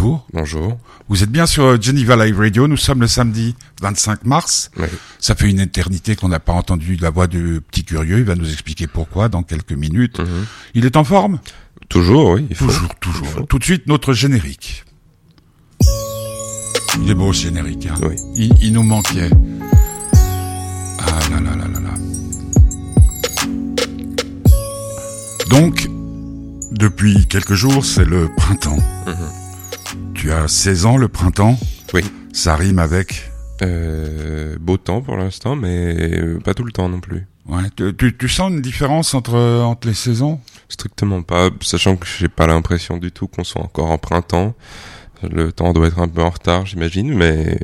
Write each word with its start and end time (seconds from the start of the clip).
bonjour. 0.00 0.26
Bonjour. 0.32 0.78
Vous 1.08 1.22
êtes 1.22 1.30
bien 1.30 1.46
sur 1.46 1.80
Geneva 1.80 2.24
Live 2.24 2.38
Radio. 2.38 2.66
Nous 2.68 2.76
sommes 2.76 3.00
le 3.00 3.06
samedi 3.06 3.54
25 3.82 4.24
mars. 4.24 4.70
Oui. 4.78 4.86
Ça 5.18 5.34
fait 5.34 5.50
une 5.50 5.60
éternité 5.60 6.16
qu'on 6.16 6.28
n'a 6.28 6.40
pas 6.40 6.52
entendu 6.52 6.96
la 6.96 7.10
voix 7.10 7.26
du 7.26 7.60
petit 7.70 7.84
curieux. 7.84 8.18
Il 8.18 8.24
va 8.24 8.34
nous 8.34 8.50
expliquer 8.50 8.86
pourquoi 8.86 9.28
dans 9.28 9.42
quelques 9.42 9.72
minutes. 9.72 10.18
Mhm. 10.20 10.46
Il 10.74 10.86
est 10.86 10.96
en 10.96 11.04
forme? 11.04 11.38
Toujours, 11.88 12.30
oui. 12.30 12.46
Il 12.50 12.56
faut. 12.56 12.66
Toujours, 12.66 12.94
toujours. 13.00 13.46
Tout 13.48 13.58
de 13.58 13.64
suite, 13.64 13.86
notre 13.86 14.12
générique. 14.14 14.84
Il 17.02 17.10
est 17.10 17.14
beau 17.14 17.32
ce 17.32 17.42
générique. 17.44 17.86
Hein 17.86 17.94
Oui. 18.02 18.16
il, 18.36 18.52
il 18.62 18.72
nous 18.72 18.82
manquait. 18.82 19.30
Ah 20.98 21.18
là 21.30 21.40
là 21.40 21.56
là 21.56 21.66
là 21.66 21.80
là. 21.80 21.94
Donc, 25.48 25.88
depuis 26.72 27.26
quelques 27.26 27.54
jours, 27.54 27.84
c'est 27.84 28.04
le 28.04 28.28
printemps. 28.36 28.78
Mhm. 29.06 29.14
Tu 30.20 30.30
as 30.32 30.48
16 30.48 30.84
ans, 30.84 30.96
le 30.98 31.08
printemps 31.08 31.58
Oui. 31.94 32.02
Ça 32.34 32.54
rime 32.54 32.78
avec... 32.78 33.30
Euh, 33.62 34.58
beau 34.60 34.76
temps 34.76 35.00
pour 35.00 35.16
l'instant, 35.16 35.56
mais 35.56 36.20
pas 36.44 36.52
tout 36.52 36.62
le 36.62 36.72
temps 36.72 36.90
non 36.90 37.00
plus. 37.00 37.26
Ouais. 37.48 37.62
Tu, 37.74 37.96
tu, 37.96 38.14
tu 38.14 38.28
sens 38.28 38.50
une 38.50 38.60
différence 38.60 39.14
entre, 39.14 39.38
entre 39.38 39.88
les 39.88 39.94
saisons 39.94 40.38
Strictement 40.68 41.22
pas, 41.22 41.48
sachant 41.62 41.96
que 41.96 42.06
j'ai 42.06 42.28
pas 42.28 42.46
l'impression 42.46 42.98
du 42.98 43.12
tout 43.12 43.28
qu'on 43.28 43.44
soit 43.44 43.62
encore 43.62 43.90
en 43.90 43.96
printemps. 43.96 44.54
Le 45.28 45.52
temps 45.52 45.72
doit 45.72 45.86
être 45.88 45.98
un 45.98 46.08
peu 46.08 46.22
en 46.22 46.30
retard, 46.30 46.66
j'imagine, 46.66 47.12
mais 47.14 47.58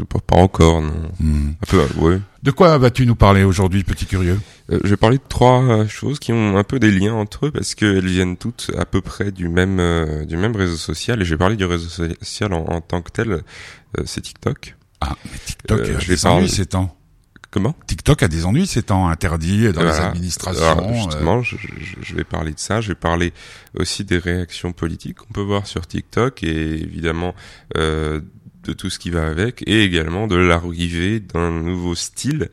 euh, 0.00 0.04
pas, 0.26 0.36
encore, 0.36 0.80
non. 0.80 0.92
Hmm. 1.20 1.50
Un 1.62 1.66
peu, 1.66 1.86
ouais. 1.98 2.18
De 2.42 2.50
quoi 2.50 2.76
vas-tu 2.78 3.06
nous 3.06 3.14
parler 3.14 3.42
aujourd'hui, 3.42 3.84
petit 3.84 4.06
curieux? 4.06 4.40
Euh, 4.70 4.78
je 4.84 4.88
vais 4.90 4.96
parler 4.96 5.18
de 5.18 5.22
trois 5.28 5.62
euh, 5.62 5.86
choses 5.88 6.18
qui 6.18 6.32
ont 6.32 6.56
un 6.56 6.64
peu 6.64 6.78
des 6.78 6.90
liens 6.90 7.14
entre 7.14 7.46
eux 7.46 7.50
parce 7.50 7.74
qu'elles 7.74 8.06
viennent 8.06 8.36
toutes 8.36 8.70
à 8.78 8.84
peu 8.84 9.00
près 9.00 9.32
du 9.32 9.48
même 9.48 9.78
euh, 9.80 10.24
du 10.24 10.36
même 10.36 10.54
réseau 10.56 10.76
social. 10.76 11.20
Et 11.20 11.24
je 11.24 11.30
vais 11.34 11.38
parler 11.38 11.56
du 11.56 11.64
réseau 11.64 11.88
social 11.88 12.52
en, 12.54 12.64
en 12.66 12.80
tant 12.80 13.02
que 13.02 13.10
tel. 13.10 13.30
euh, 13.32 14.02
c'est 14.04 14.20
TikTok. 14.22 14.76
Ah, 15.00 15.16
mais 15.30 15.38
TikTok 15.44 15.84
je 16.00 16.08
vais 16.08 16.16
parler- 16.16 16.48
ces 16.48 16.66
temps. 16.66 16.96
Comment 17.54 17.76
TikTok 17.86 18.20
a 18.24 18.26
des 18.28 18.46
ennuis 18.46 18.66
ces 18.66 18.82
temps, 18.82 19.06
interdit 19.08 19.72
dans 19.72 19.84
les 19.84 19.90
administrations. 20.00 20.64
Alors, 20.64 20.88
euh, 20.90 20.94
justement, 20.94 21.40
je, 21.40 21.54
je- 21.56 21.94
je 22.02 22.14
vais 22.16 22.24
parler 22.24 22.52
de 22.52 22.58
ça. 22.58 22.80
Je 22.80 22.88
vais 22.88 22.96
parler 22.96 23.32
aussi 23.78 24.02
des 24.04 24.18
réactions 24.18 24.72
politiques 24.72 25.18
qu'on 25.18 25.32
peut 25.32 25.40
voir 25.40 25.68
sur 25.68 25.86
TikTok 25.86 26.42
et 26.42 26.72
évidemment 26.82 27.32
euh, 27.76 28.20
de 28.64 28.72
tout 28.72 28.90
ce 28.90 28.98
qui 28.98 29.10
va 29.10 29.28
avec 29.28 29.62
et 29.68 29.84
également 29.84 30.26
de 30.26 30.34
l'arrivée 30.34 31.20
d'un 31.20 31.52
nouveau 31.62 31.94
style 31.94 32.48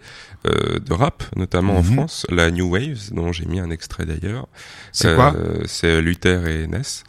euh, 0.46 0.78
de 0.80 0.94
rap, 0.94 1.24
notamment 1.36 1.78
en 1.78 1.84
Mhm. 1.84 1.94
France, 1.94 2.28
la 2.30 2.52
New 2.52 2.70
Wave, 2.70 3.00
dont 3.12 3.32
j'ai 3.32 3.46
mis 3.46 3.60
un 3.60 3.72
extrait 3.72 4.06
d'ailleurs. 4.06 4.48
C'est 4.92 5.16
quoi 5.16 5.34
Euh, 5.36 5.64
C'est 5.66 6.00
Luther 6.00 6.46
et 6.48 6.68
Ness. 6.68 7.04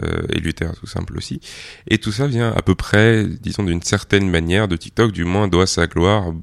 Euh, 0.00 0.22
et 0.32 0.38
Luther 0.38 0.70
tout 0.78 0.86
simple 0.86 1.16
aussi. 1.16 1.40
Et 1.88 1.98
tout 1.98 2.12
ça 2.12 2.28
vient 2.28 2.52
à 2.52 2.62
peu 2.62 2.76
près, 2.76 3.26
disons 3.26 3.64
d'une 3.64 3.82
certaine 3.82 4.30
manière, 4.30 4.68
de 4.68 4.76
TikTok, 4.76 5.10
du 5.10 5.24
moins 5.24 5.48
doit 5.48 5.66
sa 5.66 5.88
gloire 5.88 6.28
euh, 6.28 6.34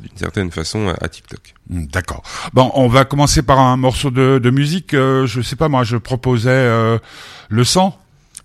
d'une 0.00 0.16
certaine 0.16 0.50
façon 0.50 0.88
à- 1.00 1.08
TikTok. 1.08 1.54
Hmm, 1.68 1.86
D'accord. 1.86 2.22
Bon, 2.52 2.70
on 2.74 2.88
va 2.88 3.04
commencer 3.04 3.42
par 3.42 3.58
un 3.58 3.76
morceau 3.76 4.10
de, 4.10 4.38
de 4.42 4.50
musique. 4.50 4.94
euh, 4.94 5.26
je 5.26 5.40
sais 5.40 5.56
pas, 5.56 5.68
moi, 5.68 5.84
je 5.84 5.96
proposais 5.96 6.50
euh, 6.50 6.98
Le 7.48 7.64
Sang. 7.64 7.98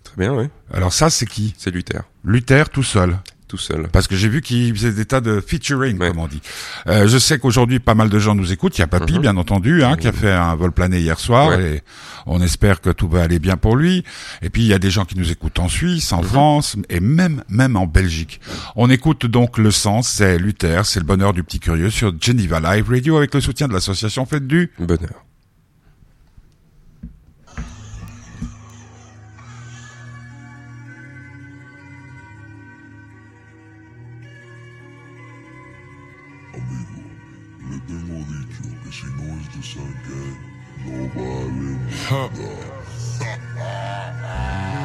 Très 0.03 0.15
bien, 0.17 0.33
oui. 0.33 0.45
Alors 0.73 0.93
ça, 0.93 1.09
c'est 1.09 1.25
qui? 1.25 1.53
C'est 1.57 1.71
Luther, 1.71 2.01
Luther 2.23 2.69
tout 2.69 2.83
seul. 2.83 3.17
Tout 3.49 3.57
seul. 3.57 3.89
Parce 3.91 4.07
que 4.07 4.15
j'ai 4.15 4.29
vu 4.29 4.41
qu'il 4.41 4.73
faisait 4.73 4.93
des 4.93 5.03
tas 5.05 5.19
de 5.19 5.41
featuring, 5.45 5.99
Ouais. 5.99 6.07
comme 6.09 6.19
on 6.19 6.27
dit. 6.27 6.41
Euh, 6.87 7.07
je 7.07 7.17
sais 7.17 7.37
qu'aujourd'hui, 7.39 7.79
pas 7.79 7.95
mal 7.95 8.07
de 8.09 8.17
gens 8.19 8.35
nous 8.35 8.53
écoutent. 8.53 8.77
Il 8.77 8.81
y 8.81 8.83
a 8.83 8.87
Papy, 8.87 9.13
Mhm. 9.15 9.21
bien 9.21 9.35
entendu, 9.37 9.83
hein, 9.83 9.97
qui 9.97 10.07
a 10.07 10.13
fait 10.13 10.31
un 10.31 10.55
vol 10.55 10.71
plané 10.71 10.99
hier 11.01 11.19
soir. 11.19 11.49
Ouais. 11.49 11.75
Et 11.77 11.81
on 12.25 12.41
espère 12.41 12.79
que 12.79 12.91
tout 12.91 13.09
va 13.09 13.23
aller 13.23 13.39
bien 13.39 13.57
pour 13.57 13.75
lui. 13.75 14.05
Et 14.41 14.49
puis, 14.49 14.61
il 14.61 14.67
y 14.67 14.73
a 14.73 14.79
des 14.79 14.91
gens 14.91 15.03
qui 15.03 15.17
nous 15.17 15.29
écoutent 15.31 15.59
en 15.59 15.67
Suisse, 15.67 16.13
en 16.13 16.21
Mhm. 16.21 16.27
France, 16.27 16.75
et 16.89 16.99
même, 17.01 17.43
même 17.49 17.75
en 17.75 17.87
Belgique. 17.87 18.39
On 18.75 18.89
écoute 18.89 19.25
donc 19.25 19.57
Le 19.57 19.71
Sens, 19.71 20.07
c'est 20.07 20.37
Luther, 20.37 20.85
c'est 20.85 20.99
le 20.99 21.05
bonheur 21.05 21.33
du 21.33 21.43
petit 21.43 21.59
curieux 21.59 21.89
sur 21.89 22.13
Geneva 22.21 22.59
Live 22.59 22.87
Radio 22.89 23.17
avec 23.17 23.33
le 23.33 23.41
soutien 23.41 23.67
de 23.67 23.73
l'association 23.73 24.25
Fête 24.25 24.47
du. 24.47 24.71
Bonheur. 24.79 25.25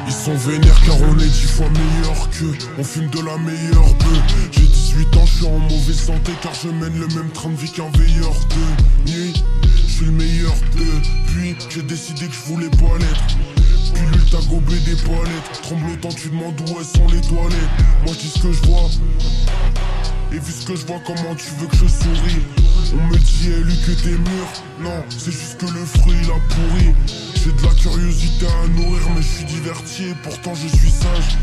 Ils 0.05 0.13
sont 0.13 0.35
vénères 0.35 0.79
car 0.85 0.95
on 1.01 1.17
est 1.17 1.25
dix 1.25 1.47
fois 1.47 1.65
meilleur 1.69 2.29
qu'eux. 2.29 2.53
On 2.77 2.83
fume 2.83 3.09
de 3.09 3.19
la 3.19 3.35
meilleure 3.37 3.93
bœuf. 3.95 4.21
J'ai 4.51 4.61
18 4.61 5.17
ans, 5.17 5.25
je 5.25 5.33
suis 5.37 5.45
en 5.47 5.57
mauvaise 5.57 5.99
santé 5.99 6.33
car 6.43 6.53
je 6.53 6.67
mène 6.67 6.99
le 6.99 7.07
même 7.07 7.31
train 7.31 7.49
de 7.49 7.55
vie 7.55 7.71
qu'un 7.71 7.89
veilleur 7.97 8.33
de 8.49 9.11
nuit. 9.11 9.43
Je 9.87 9.91
suis 9.91 10.05
le 10.05 10.11
meilleur 10.11 10.53
depuis 10.77 11.55
J'ai 11.69 11.81
décidé 11.81 12.27
que 12.27 12.33
je 12.33 12.53
voulais 12.53 12.69
pas 12.69 12.97
l'être. 12.99 13.37
Pilule 13.95 14.25
t'as 14.29 14.45
gobé 14.47 14.77
des 14.81 14.95
palettes. 14.95 15.61
Tremblotant 15.63 16.09
tu 16.09 16.29
demandes 16.29 16.61
où 16.61 16.77
elles 16.77 16.85
sont 16.85 17.07
les 17.07 17.21
toilettes. 17.21 17.69
Moi 18.05 18.13
je 18.13 18.19
dis 18.19 18.29
ce 18.29 18.39
que 18.39 18.51
je 18.51 18.61
vois 18.67 18.87
et 20.35 20.39
vu 20.39 20.51
ce 20.51 20.65
que 20.65 20.75
je 20.75 20.85
vois, 20.85 21.01
comment 21.05 21.35
tu 21.35 21.49
veux 21.59 21.67
que 21.67 21.75
je 21.77 21.87
souris 21.87 22.41
On 22.93 23.07
me 23.07 23.17
dit, 23.17 23.51
élu 23.51 23.73
que 23.85 23.91
t'es 24.01 24.17
mûr. 24.17 24.47
Non, 24.81 25.03
c'est 25.09 25.31
juste 25.31 25.57
que 25.57 25.65
le 25.65 25.85
fruit 25.85 26.15
il 26.21 26.29
a 26.29 26.39
pourri. 26.49 26.93
J'ai 27.35 27.51
de 27.51 27.63
la 27.63 27.73
curiosité 27.75 28.45
à 28.47 28.67
nourrir, 28.67 29.01
mais 29.15 29.21
je 29.21 29.27
suis 29.27 29.45
diverti. 29.45 30.03
Et 30.09 30.15
pourtant 30.23 30.53
je 30.53 30.67
suis 30.67 30.89
sage. 30.89 31.37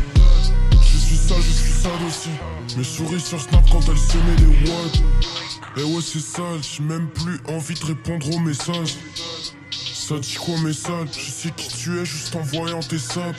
Je 0.81 0.97
suis 0.97 1.17
sage, 1.17 1.43
je 1.43 1.53
suis 1.53 1.81
sale 1.81 1.91
aussi. 2.07 2.29
Mes 2.77 2.83
souris 2.83 3.19
sur 3.19 3.41
Snap 3.41 3.63
quand 3.71 3.81
elles 3.89 3.97
se 3.97 4.17
met 4.17 4.35
des 4.35 4.69
watts 4.69 5.03
Et 5.77 5.83
ouais 5.83 6.01
c'est 6.01 6.19
sale, 6.19 6.59
j'ai 6.61 6.83
même 6.83 7.07
plus 7.09 7.39
envie 7.47 7.75
de 7.75 7.85
répondre 7.85 8.35
aux 8.35 8.39
messages. 8.39 8.97
Ça 9.71 10.19
dit 10.19 10.35
quoi 10.35 10.59
message 10.61 11.07
Je 11.13 11.31
sais 11.31 11.51
qui 11.55 11.69
tu 11.69 11.99
es 11.99 12.05
juste 12.05 12.35
en 12.35 12.41
voyant 12.41 12.81
tes 12.81 12.99
sables 12.99 13.37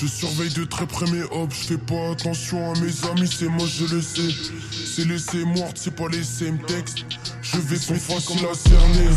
je 0.00 0.06
surveille 0.06 0.52
de 0.52 0.64
très 0.64 0.86
près 0.86 1.06
mes 1.10 1.22
hops, 1.22 1.54
je 1.54 1.68
fais 1.68 1.78
pas 1.78 2.10
attention 2.12 2.72
à 2.72 2.78
mes 2.80 3.10
amis, 3.10 3.28
c'est 3.28 3.48
moi 3.48 3.66
je 3.66 3.94
le 3.94 4.02
sais. 4.02 4.28
C'est 4.70 5.06
laisser 5.06 5.44
morte, 5.44 5.78
c'est 5.78 5.94
pas 5.94 6.08
laisser 6.08 6.50
me 6.50 6.58
texte. 6.66 6.98
Je 7.40 7.58
vais 7.58 7.76
sont 7.76 7.94
facile 7.94 8.46
à 8.50 8.54
cerner. 8.54 9.08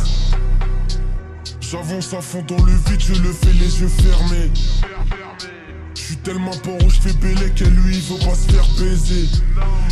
J'avance 1.59 2.13
à 2.13 2.21
fond 2.21 2.43
dans 2.47 2.63
le 2.63 2.71
vide, 2.71 2.99
je 2.99 3.13
le 3.21 3.33
fais 3.33 3.51
les 3.53 3.81
yeux 3.81 3.89
fermés. 3.89 4.51
Je 5.95 6.01
suis 6.01 6.17
tellement 6.17 6.57
pas 6.57 6.71
où 6.71 6.89
je 6.89 6.99
fais 7.01 7.13
bélé 7.13 7.51
qu'elle 7.55 7.73
lui 7.73 7.97
il 7.97 8.01
veut 8.01 8.19
pas 8.19 8.35
se 8.35 8.51
faire 8.51 8.67
baiser. 8.77 9.27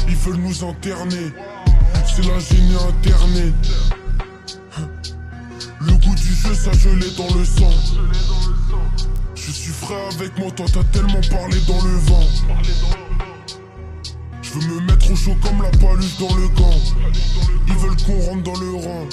Ils 0.07 0.15
veulent 0.15 0.37
nous 0.37 0.63
interner, 0.63 1.33
c'est 2.05 2.25
la 2.25 2.39
génie. 2.39 2.67
Le 5.81 5.91
goût 5.93 6.15
du 6.15 6.33
jeu, 6.33 6.53
ça 6.53 6.71
je 6.73 6.89
l'ai 6.89 7.11
dans 7.11 7.33
le 7.35 7.43
sang. 7.43 7.73
Je 9.47 9.53
suis 9.53 9.71
frais 9.71 9.95
avec 10.13 10.37
moi, 10.37 10.51
toi 10.51 10.65
t'as 10.73 10.83
tellement 10.83 11.21
parlé 11.31 11.57
dans 11.61 11.81
le 11.81 11.95
vent. 11.99 12.27
Je 14.41 14.51
veux 14.51 14.67
me 14.67 14.81
mettre 14.81 15.09
au 15.09 15.15
chaud 15.15 15.37
comme 15.41 15.61
la 15.61 15.69
paluche 15.69 16.17
dans 16.17 16.35
le 16.35 16.49
gant. 16.49 16.77
Ils 17.65 17.73
veulent 17.75 17.95
qu'on 18.05 18.19
rentre 18.29 18.43
dans 18.43 18.59
le 18.59 18.75
rang. 18.75 19.07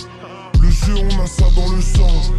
Le 0.61 0.71
jeu, 0.71 0.95
on 0.97 1.23
a 1.23 1.27
ça 1.29 1.45
dans 1.55 1.71
le 1.71 1.81
sang. 1.81 2.35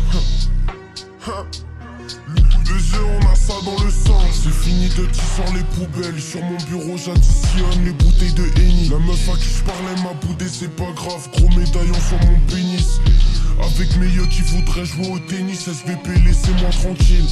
Le 2.66 2.80
jeu, 2.80 3.00
on 3.00 3.32
a 3.32 3.36
ça 3.36 3.54
dans 3.64 3.82
le 3.82 3.90
sang. 3.90 4.20
C'est 4.34 4.54
fini 4.54 4.90
de 4.90 5.06
tisser 5.06 5.54
les 5.54 5.64
poubelles. 5.64 6.22
Sur 6.22 6.44
mon 6.44 6.58
bureau, 6.66 6.98
j'additionne 6.98 7.86
les 7.86 7.94
bouteilles 7.94 8.34
de 8.34 8.44
Henny. 8.60 8.90
La 8.90 9.00
meuf 9.00 9.30
à 9.30 9.38
qui 9.38 9.48
je 9.48 9.64
parlais 9.64 10.02
m'a 10.04 10.14
boudé, 10.22 10.48
c'est 10.50 10.76
pas 10.76 10.92
grave. 10.98 11.30
Gros 11.32 11.48
médaillon 11.58 11.94
sur 11.94 12.20
mon 12.30 12.40
pénis. 12.50 13.00
Avec 13.62 13.96
mes 13.98 14.08
yeux 14.08 14.26
qui 14.28 14.42
voudraient 14.42 14.86
jouer 14.86 15.10
au 15.10 15.20
tennis, 15.20 15.68
SVP, 15.68 16.10
laissez-moi 16.26 16.70
tranquille. 16.72 17.26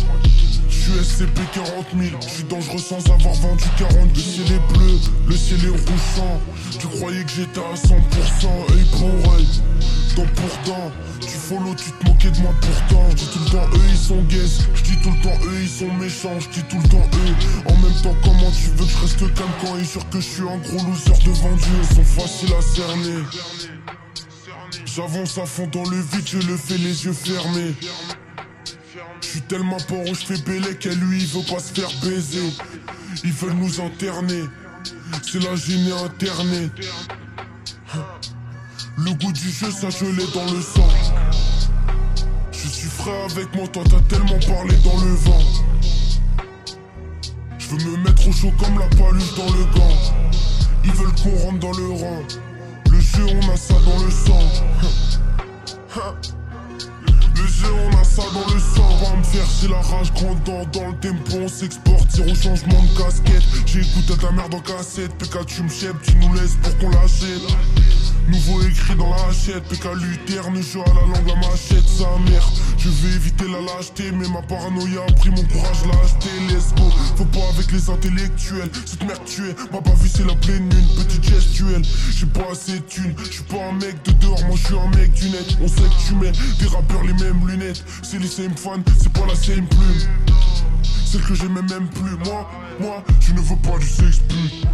Je 0.70 0.76
suis 0.76 1.04
SCP 1.04 1.40
40 1.54 1.86
000, 1.98 2.22
je 2.22 2.30
suis 2.30 2.44
dangereux 2.44 2.78
sans 2.78 3.00
avoir 3.12 3.34
vendu 3.36 3.64
40 3.78 3.94
Le 4.14 4.22
ciel 4.22 4.52
est 4.52 4.74
bleu, 4.74 5.00
le 5.28 5.36
ciel 5.36 5.60
est 5.66 5.70
rougeant. 5.70 6.42
Tu 6.80 6.88
croyais 6.88 7.24
que 7.24 7.32
j'étais 7.32 7.60
à 7.60 7.74
100%, 7.74 7.94
œil 8.72 8.86
pour 8.92 9.34
œil, 9.34 9.48
dent 10.16 10.26
pour 10.36 10.74
dent. 10.74 10.92
Tu 11.22 11.30
follow, 11.30 11.76
tu 11.76 11.92
te 11.92 12.10
moquais 12.10 12.32
de 12.32 12.40
moi 12.40 12.54
pourtant. 12.62 13.10
Je 13.12 13.16
dis 13.16 13.28
tout 13.28 13.40
le 13.40 13.50
temps, 13.52 13.78
eux 13.78 13.90
ils 13.90 13.98
sont 13.98 14.22
gays. 14.24 14.66
Je 14.76 14.84
dis 14.84 14.98
tout 15.02 15.12
le 15.12 15.24
temps, 15.24 15.46
eux 15.46 15.62
ils 15.62 15.70
sont 15.70 15.94
méchants. 15.94 16.40
Je 16.40 16.50
dis 16.50 16.64
tout 16.70 16.80
le 16.84 16.90
temps, 16.90 17.10
eux. 17.14 17.72
En 17.72 17.78
même 17.78 18.02
temps, 18.02 18.16
comment 18.24 18.52
tu 18.52 18.70
veux 18.76 18.86
que 18.86 18.92
je 18.92 18.98
reste 18.98 19.34
calme 19.36 19.50
quand 19.62 19.78
ils 19.78 19.86
jurent 19.86 20.10
que 20.10 20.20
je 20.20 20.28
suis 20.28 20.42
un 20.44 20.58
gros 20.58 20.86
loser 20.86 21.12
devant 21.26 21.56
Dieu 21.56 21.74
Ils 21.82 21.96
sont 21.96 22.04
faciles 22.04 22.54
à 22.54 22.62
cerner. 22.62 23.24
J'avance 24.86 25.38
à 25.38 25.46
fond 25.46 25.68
dans 25.68 25.84
le 25.90 25.98
vide, 25.98 26.26
je 26.26 26.38
le 26.40 26.58
fais 26.58 26.78
les 26.78 27.06
yeux 27.06 27.14
fermés. 27.14 27.74
Je 29.22 29.28
suis 29.28 29.42
tellement 29.42 29.78
pas 29.78 30.06
je 30.06 30.14
fais 30.14 30.38
bélé 30.42 30.76
qu'elle 30.78 31.00
lui 31.00 31.22
il 31.22 31.28
veut 31.28 31.44
pas 31.44 31.60
se 31.60 31.74
faire 31.74 31.90
baiser. 32.02 32.54
Ils 33.24 33.32
veulent 33.32 33.54
nous 33.54 33.82
interner, 33.82 34.44
c'est 35.24 35.44
la 35.44 35.56
génie 35.56 35.92
internée. 35.92 36.70
Le 38.98 39.12
goût 39.14 39.32
du 39.32 39.50
jeu, 39.50 39.72
ça 39.72 39.90
je 39.90 40.06
l'ai 40.06 40.28
dans 40.34 40.52
le 40.52 40.62
sang. 40.62 40.90
Je 42.52 42.68
suis 42.68 42.90
frais 42.90 43.26
avec 43.32 43.54
moi, 43.56 43.68
toi 43.68 43.84
t'as 43.90 44.02
tellement 44.16 44.40
parlé 44.40 44.76
dans 44.78 45.00
le 45.04 45.14
vent. 45.16 45.64
chaud 48.32 48.52
comme 48.60 48.80
la 48.80 48.88
paluche 48.88 49.36
dans 49.36 49.52
le 49.54 49.64
gant. 49.74 49.98
Ils 50.84 50.92
veulent 50.92 51.16
qu'on 51.24 51.38
rentre 51.46 51.60
dans 51.60 51.72
le 51.72 51.92
rang. 51.92 52.24
Jeu, 53.16 53.26
on 53.28 53.50
a 53.52 53.58
ça 53.58 53.76
dans 53.86 54.04
le 54.04 54.12
sang. 54.12 54.40
Jeu, 57.36 57.74
on 57.86 57.98
a 57.98 58.04
ça 58.04 58.24
dans 58.34 58.54
le 58.54 58.60
sang. 58.60 58.90
Va 59.02 59.16
me 59.16 59.24
faire, 59.24 59.46
c'est 59.46 59.68
la 59.68 59.82
rage 59.82 60.12
grandant 60.14 60.66
dans 60.72 60.88
le 60.88 60.96
tempo. 60.96 61.38
On 61.44 61.48
s'exporte, 61.48 62.08
tire 62.08 62.28
au 62.28 62.36
changement 62.36 62.82
de 62.82 62.98
casquette. 62.98 63.44
J'écoute 63.66 64.20
ta 64.20 64.32
merde 64.32 64.54
en 64.54 64.60
cassette. 64.60 65.14
PK, 65.16 65.46
tu 65.46 65.64
me 65.64 65.70
tu 65.70 66.16
nous 66.16 66.34
laisses 66.34 66.58
pour 66.62 66.78
qu'on 66.78 66.90
l'achète. 66.90 67.42
Nouveau 68.28 68.62
écrit 68.62 68.96
dans 68.96 69.10
la 69.10 69.28
hachette, 69.30 69.64
PK 69.66 69.86
Luterne, 69.96 70.62
je 70.62 70.80
à 70.80 70.94
la 70.94 71.02
langue, 71.02 71.28
la 71.28 71.36
machette, 71.36 71.88
sa 71.88 72.18
mère. 72.20 72.50
Je 72.84 72.90
vais 72.90 73.16
éviter 73.16 73.46
la 73.48 73.62
lâcheté, 73.62 74.12
mais 74.12 74.28
ma 74.28 74.42
paranoïa 74.42 75.00
a 75.08 75.14
pris 75.14 75.30
mon 75.30 75.42
courage, 75.44 75.86
l'a 75.86 75.98
acheté, 76.04 76.28
let's 76.50 76.76
go. 76.76 76.92
Faut 77.16 77.24
pas 77.24 77.48
avec 77.54 77.72
les 77.72 77.90
intellectuels, 77.90 78.70
cette 78.86 79.06
merde 79.06 79.22
tu 79.26 79.42
es, 79.48 79.56
ma 79.72 79.82
pas 79.82 79.94
vie 79.94 80.10
c'est 80.10 80.28
la 80.28 80.36
pleine 80.36 80.70
lune, 80.70 80.88
petite 80.98 81.24
gestuelle. 81.24 81.82
J'ai 82.12 82.26
pas 82.26 82.52
assez 82.52 82.80
de 82.80 82.84
thunes, 82.84 83.16
je 83.20 83.32
suis 83.32 83.44
pas 83.44 83.64
un 83.70 83.72
mec 83.72 84.04
de 84.04 84.12
dehors, 84.12 84.44
moi 84.48 84.58
je 84.58 84.66
suis 84.66 84.76
un 84.78 84.90
mec 84.98 85.14
du 85.14 85.30
net. 85.30 85.58
On 85.62 85.68
sait 85.70 85.76
que 85.76 86.08
tu 86.08 86.16
mets 86.16 86.34
des 86.60 86.68
rappeurs 86.68 87.04
les 87.04 87.14
mêmes 87.14 87.48
lunettes, 87.48 87.86
c'est 88.02 88.20
les 88.20 88.28
same 88.28 88.58
fans, 88.58 88.84
c'est 89.00 89.14
pas 89.14 89.28
la 89.30 89.36
same 89.36 89.66
plume. 89.66 90.44
Celle 91.06 91.22
que 91.22 91.36
j'aimais 91.36 91.62
même 91.62 91.88
plus, 91.88 92.18
moi, 92.30 92.50
moi, 92.82 93.02
je 93.22 93.32
ne 93.32 93.40
veux 93.40 93.56
pas 93.64 93.78
du 93.78 93.88
sexe 93.88 94.20
plus. 94.28 94.68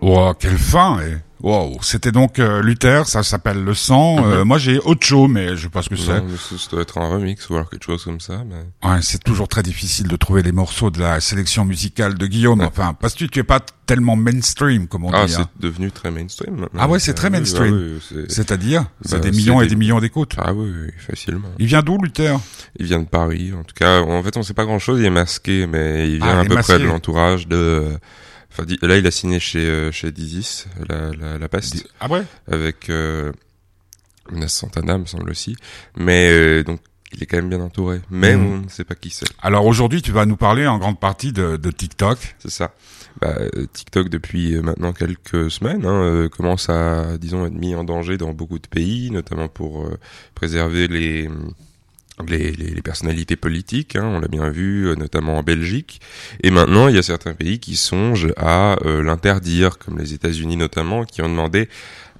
Wow, 0.00 0.34
quelle 0.34 0.58
fin 0.58 1.00
eh. 1.00 1.25
Wow, 1.42 1.76
c'était 1.82 2.12
donc 2.12 2.38
euh, 2.38 2.62
Luther, 2.62 3.06
ça 3.06 3.22
s'appelle 3.22 3.62
Le 3.62 3.74
Sang. 3.74 4.24
Euh, 4.26 4.44
moi 4.46 4.56
j'ai 4.56 4.80
Ocho, 4.84 5.28
mais 5.28 5.54
je 5.56 5.64
sais 5.64 5.68
pas 5.68 5.82
ce 5.82 5.90
que 5.90 5.96
c'est. 5.96 6.06
Ça, 6.06 6.22
doit 6.70 6.80
être 6.80 6.96
un 6.98 7.08
remix 7.08 7.48
ou 7.50 7.54
alors 7.56 7.68
quelque 7.68 7.84
chose 7.84 8.02
comme 8.04 8.20
ça. 8.20 8.42
Mais... 8.48 8.88
Ouais, 8.88 8.98
c'est 9.02 9.22
toujours 9.22 9.46
très 9.46 9.62
difficile 9.62 10.08
de 10.08 10.16
trouver 10.16 10.42
les 10.42 10.52
morceaux 10.52 10.90
de 10.90 10.98
la 10.98 11.20
sélection 11.20 11.64
musicale 11.66 12.14
de 12.14 12.26
Guillaume. 12.26 12.62
Enfin, 12.62 12.94
parce 12.98 13.14
que 13.14 13.26
tu 13.26 13.38
es 13.38 13.42
pas 13.44 13.60
tellement 13.84 14.16
mainstream, 14.16 14.88
comme 14.88 15.04
on 15.04 15.10
Ah, 15.12 15.26
dit. 15.26 15.32
c'est 15.34 15.40
hein. 15.42 15.48
devenu 15.60 15.92
très 15.92 16.10
mainstream 16.10 16.54
maintenant. 16.56 16.80
Ah 16.82 16.88
ouais, 16.88 16.98
c'est 16.98 17.14
très 17.14 17.28
oui, 17.28 17.32
mainstream. 17.34 17.74
ah 17.74 17.92
oui, 17.94 18.00
c'est- 18.26 18.32
C'est-à-dire, 18.32 18.86
c'est 19.04 19.16
Bah, 19.16 19.18
des 19.20 19.30
c'est 19.30 19.36
millions 19.36 19.60
et 19.60 19.66
des- 19.66 19.76
millions 19.76 20.00
d'écoutes. 20.00 20.34
Ah 20.38 20.54
oui, 20.54 20.68
oui, 20.86 20.90
facilement. 21.06 21.48
Il 21.58 21.66
vient 21.66 21.82
d'où 21.82 21.98
Luther? 22.02 22.38
Il 22.78 22.86
vient 22.86 22.98
de 23.00 23.04
Paris, 23.08 23.52
en 23.52 23.62
tout 23.62 23.74
cas. 23.74 24.00
En 24.00 24.22
fait, 24.22 24.36
on 24.38 24.42
sait 24.42 24.54
pas 24.54 24.64
grand-chose. 24.64 24.98
Il 25.00 25.04
est 25.06 25.10
masqué, 25.10 25.66
mais 25.66 26.10
il 26.10 26.18
Ah, 26.22 26.26
vient 26.26 26.34
il 26.42 26.46
à 26.46 26.48
peu 26.48 26.54
masqué. 26.54 26.72
près 26.74 26.82
de 26.82 26.88
l'entourage 26.88 27.46
de. 27.46 27.98
Enfin, 28.58 28.64
là, 28.82 28.96
il 28.96 29.06
a 29.06 29.10
signé 29.10 29.38
chez 29.38 29.58
euh, 29.66 29.92
chez 29.92 30.12
Dizis, 30.12 30.64
la 30.88 31.10
la, 31.12 31.38
la 31.38 31.48
peste, 31.48 31.86
Ah 32.00 32.08
ouais? 32.08 32.22
Avec 32.50 32.88
euh, 32.88 33.32
Menace 34.30 34.54
Santana, 34.54 34.96
me 34.98 35.04
semble 35.06 35.30
aussi. 35.30 35.56
Mais 35.96 36.28
euh, 36.30 36.64
donc, 36.64 36.80
il 37.12 37.22
est 37.22 37.26
quand 37.26 37.36
même 37.36 37.48
bien 37.50 37.60
entouré. 37.60 38.00
Mais 38.10 38.34
Mhm. 38.36 38.46
on 38.46 38.56
ne 38.62 38.68
sait 38.68 38.84
pas 38.84 38.94
qui 38.94 39.10
c'est. 39.10 39.26
Alors 39.42 39.66
aujourd'hui, 39.66 40.00
tu 40.02 40.10
vas 40.12 40.24
nous 40.26 40.36
parler 40.36 40.66
en 40.66 40.78
grande 40.78 40.98
partie 40.98 41.32
de, 41.32 41.56
de 41.56 41.70
TikTok. 41.70 42.18
C'est 42.38 42.50
ça. 42.50 42.74
Bah, 43.20 43.34
euh, 43.38 43.66
TikTok 43.72 44.08
depuis 44.08 44.54
euh, 44.56 44.62
maintenant 44.62 44.92
quelques 44.92 45.50
semaines 45.50 45.86
hein, 45.86 46.28
commence 46.30 46.68
à, 46.68 47.16
disons, 47.18 47.46
être 47.46 47.54
mis 47.54 47.74
en 47.74 47.84
danger 47.84 48.18
dans 48.18 48.32
beaucoup 48.34 48.58
de 48.58 48.66
pays, 48.66 49.10
notamment 49.10 49.48
pour 49.48 49.86
euh, 49.86 49.98
préserver 50.34 50.88
les, 50.88 51.28
les, 52.26 52.52
les, 52.52 52.70
les 52.70 52.82
personnalités 52.82 53.36
politiques. 53.36 53.96
Hein, 53.96 54.04
on 54.04 54.20
l'a 54.20 54.28
bien 54.28 54.48
vu, 54.48 54.88
euh, 54.88 54.94
notamment 54.94 55.38
en 55.38 55.42
Belgique. 55.42 56.00
Et 56.42 56.50
maintenant, 56.50 56.88
il 56.88 56.96
y 56.96 56.98
a 56.98 57.02
certains 57.02 57.34
pays 57.34 57.58
qui 57.58 57.76
songent 57.76 58.32
à 58.36 58.76
euh, 58.84 59.02
l'interdire, 59.02 59.78
comme 59.78 59.98
les 59.98 60.14
États-Unis 60.14 60.56
notamment, 60.56 61.04
qui 61.04 61.22
ont 61.22 61.28
demandé 61.28 61.68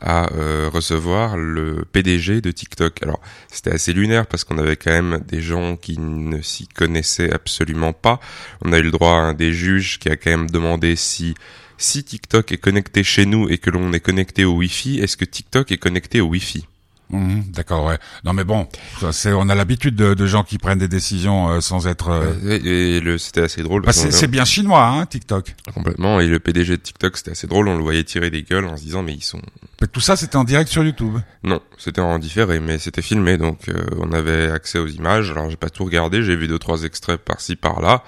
à 0.01 0.31
euh, 0.35 0.69
recevoir 0.71 1.37
le 1.37 1.85
PDG 1.91 2.41
de 2.41 2.51
TikTok. 2.51 3.03
Alors, 3.03 3.21
c'était 3.51 3.73
assez 3.73 3.93
lunaire 3.93 4.27
parce 4.27 4.45
qu'on 4.45 4.59
avait 4.59 4.77
quand 4.77 4.91
même 4.91 5.21
des 5.27 5.41
gens 5.41 5.77
qui 5.77 5.99
ne 5.99 6.43
s'y 6.43 6.69
connaissaient 6.69 7.33
absolument 7.33 7.95
pas. 7.95 8.21
On 8.63 8.73
a 8.73 8.79
eu 8.79 8.83
le 8.83 8.91
droit 8.91 9.13
à 9.13 9.21
un 9.21 9.35
des 9.35 9.53
juges 9.53 9.99
qui 9.99 10.11
a 10.11 10.17
quand 10.17 10.31
même 10.31 10.51
demandé 10.51 10.97
si 10.97 11.35
si 11.79 12.05
TikTok 12.05 12.53
est 12.53 12.59
connecté 12.59 13.03
chez 13.03 13.27
nous 13.27 13.51
et 13.51 13.59
que 13.59 13.69
l'on 13.69 13.93
est 13.93 14.01
connecté 14.01 14.47
au 14.47 14.55
Wi-Fi, 14.55 14.99
est-ce 15.01 15.17
que 15.19 15.27
TikTok 15.27 15.73
est 15.73 15.77
connecté 15.77 16.23
au 16.23 16.29
Wi-Fi? 16.29 16.67
Mhm, 17.11 17.45
D'accord, 17.53 17.85
ouais. 17.87 17.99
Non 18.25 18.33
mais 18.33 18.43
bon, 18.43 18.67
c'est, 19.13 19.33
on 19.33 19.49
a 19.49 19.55
l'habitude 19.55 19.95
de, 19.95 20.15
de 20.15 20.27
gens 20.27 20.43
qui 20.43 20.59
prennent 20.59 20.79
des 20.81 20.89
décisions 20.89 21.49
euh, 21.51 21.61
sans 21.61 21.87
être. 21.87 22.09
euh, 22.09 22.59
Et, 22.65 22.99
le 23.01 23.17
c'était 23.19 23.43
assez 23.43 23.63
drôle. 23.63 23.83
bah, 23.83 23.93
c'est 23.93 24.27
bien 24.29 24.45
chinois, 24.45 24.85
hein, 24.85 25.07
TikTok. 25.07 25.55
complètement. 25.73 26.19
Et 26.21 26.27
le 26.27 26.41
PDG 26.41 26.77
de 26.77 26.83
TikTok, 26.83 27.17
c'était 27.17 27.31
assez 27.31 27.47
drôle. 27.47 27.69
On 27.69 27.77
le 27.77 27.83
voyait 27.83 28.03
tirer 28.05 28.31
des 28.31 28.43
gueules 28.43 28.65
en 28.65 28.77
se 28.77 28.83
disant 28.83 29.03
mais 29.03 29.15
ils 29.15 29.23
sont 29.23 29.41
Mais 29.81 29.87
tout 29.87 30.01
ça, 30.01 30.17
c'était 30.17 30.37
en 30.37 30.45
direct 30.45 30.69
sur 30.71 30.83
YouTube. 30.83 31.17
Non, 31.45 31.61
c'était 31.79 32.01
en 32.01 32.19
différé, 32.19 32.59
mais 32.59 32.79
c'était 32.79 33.03
filmé, 33.03 33.37
donc 33.37 33.69
euh, 33.69 33.85
on 33.99 34.13
avait 34.13 34.51
accès 34.51 34.79
aux 34.81 34.89
images. 34.89 35.31
Alors 35.31 35.49
j'ai 35.49 35.57
pas 35.57 35.71
tout 35.71 35.85
regardé, 35.85 36.23
j'ai 36.25 36.35
vu 36.35 36.49
deux 36.49 36.59
trois 36.59 36.83
extraits 36.83 37.21
par-ci 37.21 37.55
par-là 37.55 38.03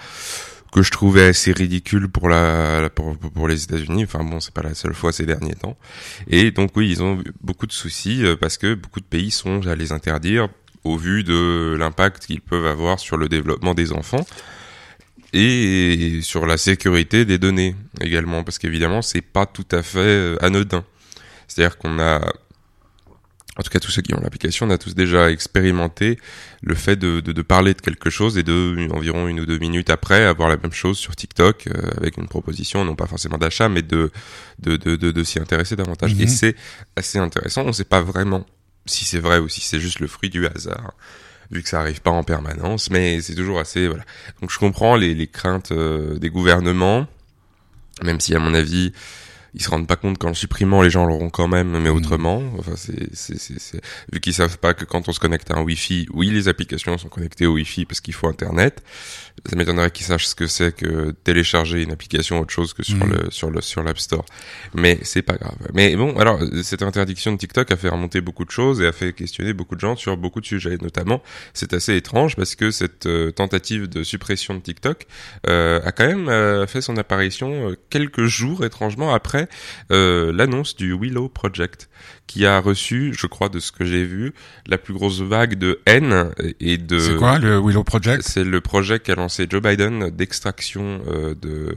que 0.73 0.83
je 0.83 0.91
trouvais 0.91 1.25
assez 1.25 1.53
ridicules 1.53 2.09
pour 2.09 2.29
la, 2.29 2.91
pour, 2.91 3.49
les 3.49 3.65
États-Unis. 3.65 4.05
Enfin 4.05 4.23
bon, 4.25 4.41
c'est 4.41 4.53
pas 4.53 4.63
la 4.63 4.75
seule 4.75 4.95
fois 4.95 5.13
ces 5.13 5.27
derniers 5.27 5.55
temps. 5.55 5.77
Et 6.29 6.51
donc 6.51 6.77
oui, 6.77 6.91
ils 6.91 7.03
ont 7.03 7.23
beaucoup 7.41 7.67
de 7.67 7.73
soucis 7.73 8.25
euh, 8.25 8.37
parce 8.37 8.59
que 8.59 8.75
beaucoup 8.75 9.01
de 9.01 9.07
pays 9.07 9.31
songent 9.31 9.67
à 9.67 9.75
les 9.75 9.93
interdire 9.93 10.49
au 10.85 10.97
vu 10.97 11.25
de 11.25 11.77
l'impact 11.79 12.27
qu'ils 12.27 12.41
peuvent 12.41 12.67
avoir 12.67 12.99
sur 12.99 13.17
le 13.17 13.29
développement 13.29 13.75
des 13.75 13.93
enfants 13.93 14.25
et 15.33 16.21
sur 16.23 16.47
la 16.47 16.57
sécurité 16.57 17.25
des 17.25 17.39
données 17.39 17.75
également, 18.01 18.45
parce 18.45 18.59
qu'évidemment 18.59 19.03
c'est 19.03 19.21
pas 19.21 19.47
tout 19.47 19.67
à 19.71 19.83
fait 19.83 19.99
euh, 19.99 20.37
anodin. 20.41 20.85
C'est-à-dire 21.47 21.79
qu'on 21.79 21.99
a 21.99 22.21
en 23.59 23.63
tout 23.63 23.71
cas, 23.71 23.81
tous 23.81 23.91
ceux 23.91 24.03
qui 24.03 24.15
ont 24.15 24.21
l'application, 24.21 24.67
on 24.67 24.71
a 24.71 24.79
tous 24.79 24.95
déjà 24.95 25.31
expérimenté 25.31 26.19
le 26.63 26.77
fait 26.77 26.95
de, 26.95 27.21
de, 27.21 27.33
de 27.33 27.43
parler 27.43 27.75
de 27.75 27.81
quelque 27.81 28.09
chose 28.09 28.39
et 28.39 28.45
de 28.45 28.89
environ 28.93 29.27
une 29.27 29.41
ou 29.41 29.47
deux 29.47 29.59
minutes 29.59 29.91
après 29.91 30.25
avoir 30.25 30.49
la 30.49 30.57
même 30.57 30.73
chose 30.73 30.97
sur 30.97 31.17
TikTok 31.17 31.67
euh, 31.67 31.91
avec 31.97 32.19
une 32.19 32.29
proposition, 32.29 32.85
non 32.85 32.95
pas 32.95 33.07
forcément 33.07 33.37
d'achat, 33.37 33.69
mais 33.69 33.83
de 33.83 34.13
de, 34.61 34.77
de, 34.77 34.95
de, 34.97 35.25
s'y 35.25 35.41
intéresser 35.41 35.75
davantage. 35.75 36.15
Mhm. 36.15 36.23
Et 36.23 36.27
c'est 36.29 36.57
assez 36.95 37.19
intéressant. 37.19 37.63
On 37.63 37.69
ne 37.69 37.73
sait 37.73 37.85
pas 37.85 38.01
vraiment 38.01 38.47
si 38.87 39.05
c'est 39.05 39.19
vrai 39.19 39.39
ou 39.39 39.49
si 39.49 39.61
c'est 39.61 39.81
juste 39.81 39.99
le 39.99 40.07
fruit 40.07 40.31
du 40.31 40.47
hasard, 40.47 40.95
vu 41.51 41.63
que 41.63 41.69
ça 41.69 41.81
arrive 41.81 42.01
pas 42.01 42.13
en 42.13 42.23
permanence, 42.23 42.91
mais 42.91 43.21
c'est 43.21 43.35
toujours 43.35 43.59
assez 43.59 43.89
voilà. 43.89 44.05
Donc 44.41 44.53
je 44.53 44.59
comprends 44.59 44.95
les, 44.95 45.15
les 45.15 45.27
craintes 45.27 45.73
euh, 45.73 46.17
des 46.19 46.31
gouvernements, 46.31 47.09
même 48.05 48.21
si 48.21 48.37
à 48.37 48.39
mon 48.39 48.55
avis 48.55 48.93
ils 49.55 49.63
se 49.63 49.71
rendent 49.71 49.87
pas 49.87 49.97
compte 49.97 50.19
qu'en 50.19 50.29
le 50.29 50.35
supprimant, 50.35 50.83
les 50.83 50.91
gens 50.91 51.07
l'auront 51.07 51.31
quand 51.31 51.49
même, 51.49 51.71
mais 51.81 51.91
Mhm. 51.91 51.97
autrement. 51.97 52.43
Enfin, 52.59 52.73
c'est, 52.77 53.09
c'est, 53.15 53.39
c'est, 53.39 53.59
c'est- 53.59 53.81
vu 54.13 54.21
qu'ils 54.21 54.35
savent 54.35 54.59
pas 54.59 54.75
que 54.75 54.85
quand 54.85 55.09
on 55.09 55.13
se 55.13 55.21
connecte 55.21 55.51
à 55.51 55.55
un 55.57 55.63
Wi-Fi, 55.63 56.07
oui, 56.13 56.31
les 56.31 56.49
applications 56.49 56.97
sont 56.99 57.09
connectées 57.09 57.47
au 57.47 57.55
Wi-Fi 57.55 57.85
parce 57.87 58.01
qu'il 58.01 58.15
faut 58.15 58.29
Internet. 58.29 58.83
Ça 59.47 59.57
m'étonnerait 59.57 59.91
qu'ils 59.91 60.07
sachent 60.07 60.27
ce 60.27 60.35
que 60.35 60.47
c'est 60.47 60.75
que 60.75 61.13
télécharger 61.25 61.83
une 61.83 61.93
application 61.93 62.41
autre 62.41 62.53
chose 62.53 62.73
que 62.75 62.83
sur 62.83 62.97
Mhm. 63.07 63.13
le, 63.13 63.31
sur 63.31 63.51
le, 63.51 63.61
sur 63.61 63.83
l'App 63.83 63.99
Store. 63.99 64.25
Mais 64.75 64.99
c'est 65.03 65.23
pas 65.23 65.37
grave. 65.37 65.57
Mais 65.75 65.95
bon, 65.97 66.17
alors, 66.19 66.41
cette 66.63 66.83
interdiction 66.83 67.33
de 67.33 67.39
TikTok 67.39 67.71
a 67.71 67.77
fait 67.77 67.89
remonter 67.89 68.21
beaucoup 68.21 68.45
de 68.45 68.51
choses 68.51 68.81
et 68.81 68.87
a 68.87 68.93
fait 68.93 69.13
questionner 69.13 69.53
beaucoup 69.53 69.75
de 69.75 69.81
gens 69.81 69.97
sur 69.97 70.17
beaucoup 70.17 70.41
de 70.41 70.47
sujets. 70.47 70.77
Notamment, 70.81 71.23
c'est 71.55 71.73
assez 71.73 71.97
étrange 71.97 72.37
parce 72.37 72.55
que 72.55 72.71
cette 72.71 73.07
euh, 73.07 73.31
tentative 73.31 73.89
de 73.89 74.03
suppression 74.03 74.55
de 74.55 74.61
TikTok 74.61 75.07
euh, 75.49 75.81
a 75.85 75.93
quand 75.93 76.07
même 76.07 76.29
euh, 76.29 76.67
fait 76.67 76.81
son 76.81 76.97
apparition 76.97 77.71
euh, 77.71 77.77
quelques 77.91 78.25
jours 78.27 78.65
étrangement 78.65 79.15
après 79.15 79.49
euh, 79.93 80.33
l'annonce 80.33 80.77
du 80.77 80.93
Willow 80.93 81.29
Project, 81.29 81.89
qui 82.27 82.47
a 82.47 82.61
reçu, 82.61 83.15
je 83.17 83.27
crois, 83.27 83.49
de 83.49 83.59
ce 83.61 83.73
que 83.73 83.85
j'ai 83.85 84.05
vu, 84.05 84.33
la 84.67 84.79
plus 84.79 84.95
grosse 84.95 85.21
vague 85.21 85.55
de 85.55 85.81
haine 85.87 86.31
et 86.61 86.79
de. 86.79 86.99
C'est 86.99 87.17
quoi 87.17 87.39
le 87.39 87.59
Willow 87.59 87.85
Project? 87.85 88.23
C'est 88.23 88.45
le 88.45 88.61
projet 88.61 88.99
qu'a 89.01 89.15
lancé 89.15 89.47
Joe 89.49 89.63
Biden 89.63 90.11
d'extraction 90.11 91.01
euh, 91.09 91.35
de 91.35 91.77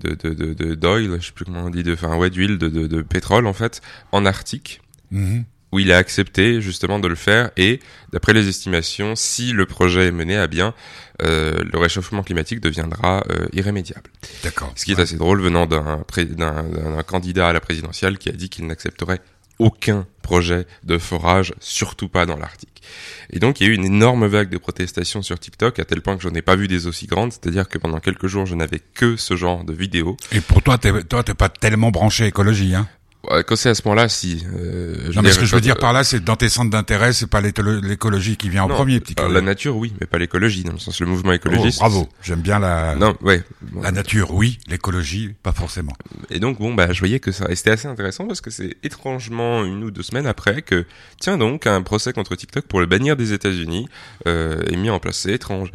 de 0.00 0.14
de 0.14 0.52
de 0.54 0.74
d'oil, 0.74 1.18
je 1.20 1.26
sais 1.26 1.32
plus 1.32 1.44
comment 1.46 1.64
on 1.64 1.70
dit, 1.70 1.82
de 1.82 1.94
enfin 1.94 2.16
ouais 2.16 2.28
d'huile 2.30 2.58
de, 2.58 2.68
de 2.68 2.86
de 2.86 3.00
pétrole 3.02 3.46
en 3.46 3.52
fait 3.54 3.80
en 4.12 4.26
Arctique 4.26 4.80
Mhm. 5.12 5.44
où 5.72 5.78
il 5.78 5.92
a 5.92 5.98
accepté 5.98 6.60
justement 6.60 6.98
de 6.98 7.06
le 7.08 7.14
faire 7.14 7.50
et 7.56 7.78
d'après 8.12 8.32
les 8.32 8.48
estimations, 8.48 9.14
si 9.14 9.52
le 9.52 9.64
projet 9.66 10.08
est 10.08 10.10
mené 10.12 10.36
à 10.36 10.48
bien, 10.48 10.74
euh, 11.22 11.62
le 11.72 11.78
réchauffement 11.78 12.22
climatique 12.24 12.60
deviendra 12.60 13.22
euh, 13.30 13.46
irrémédiable. 13.52 14.10
D'accord. 14.42 14.72
Ce 14.74 14.84
qui 14.84 14.92
est 14.92 15.00
assez 15.00 15.16
drôle 15.16 15.40
venant 15.40 15.66
d'un 15.66 15.98
pré- 16.08 16.24
d'un 16.24 16.64
d'un 16.64 17.02
candidat 17.04 17.48
à 17.48 17.52
la 17.52 17.60
présidentielle 17.60 18.18
qui 18.18 18.28
a 18.28 18.32
dit 18.32 18.48
qu'il 18.50 18.66
n'accepterait 18.66 19.20
aucun 19.58 20.06
projet 20.22 20.66
de 20.84 20.98
forage, 20.98 21.54
surtout 21.60 22.08
pas 22.08 22.26
dans 22.26 22.36
l'Arctique. 22.36 22.82
Et 23.30 23.38
donc 23.38 23.60
il 23.60 23.66
y 23.66 23.70
a 23.70 23.72
eu 23.72 23.74
une 23.74 23.84
énorme 23.84 24.26
vague 24.26 24.48
de 24.48 24.58
protestations 24.58 25.22
sur 25.22 25.38
TikTok, 25.38 25.78
à 25.78 25.84
tel 25.84 26.00
point 26.00 26.16
que 26.16 26.22
je 26.22 26.28
n'ai 26.28 26.42
pas 26.42 26.56
vu 26.56 26.68
des 26.68 26.86
aussi 26.86 27.06
grandes, 27.06 27.32
c'est-à-dire 27.32 27.68
que 27.68 27.78
pendant 27.78 28.00
quelques 28.00 28.26
jours 28.26 28.46
je 28.46 28.54
n'avais 28.54 28.80
que 28.94 29.16
ce 29.16 29.36
genre 29.36 29.64
de 29.64 29.72
vidéos. 29.72 30.16
Et 30.32 30.40
pour 30.40 30.62
toi, 30.62 30.78
toi, 30.78 31.22
t'es 31.22 31.34
pas 31.34 31.48
tellement 31.48 31.90
branché 31.90 32.26
écologie, 32.26 32.74
hein? 32.74 32.88
Ouais, 33.30 33.42
Quand 33.44 33.56
c'est 33.56 33.70
à 33.70 33.74
ce 33.74 33.82
moment-là, 33.86 34.08
si. 34.08 34.44
euh, 34.54 35.10
Non, 35.14 35.22
mais 35.22 35.32
ce 35.32 35.38
que 35.38 35.44
je 35.46 35.54
veux 35.54 35.60
dire 35.60 35.76
par 35.76 35.92
là, 35.92 36.04
c'est 36.04 36.22
dans 36.22 36.36
tes 36.36 36.48
centres 36.48 36.70
d'intérêt, 36.70 37.12
c'est 37.12 37.26
pas 37.26 37.40
l'écologie 37.40 38.36
qui 38.36 38.48
vient 38.48 38.64
en 38.64 38.68
Non, 38.68 38.74
premier, 38.74 39.00
petit 39.00 39.14
la 39.30 39.40
nature, 39.40 39.76
oui, 39.76 39.92
mais 40.00 40.06
pas 40.06 40.18
l'écologie, 40.18 40.62
dans 40.64 40.72
le 40.72 40.78
sens 40.78 41.00
le 41.00 41.06
mouvement 41.06 41.30
Oh, 41.32 41.34
écologiste. 41.34 41.78
bravo. 41.78 42.08
J'aime 42.22 42.40
bien 42.40 42.58
la, 42.58 42.94
Non, 42.96 43.16
ouais. 43.22 43.42
la 43.82 43.90
nature, 43.92 44.32
oui. 44.32 44.58
L'écologie, 44.68 45.34
pas 45.42 45.52
forcément. 45.52 45.92
Et 46.30 46.38
donc 46.40 46.58
bon 46.58 46.74
bah 46.74 46.92
je 46.92 46.98
voyais 47.00 47.20
que 47.20 47.32
ça 47.32 47.46
et 47.50 47.54
c'était 47.56 47.70
assez 47.70 47.88
intéressant 47.88 48.26
parce 48.26 48.40
que 48.40 48.50
c'est 48.50 48.76
étrangement 48.82 49.64
une 49.64 49.82
ou 49.84 49.90
deux 49.90 50.02
semaines 50.02 50.26
après 50.26 50.62
que 50.62 50.84
tiens 51.20 51.38
donc 51.38 51.66
un 51.66 51.82
procès 51.82 52.12
contre 52.12 52.34
TikTok 52.36 52.66
pour 52.66 52.80
le 52.80 52.86
bannir 52.86 53.16
des 53.16 53.32
États-Unis 53.32 53.88
euh, 54.26 54.62
est 54.70 54.76
mis 54.76 54.90
en 54.90 54.98
place 54.98 55.16
c'est 55.18 55.32
étrange 55.32 55.70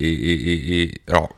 et, 0.00 0.08
et, 0.08 0.32
et, 0.32 0.82
et- 0.82 1.00
alors 1.08 1.28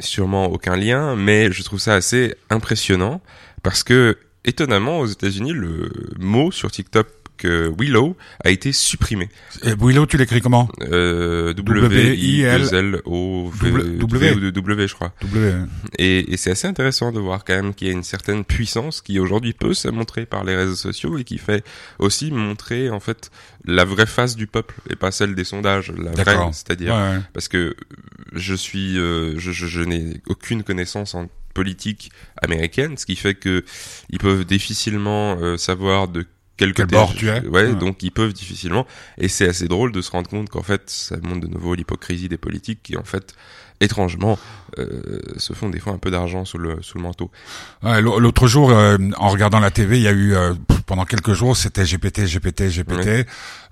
sûrement 0.00 0.46
aucun 0.46 0.76
lien, 0.76 1.16
mais 1.16 1.50
je 1.50 1.62
trouve 1.62 1.80
ça 1.80 1.94
assez 1.94 2.34
impressionnant 2.50 3.20
parce 3.62 3.82
que 3.82 4.16
étonnamment 4.48 5.00
aux 5.00 5.06
États-Unis 5.06 5.52
le 5.52 5.90
mot 6.18 6.50
sur 6.50 6.70
TikTok 6.70 7.06
que 7.36 7.72
Willow 7.78 8.16
a 8.44 8.50
été 8.50 8.72
supprimé. 8.72 9.28
Et 9.62 9.72
Willow, 9.78 10.06
tu 10.06 10.16
l'écris 10.16 10.40
comment 10.40 10.68
euh, 10.82 11.54
W 11.54 12.16
I 12.16 12.42
L 12.42 13.00
O 13.04 13.52
W 13.60 14.50
W 14.50 14.88
je 14.88 14.94
crois. 14.94 15.14
W. 15.22 15.52
Et, 15.98 16.32
et 16.32 16.36
c'est 16.36 16.50
assez 16.50 16.66
intéressant 16.66 17.12
de 17.12 17.20
voir 17.20 17.44
quand 17.44 17.54
même 17.54 17.74
qu'il 17.74 17.86
y 17.86 17.90
a 17.90 17.92
une 17.92 18.02
certaine 18.02 18.44
puissance 18.44 19.00
qui 19.00 19.20
aujourd'hui 19.20 19.52
peut 19.52 19.72
se 19.72 19.86
montrer 19.86 20.26
par 20.26 20.42
les 20.42 20.56
réseaux 20.56 20.74
sociaux 20.74 21.16
et 21.16 21.22
qui 21.22 21.38
fait 21.38 21.64
aussi 22.00 22.32
montrer 22.32 22.90
en 22.90 22.98
fait 22.98 23.30
la 23.64 23.84
vraie 23.84 24.06
face 24.06 24.34
du 24.34 24.48
peuple 24.48 24.74
et 24.90 24.96
pas 24.96 25.12
celle 25.12 25.36
des 25.36 25.44
sondages, 25.44 25.92
la 25.96 26.10
vraie, 26.10 26.38
c'est-à-dire 26.52 27.22
parce 27.32 27.46
que 27.46 27.76
je 28.32 28.54
suis, 28.54 28.98
euh, 28.98 29.38
je, 29.38 29.52
je, 29.52 29.66
je 29.66 29.82
n'ai 29.82 30.20
aucune 30.26 30.64
connaissance 30.64 31.14
en 31.14 31.28
politique 31.58 32.12
américaine, 32.40 32.96
ce 32.96 33.04
qui 33.04 33.16
fait 33.16 33.34
que 33.34 33.64
ils 34.10 34.20
peuvent 34.20 34.44
difficilement 34.44 35.36
euh, 35.40 35.56
savoir 35.56 36.06
de 36.06 36.24
quel 36.56 36.72
côté 36.72 36.94
bord 36.94 37.14
tu 37.14 37.28
es. 37.28 37.46
Ouais, 37.46 37.72
donc 37.72 38.02
ils 38.02 38.12
peuvent 38.12 38.32
difficilement. 38.32 38.86
Et 39.16 39.28
c'est 39.28 39.48
assez 39.48 39.66
drôle 39.66 39.90
de 39.90 40.00
se 40.02 40.10
rendre 40.10 40.28
compte 40.28 40.50
qu'en 40.50 40.62
fait, 40.62 40.90
ça 40.90 41.16
montre 41.22 41.40
de 41.40 41.46
nouveau 41.48 41.74
l'hypocrisie 41.74 42.28
des 42.28 42.36
politiques 42.36 42.80
qui 42.82 42.96
en 42.96 43.04
fait 43.04 43.34
étrangement 43.80 44.38
euh, 44.78 45.20
se 45.36 45.52
font 45.52 45.68
des 45.68 45.78
fois 45.78 45.92
un 45.92 45.98
peu 45.98 46.10
d'argent 46.10 46.44
sous 46.44 46.58
le 46.58 46.82
sous 46.82 46.98
le 46.98 47.04
manteau. 47.04 47.30
Ouais, 47.82 48.02
L'autre 48.02 48.46
jour, 48.48 48.70
euh, 48.70 48.98
en 49.16 49.28
regardant 49.28 49.60
la 49.60 49.70
TV, 49.70 49.98
il 49.98 50.02
y 50.02 50.08
a 50.08 50.12
eu 50.12 50.34
euh, 50.34 50.54
pendant 50.86 51.04
quelques 51.04 51.32
jours, 51.32 51.56
c'était 51.56 51.84
GPT, 51.84 52.26
GPT, 52.26 52.70
GPT, 52.70 53.26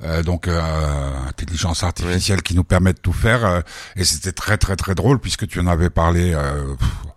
euh, 0.04 0.22
donc 0.22 0.48
intelligence 0.48 1.82
artificielle 1.82 2.42
qui 2.42 2.54
nous 2.54 2.64
permet 2.64 2.92
de 2.92 2.98
tout 2.98 3.12
faire, 3.12 3.62
et 3.96 4.04
c'était 4.04 4.32
très 4.32 4.58
très 4.58 4.76
très 4.76 4.94
drôle 4.94 5.18
puisque 5.18 5.46
tu 5.48 5.58
en 5.60 5.66
avais 5.66 5.90
parlé 5.90 6.36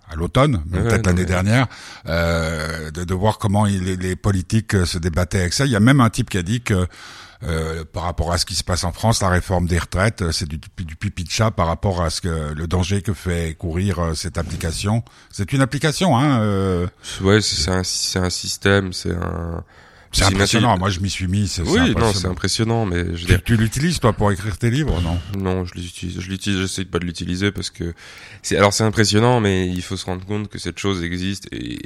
à 0.10 0.16
l'automne, 0.16 0.64
peut-être 0.72 1.06
l'année 1.06 1.26
dernière, 1.26 1.68
euh, 2.08 2.92
de, 2.92 3.04
de, 3.04 3.14
voir 3.14 3.38
comment 3.38 3.66
il, 3.66 3.84
les, 3.84 4.16
politiques 4.16 4.74
euh, 4.74 4.86
se 4.86 4.98
débattaient 4.98 5.42
avec 5.42 5.54
ça. 5.54 5.66
Il 5.66 5.72
y 5.72 5.76
a 5.76 5.80
même 5.80 6.02
un 6.02 6.10
type 6.10 6.30
qui 6.30 6.38
a 6.38 6.44
dit 6.44 6.62
que 6.62 6.88
euh, 7.44 7.86
par 7.86 8.04
rapport 8.04 8.34
à 8.34 8.38
ce 8.38 8.46
qui 8.46 8.56
se 8.56 8.66
passe 8.66 8.84
en 8.84 8.92
France, 8.92 9.22
la 9.22 9.30
réforme 9.30 9.66
des 9.66 9.80
retraites, 9.80 10.22
euh, 10.22 10.32
c'est 10.34 10.48
du, 10.48 10.58
du 10.58 10.96
pipi 10.98 11.24
de 11.24 11.30
chat 11.30 11.52
par 11.52 11.68
rapport 11.68 12.02
à 12.02 12.10
ce 12.10 12.20
que 12.20 12.54
le 12.54 12.68
danger 12.68 13.02
que 13.02 13.14
fait 13.14 13.56
courir 13.58 14.00
euh, 14.00 14.14
cette 14.14 14.38
application. 14.38 15.04
C'est 15.32 15.54
une 15.54 15.62
application, 15.62 16.18
hein 16.18 16.42
euh... 16.42 16.88
Ouais, 17.22 17.40
c'est 17.40 17.72
un, 17.72 17.84
c'est 17.86 18.20
un 18.20 18.30
système, 18.30 18.92
c'est 18.92 19.14
un 19.14 19.64
c'est 20.12 20.26
impressionnant. 20.26 20.78
Moi, 20.78 20.90
je 20.90 21.00
m'y 21.00 21.10
suis 21.10 21.28
mis. 21.28 21.52
Oui, 21.66 21.94
non, 21.96 22.14
c'est 22.14 22.28
impressionnant, 22.28 22.86
mais 22.86 23.16
je 23.16 23.26
tu, 23.26 23.42
tu 23.42 23.58
l'utilises 23.58 24.00
toi 24.00 24.14
pour 24.14 24.32
écrire 24.32 24.58
tes 24.58 24.70
livres, 24.70 25.02
non? 25.02 25.20
Non, 25.38 25.66
je 25.66 25.76
l'utilise. 25.76 26.20
Je 26.20 26.30
l'utilise. 26.30 26.60
J'essaie 26.60 26.86
pas 26.86 27.00
de 27.00 27.06
l'utiliser 27.06 27.52
parce 27.52 27.70
que 27.70 27.94
c'est. 28.42 28.58
Alors, 28.58 28.74
c'est 28.74 28.84
impressionnant, 28.84 29.40
mais 29.40 29.68
il 29.68 29.82
faut 29.82 29.98
se 29.98 30.06
rendre 30.06 30.26
compte 30.26 30.50
que 30.50 30.58
cette 30.58 30.80
chose 30.80 31.04
existe 31.04 31.48
et, 31.52 31.78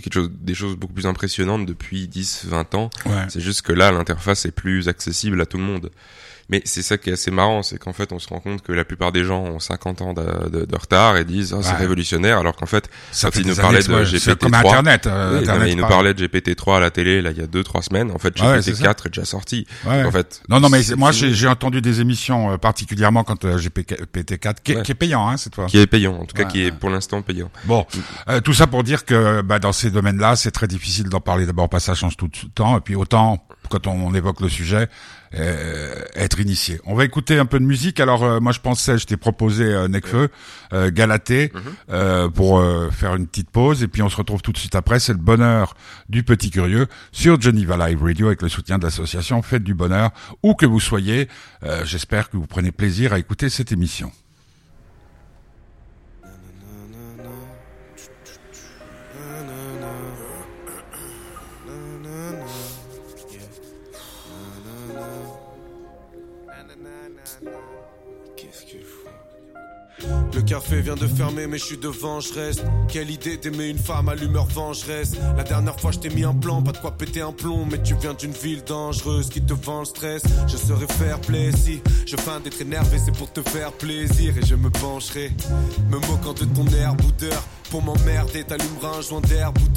quelque 0.00 0.14
chose, 0.14 0.30
des 0.32 0.54
choses 0.54 0.76
beaucoup 0.76 0.92
plus 0.92 1.06
impressionnantes 1.06 1.66
depuis 1.66 2.08
10, 2.08 2.46
20 2.46 2.74
ans. 2.74 2.90
Ouais. 3.06 3.26
C'est 3.28 3.40
juste 3.40 3.62
que 3.62 3.72
là, 3.72 3.92
l'interface 3.92 4.44
est 4.46 4.52
plus 4.52 4.88
accessible 4.88 5.40
à 5.40 5.46
tout 5.46 5.58
le 5.58 5.64
monde. 5.64 5.90
Mais 6.52 6.60
c'est 6.66 6.82
ça 6.82 6.98
qui 6.98 7.08
est 7.08 7.14
assez 7.14 7.30
marrant, 7.30 7.62
c'est 7.62 7.78
qu'en 7.78 7.94
fait, 7.94 8.12
on 8.12 8.18
se 8.18 8.28
rend 8.28 8.38
compte 8.38 8.60
que 8.60 8.72
la 8.72 8.84
plupart 8.84 9.10
des 9.10 9.24
gens 9.24 9.42
ont 9.42 9.58
50 9.58 10.02
ans 10.02 10.12
de, 10.12 10.50
de, 10.50 10.66
de 10.66 10.76
retard 10.76 11.16
et 11.16 11.24
disent 11.24 11.54
oh, 11.56 11.62
c'est 11.62 11.72
révolutionnaire, 11.72 12.36
alors 12.36 12.54
qu'en 12.54 12.66
fait, 12.66 12.90
ça 13.10 13.30
quand 13.30 13.40
ils 13.40 13.46
nous 13.46 13.56
parlaient 13.56 13.78
de 13.78 14.04
GPT-3, 14.04 14.36
comme 14.36 14.52
Internet, 14.52 15.06
euh, 15.06 15.32
oui, 15.32 15.44
Internet 15.44 15.68
ils 15.72 15.78
nous 15.78 15.86
parlaient 15.86 16.12
de 16.12 16.26
GPT-3 16.26 16.76
à 16.76 16.80
la 16.80 16.90
télé 16.90 17.22
là 17.22 17.30
il 17.30 17.38
y 17.38 17.40
a 17.40 17.46
deux 17.46 17.64
trois 17.64 17.80
semaines. 17.80 18.10
En 18.10 18.18
fait, 18.18 18.36
GPT-4 18.36 18.84
est, 18.84 19.06
est, 19.06 19.08
déjà 19.08 19.24
sorti. 19.24 19.66
Ouais. 19.86 20.04
En 20.04 20.10
fait, 20.10 20.42
non 20.50 20.60
non 20.60 20.68
mais 20.68 20.82
moi 20.94 21.10
j'ai 21.10 21.48
entendu 21.48 21.80
des 21.80 22.02
émissions 22.02 22.52
euh, 22.52 22.58
particulièrement 22.58 23.24
quand 23.24 23.46
euh, 23.46 23.56
GPT-4 23.56 24.56
qui, 24.62 24.82
qui, 24.82 24.92
est 24.92 24.94
payant 24.94 25.26
hein 25.26 25.38
cette 25.38 25.54
fois. 25.54 25.64
Qui 25.64 25.78
est 25.78 25.86
payant, 25.86 26.16
en 26.16 26.26
tout 26.26 26.36
cas 26.36 26.44
qui 26.44 26.66
est 26.66 26.70
pour 26.70 26.90
l'instant 26.90 27.22
payant. 27.22 27.50
Bon, 27.64 27.86
euh, 28.28 28.42
tout 28.42 28.52
ça 28.52 28.66
pour 28.66 28.84
dire 28.84 29.06
que 29.06 29.40
bah, 29.40 29.58
dans 29.58 29.72
ces 29.72 29.90
domaines-là, 29.90 30.36
c'est 30.36 30.50
très 30.50 30.66
difficile 30.66 31.08
d'en 31.08 31.20
parler. 31.20 31.46
D'abord 31.46 31.70
parce 31.70 31.84
que 31.84 31.86
ça 31.86 31.94
change 31.94 32.18
tout 32.18 32.28
le 32.30 32.50
temps 32.50 32.76
et 32.76 32.80
puis 32.82 32.94
autant 32.94 33.42
quand 33.68 33.86
on 33.86 34.14
évoque 34.14 34.40
le 34.40 34.48
sujet, 34.48 34.88
euh, 35.34 35.94
être 36.14 36.40
initié. 36.40 36.80
On 36.84 36.94
va 36.94 37.04
écouter 37.04 37.38
un 37.38 37.46
peu 37.46 37.58
de 37.58 37.64
musique. 37.64 38.00
Alors 38.00 38.22
euh, 38.24 38.40
moi 38.40 38.52
je 38.52 38.60
pensais, 38.60 38.98
je 38.98 39.06
t'ai 39.06 39.16
proposé 39.16 39.64
euh, 39.64 39.88
Necfeu, 39.88 40.28
euh, 40.72 40.90
Galaté, 40.90 41.50
Mhm. 41.54 41.60
euh, 41.90 42.28
pour 42.28 42.58
euh, 42.60 42.90
faire 42.90 43.14
une 43.14 43.26
petite 43.26 43.50
pause 43.50 43.82
et 43.82 43.88
puis 43.88 44.02
on 44.02 44.08
se 44.10 44.16
retrouve 44.16 44.42
tout 44.42 44.52
de 44.52 44.58
suite 44.58 44.74
après. 44.74 45.00
C'est 45.00 45.12
le 45.14 45.18
bonheur 45.18 45.74
du 46.08 46.22
petit 46.22 46.50
curieux 46.50 46.86
sur 47.12 47.40
Geneva 47.40 47.76
Live 47.88 48.02
Radio 48.02 48.26
avec 48.26 48.42
le 48.42 48.48
soutien 48.48 48.78
de 48.78 48.84
l'association 48.84 49.40
Fête 49.42 49.64
du 49.64 49.74
Bonheur. 49.74 50.10
Où 50.42 50.54
que 50.54 50.66
vous 50.66 50.80
soyez, 50.80 51.28
euh, 51.64 51.84
j'espère 51.84 52.28
que 52.28 52.36
vous 52.36 52.46
prenez 52.46 52.72
plaisir 52.72 53.12
à 53.12 53.18
écouter 53.18 53.48
cette 53.48 53.72
émission. 53.72 54.12
Café 70.52 70.82
vient 70.82 70.96
de 70.96 71.06
fermer, 71.06 71.46
mais 71.46 71.56
je 71.56 71.64
suis 71.64 71.78
devant, 71.78 72.20
je 72.20 72.34
reste. 72.34 72.62
Quelle 72.86 73.10
idée 73.10 73.38
d'aimer 73.38 73.68
une 73.68 73.78
femme 73.78 74.10
à 74.10 74.14
l'humeur 74.14 74.44
vengeresse. 74.44 75.12
La 75.34 75.44
dernière 75.44 75.80
fois, 75.80 75.92
je 75.92 75.98
t'ai 75.98 76.10
mis 76.10 76.24
un 76.24 76.34
plan, 76.34 76.60
pas 76.60 76.72
de 76.72 76.76
quoi 76.76 76.90
péter 76.90 77.22
un 77.22 77.32
plomb. 77.32 77.64
Mais 77.70 77.80
tu 77.82 77.94
viens 77.94 78.12
d'une 78.12 78.32
ville 78.32 78.62
dangereuse 78.62 79.30
qui 79.30 79.40
te 79.40 79.54
vend 79.54 79.78
le 79.78 79.86
stress. 79.86 80.22
Je 80.46 80.58
saurais 80.58 80.88
faire 80.88 81.18
plaisir. 81.22 81.54
Si 81.56 81.80
je 82.06 82.16
feins 82.18 82.40
d'être 82.40 82.60
énervé, 82.60 82.98
c'est 83.02 83.16
pour 83.16 83.32
te 83.32 83.40
faire 83.40 83.72
plaisir. 83.72 84.36
Et 84.36 84.44
je 84.44 84.54
me 84.54 84.68
pencherai, 84.68 85.32
me 85.88 85.96
moquant 86.06 86.34
de 86.34 86.44
ton 86.44 86.66
air 86.76 86.96
boudeur. 86.96 87.42
Pour 87.70 87.82
m'emmerder, 87.82 88.44
t'allumeras 88.44 88.98
un 88.98 89.00
joint 89.00 89.22
d'herbe 89.22 89.56
ou. 89.56 89.72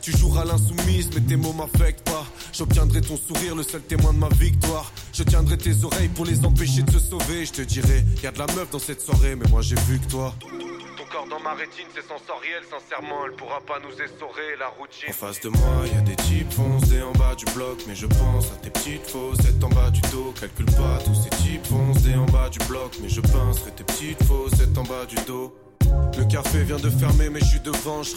Tu 0.00 0.16
joueras 0.16 0.44
l'insoumise, 0.44 1.10
mais 1.12 1.22
tes 1.22 1.34
mots 1.34 1.54
m'affectent. 1.54 2.08
J'obtiendrai 2.56 3.00
ton 3.00 3.16
sourire, 3.16 3.56
le 3.56 3.64
seul 3.64 3.82
témoin 3.82 4.12
de 4.12 4.18
ma 4.18 4.28
victoire. 4.28 4.92
Je 5.12 5.24
tiendrai 5.24 5.58
tes 5.58 5.82
oreilles 5.82 6.08
pour 6.08 6.24
les 6.24 6.44
empêcher 6.44 6.82
de 6.82 6.90
se 6.92 7.00
sauver. 7.00 7.44
Je 7.44 7.52
te 7.52 7.62
dirai, 7.62 8.04
y 8.22 8.26
a 8.28 8.30
de 8.30 8.38
la 8.38 8.46
meuf 8.54 8.70
dans 8.70 8.78
cette 8.78 9.00
soirée, 9.00 9.34
mais 9.34 9.48
moi 9.50 9.60
j'ai 9.60 9.74
vu 9.88 9.98
que 9.98 10.08
toi. 10.08 10.32
Ton 10.40 11.04
corps 11.10 11.26
dans 11.28 11.40
ma 11.40 11.54
rétine, 11.54 11.86
c'est 11.92 12.06
sensoriel, 12.06 12.62
sincèrement, 12.70 13.26
elle 13.26 13.32
pourra 13.32 13.60
pas 13.60 13.80
nous 13.80 13.92
essorer 14.00 14.54
la 14.60 14.68
routine. 14.68 15.10
En 15.10 15.12
face 15.12 15.40
de 15.40 15.48
moi, 15.48 15.82
y 15.92 15.98
a 15.98 16.02
des 16.02 16.14
types 16.14 16.52
foncés 16.52 17.02
en 17.02 17.12
bas 17.12 17.34
du 17.34 17.44
bloc, 17.56 17.82
mais 17.88 17.96
je 17.96 18.06
pense 18.06 18.46
à 18.46 18.56
tes 18.62 18.70
petites 18.70 19.10
faussettes 19.10 19.62
en 19.62 19.68
bas 19.70 19.90
du 19.90 20.00
dos. 20.12 20.32
Calcule 20.40 20.66
pas 20.66 20.98
tous 21.04 21.14
ces 21.14 21.30
types 21.30 21.66
foncés 21.66 22.14
en 22.14 22.26
bas 22.26 22.48
du 22.50 22.60
bloc, 22.68 22.96
mais 23.02 23.08
je 23.08 23.20
penserai 23.20 23.72
tes 23.72 23.82
petites 23.82 24.22
faussettes 24.22 24.78
en 24.78 24.84
bas 24.84 25.06
du 25.06 25.16
dos. 25.26 25.52
Le 26.16 26.24
café 26.24 26.62
vient 26.62 26.78
de 26.78 26.90
fermer, 26.90 27.28
mais 27.28 27.40
je 27.40 27.44
suis 27.46 27.60
devant, 27.60 28.02
je. 28.02 28.12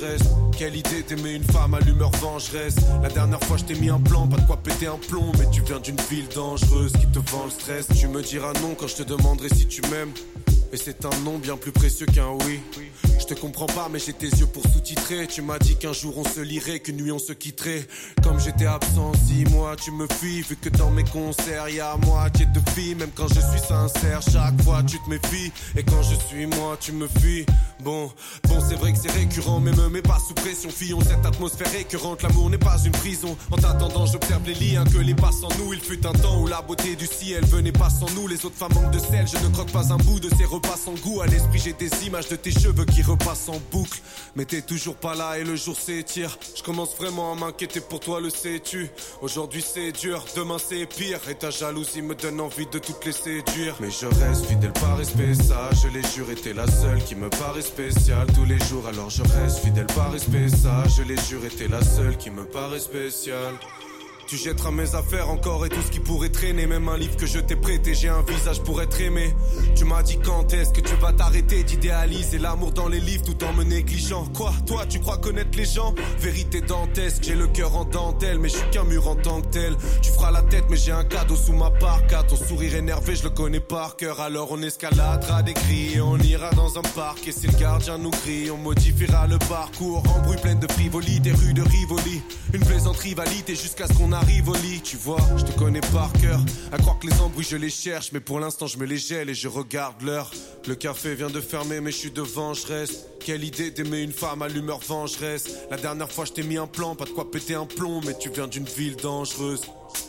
Quelle 0.57 0.75
idée 0.75 1.03
d'aimer 1.03 1.34
une 1.34 1.43
femme 1.43 1.74
à 1.74 1.79
l'humeur 1.79 2.12
vengeresse. 2.22 2.75
La 3.01 3.10
dernière 3.10 3.39
fois, 3.41 3.57
je 3.57 3.65
t'ai 3.65 3.75
mis 3.75 3.89
un 3.89 4.00
plan, 4.00 4.27
pas 4.27 4.38
de 4.38 4.46
quoi 4.46 4.57
péter 4.57 4.88
un 4.88 4.98
plomb. 4.98 5.31
Mais 5.39 5.50
tu 5.51 5.62
viens 5.62 5.79
d'une 5.79 6.00
ville 6.10 6.27
dangereuse 6.34 6.93
qui 6.93 7.07
te 7.07 7.19
vend 7.31 7.46
le 7.46 7.51
stress. 7.51 7.88
Tu 8.00 8.07
me 8.07 8.22
diras 8.22 8.53
non 8.62 8.75
quand 8.77 8.88
je 8.88 8.98
te 8.98 9.03
demanderai 9.03 9.50
si 9.50 9.67
tu 9.67 9.81
m'aimes. 9.89 10.13
Et 10.74 10.78
c'est 10.78 11.06
un 11.06 11.18
nom 11.24 11.38
bien 11.38 11.56
plus 11.56 11.72
précieux 11.72 12.06
qu'un 12.06 12.32
oui. 12.46 12.60
Je 13.20 13.26
te 13.26 13.34
comprends 13.34 13.68
pas, 13.68 13.88
mais 13.92 14.00
j'ai 14.00 14.14
tes 14.14 14.28
yeux 14.28 14.46
pour 14.46 14.64
sous-titrer. 14.64 15.28
Tu 15.28 15.42
m'as 15.42 15.60
dit 15.60 15.76
qu'un 15.76 15.94
jour 15.94 16.18
on 16.18 16.24
se 16.24 16.40
lirait, 16.42 16.80
qu'une 16.80 16.98
nuit 16.98 17.12
on 17.12 17.20
se 17.20 17.34
quitterait. 17.34 17.88
Comme 18.22 18.40
j'étais 18.40 18.66
absent 18.66 19.12
six 19.28 19.46
mois, 19.52 19.76
tu 19.76 19.92
me 19.92 20.08
fuis. 20.08 20.42
Vu 20.42 20.56
que 20.56 20.70
dans 20.70 20.92
mes 20.92 21.04
concerts, 21.04 21.70
y 21.70 21.80
a 21.80 21.96
moitié 21.98 22.46
de 22.48 22.60
filles. 22.72 22.96
Même 22.96 23.12
quand 23.16 23.28
je 23.28 23.40
suis 23.40 23.60
sincère, 23.60 24.22
chaque 24.22 24.62
fois 24.62 24.84
tu 24.84 24.98
te 25.00 25.10
méfies. 25.10 25.52
Et 25.76 25.84
quand 25.84 26.02
je 26.04 26.16
suis 26.16 26.46
moi, 26.46 26.78
tu 26.80 26.92
me 26.92 27.08
fuis. 27.08 27.46
Bon, 27.80 28.12
bon, 28.48 28.58
c'est 28.68 28.76
vrai 28.76 28.92
que 28.92 29.00
c'est 29.00 29.12
récurrent, 29.12 29.60
mais 29.60 29.72
me 29.72 29.90
mets 29.90 30.02
pas 30.02 30.20
sous 30.26 30.34
pression. 30.34 30.70
Fillons 30.70 31.02
cette 31.02 31.26
atmosphère 31.26 31.72
récurrente. 31.72 32.24
L'amour 32.24 32.50
n'est 32.50 32.58
pas 32.58 32.78
une 32.84 32.92
prison. 32.92 33.38
En 33.52 33.58
t'attendant, 33.58 34.06
j'observe 34.06 34.44
les 34.46 34.54
liens 34.54 34.84
que 34.84 34.98
les 34.98 35.16
pas 35.16 35.32
sans 35.32 35.50
nous. 35.60 35.74
Il 35.74 35.80
fut 35.80 36.06
un 36.06 36.14
temps 36.14 36.42
où 36.42 36.48
la 36.48 36.62
beauté 36.62 36.96
du 36.96 37.08
ciel 37.08 37.46
venait 37.46 37.72
pas 37.72 37.90
sans 37.90 38.10
nous. 38.16 38.28
Les 38.28 38.46
autres 38.46 38.58
femmes 38.58 38.74
manquent 38.74 38.92
de 38.92 39.00
sel. 39.00 39.26
Je 39.28 39.38
ne 39.44 39.52
croque 39.54 39.72
pas 39.72 39.94
un 39.94 39.98
bout 39.98 40.20
de 40.20 40.30
ces 40.36 40.46
repas 40.58 40.78
sans 40.78 40.94
goût. 40.94 41.22
À 41.22 41.28
l'esprit, 41.28 41.60
j'ai 41.60 41.74
des 41.74 42.06
images 42.06 42.28
de 42.30 42.36
tes 42.36 42.52
cheveux 42.52 42.86
qui 42.86 43.02
repassent 43.02 43.50
en 43.50 43.60
boucle. 43.72 44.00
Mais 44.36 44.46
t'es 44.46 44.62
toujours 44.62 44.96
pas 44.96 45.16
là 45.16 45.38
et 45.38 45.44
le 45.44 45.56
jour 45.56 45.78
s'étire. 45.80 46.38
Je 46.56 46.64
commence 46.64 46.96
vraiment 46.96 47.32
à 47.32 47.36
m'inquiéter 47.36 47.80
pour 47.82 48.00
toi, 48.00 48.20
le 48.20 48.30
sais-tu? 48.30 48.90
Aujourd'hui 49.22 49.64
c'est 49.74 49.92
dur, 49.92 50.26
demain 50.36 50.58
c'est 50.58 50.86
pire. 50.86 51.20
Et 51.30 51.36
ta 51.36 51.50
jalousie 51.50 52.02
me 52.02 52.16
donne 52.16 52.40
envie 52.42 52.68
de 52.68 52.80
toutes 52.80 53.06
les 53.06 53.12
séduire. 53.12 53.76
Mais 53.80 53.90
je 53.92 54.06
reste 54.06 54.46
fidèle 54.46 54.74
par 54.74 54.98
respect, 54.98 55.34
ça, 55.34 55.70
je 55.82 55.88
les 55.90 56.04
jure, 56.14 56.28
la 56.56 56.68
seule 56.68 57.04
qui 57.04 57.16
me 57.16 57.30
paraît 57.30 57.62
spéciale 57.62 58.28
tous 58.34 58.46
les 58.46 58.60
jours. 58.66 58.88
Alors 58.88 59.10
je 59.10 59.24
reste 59.24 59.60
fidèle 59.60 59.88
par 59.88 60.12
respect, 60.12 60.50
ça, 60.50 60.84
je 60.96 61.04
les 61.04 61.18
jure, 61.28 61.42
t'es 61.58 61.68
la 61.68 61.84
seule 61.84 62.18
qui 62.18 62.30
me 62.30 62.46
paraît 62.46 62.80
spéciale. 62.80 63.56
Tu 64.27 64.36
jetteras 64.36 64.72
mes 64.72 64.93
affaires 64.93 65.29
encore 65.29 65.65
et 65.65 65.69
tout 65.69 65.81
ce 65.81 65.89
qui 65.89 66.01
pourrait 66.01 66.27
traîner. 66.27 66.67
Même 66.67 66.89
un 66.89 66.98
livre 66.98 67.15
que 67.15 67.25
je 67.25 67.39
t'ai 67.39 67.55
prêté, 67.55 67.93
j'ai 67.96 68.10
un 68.10 68.22
visage 68.24 68.62
pour 68.62 68.81
être 68.81 69.00
aimé. 69.00 69.34
Tu 69.74 69.86
m'as 69.86 70.03
dit 70.03 70.19
quand 70.19 70.53
est-ce 70.53 70.72
que 70.72 70.81
tu 70.81 70.93
vas 70.96 71.13
t'arrêter 71.13 71.63
d'idéaliser 71.63 72.38
l'amour 72.38 72.74
dans 72.74 72.89
les 72.89 73.00
livres 73.00 73.24
tout 73.24 73.41
en 73.46 73.53
me 73.53 73.63
négligeant. 73.63 74.25
Quoi, 74.36 74.51
toi, 74.65 74.86
tu 74.86 75.00
crois 75.00 75.17
connaître 75.17 75.57
les 75.57 75.63
gens? 75.63 75.96
Vérité 76.19 76.60
dantesque, 76.60 77.24
j'ai 77.24 77.36
le 77.36 77.48
cœur 77.48 77.77
en 77.77 77.86
dentelle, 77.86 78.39
mais 78.39 78.50
je 78.50 78.57
suis 78.57 78.69
qu'un 78.69 78.84
mur 78.84 79.07
en 79.07 79.15
tant 79.15 79.41
que 79.41 79.48
tel. 79.48 79.77
Tu 80.01 80.12
feras 80.12 80.31
la 80.31 80.41
tête, 80.41 80.65
mais 80.69 80.75
j'ai 80.75 80.91
un 80.91 81.05
cadeau 81.05 81.38
sous 81.38 81.53
ma 81.53 81.72
parka. 81.72 82.24
Ton 82.24 82.36
sourire 82.36 82.75
énervé, 82.75 83.15
je 83.15 83.24
le 83.24 83.29
connais 83.29 83.62
par 83.62 83.96
cœur. 83.96 84.19
Alors 84.19 84.50
on 84.51 84.62
escaladera 84.62 85.41
des 85.41 85.53
cris 85.53 85.93
et 85.96 86.01
on 86.01 86.17
ira 86.17 86.50
dans 86.50 86.77
un 86.77 86.81
parc. 86.81 87.25
Et 87.29 87.31
si 87.31 87.48
le 87.48 87.57
gardien 87.57 87.98
nous 87.98 88.12
crie, 88.12 88.51
on 88.51 88.57
modifiera 88.57 89.25
le 89.25 89.38
parcours. 89.39 90.03
En 90.13 90.22
bruit 90.22 90.38
plein 90.41 90.55
de 90.55 90.69
frivolité, 90.69 91.31
rue 91.31 91.53
de 91.53 91.62
Rivoli. 91.62 92.22
Une 92.53 92.65
plaisante 92.65 92.98
rivalité 92.98 93.55
jusqu'à 93.55 93.88
ce 93.88 93.93
qu'on 93.93 94.17
arrive 94.18 94.50
au 94.50 94.56
lit, 94.56 94.82
tu 94.82 94.98
vois, 94.98 95.22
je 95.38 95.44
te 95.44 95.58
connais 95.58 95.82
par 95.94 96.12
cœur. 96.14 96.40
À 96.72 96.78
croire 96.78 96.98
que 97.00 97.08
les 97.08 97.20
embrouilles 97.22 97.46
je 97.50 97.56
les 97.56 97.70
cherche, 97.70 98.12
mais 98.12 98.20
pour 98.20 98.40
l'instant 98.40 98.68
je 98.68 98.78
me 98.78 98.86
les 98.86 98.98
gèle 98.98 99.30
et 99.30 99.36
je 99.36 99.48
regarde 99.48 100.02
l'heure. 100.02 100.32
Le 100.68 100.76
café 100.76 101.16
vient 101.16 101.30
de 101.30 101.40
fermer, 101.40 101.80
mais 101.82 101.92
je 101.92 101.98
suis 101.98 102.12
devant, 102.12 102.54
je. 102.54 102.64
Quelle 103.24 103.44
idée 103.44 103.72
d'aimer 103.72 104.02
une 104.02 104.12
femme 104.12 104.42
à 104.42 104.48
l'humeur 104.48 104.80
vengeresse. 104.80 105.46
La 105.70 105.78
dernière 105.78 106.12
fois 106.12 106.26
je 106.26 106.34
t'ai 106.34 106.44
mis 106.44 106.58
un 106.58 106.68
plan, 106.68 106.96
pas 106.96 107.06
de 107.06 107.12
quoi 107.12 107.30
péter 107.30 107.56
un 107.56 107.66
plomb, 107.66 108.02
mais 108.06 108.18
tu 108.18 108.30
viens 108.30 108.48
d'une 108.48 108.66
ville 108.66 108.96
dangereuse. 108.96 109.62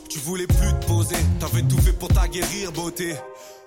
Tu 0.08 0.18
voulais 0.18 0.46
plus 0.46 0.72
te 0.80 0.86
poser, 0.86 1.16
t'avais 1.38 1.62
tout 1.62 1.78
fait 1.78 1.92
pour 1.92 2.08
t'aguerrir, 2.08 2.72
beauté. 2.72 3.14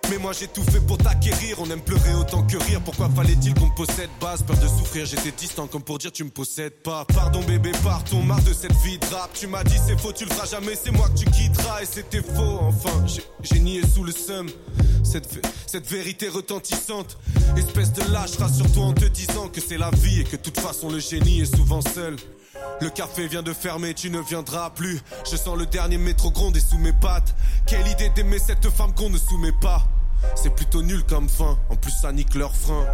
Mais 0.10 0.17
moi 0.17 0.34
j'ai 0.38 0.48
tout 0.48 0.63
fait 0.63 0.81
pour 0.81 0.98
t'acquérir, 0.98 1.58
on 1.60 1.70
aime 1.70 1.81
pleurer 1.81 2.13
autant 2.15 2.43
que 2.43 2.58
rire. 2.58 2.81
Pourquoi 2.84 3.10
fallait-il 3.10 3.53
qu'on 3.53 3.70
possède? 3.70 4.10
Base 4.20 4.43
Peur 4.43 4.58
de 4.58 4.67
souffrir, 4.67 5.05
j'étais 5.05 5.31
distant 5.31 5.67
comme 5.67 5.84
pour 5.84 5.98
dire 6.00 6.12
tu 6.12 6.24
me 6.24 6.29
possèdes 6.29 6.81
pas. 6.84 7.05
Pardon 7.05 7.41
bébé, 7.43 7.72
partons, 7.84 8.22
marre 8.22 8.43
de 8.43 8.53
cette 8.53 8.75
vie 8.84 8.98
de 8.98 9.05
rap. 9.05 9.31
Tu 9.34 9.48
m'as 9.48 9.63
dit 9.63 9.77
c'est 9.88 9.98
faux, 10.00 10.12
tu 10.12 10.25
le 10.25 10.31
feras 10.31 10.48
jamais, 10.48 10.75
c'est 10.75 10.91
moi 10.91 11.08
que 11.10 11.20
tu 11.20 11.25
quitteras. 11.25 11.81
Et 11.81 11.86
c'était 11.86 12.22
faux, 12.22 12.60
enfin, 12.62 13.05
j'ai 13.41 13.60
nié 13.60 13.81
sous 13.88 14.03
le 14.03 14.12
seum. 14.12 14.50
Cette, 15.03 15.46
cette 15.67 15.88
vérité 15.88 16.27
retentissante, 16.27 17.17
espèce 17.58 17.93
de 17.93 18.01
lâche, 18.12 18.38
rassure-toi 18.38 18.84
en 18.84 18.93
te 18.93 19.05
disant 19.05 19.48
que 19.48 19.62
c'est 19.62 19.77
la 19.77 19.91
vie 19.91 20.22
et 20.22 20.24
que 20.24 20.36
de 20.36 20.41
toute 20.41 20.60
façon 20.60 20.89
le 20.89 21.00
génie 21.00 21.41
est 21.41 21.55
souvent 21.55 21.81
seul. 21.81 22.17
Le 22.82 22.89
café 22.89 23.27
vient 23.27 23.44
de 23.44 23.53
fermer, 23.53 23.94
tu 23.94 24.10
ne 24.10 24.20
viendras 24.20 24.72
plus. 24.72 25.00
Je 25.30 25.36
sens 25.36 25.58
le 25.58 25.65
dernier 25.65 25.98
métro 25.98 26.32
gronder 26.32 26.60
sous 26.60 26.77
mes 26.77 26.94
pattes. 26.94 27.36
Quelle 27.68 27.88
idée 27.88 28.10
d'aimer 28.10 28.39
cette 28.39 28.70
femme 28.70 28.94
qu'on 28.96 29.10
ne 29.10 29.18
soumet 29.18 29.53
pas. 29.62 29.84
C'est 30.36 30.56
plutôt 30.56 30.82
nul 30.82 31.03
comme 31.03 31.30
fin, 31.30 31.58
en 31.70 31.75
plus 31.75 31.91
ça 31.91 32.12
nique 32.12 32.36
leur 32.36 32.56
frein. 32.56 32.86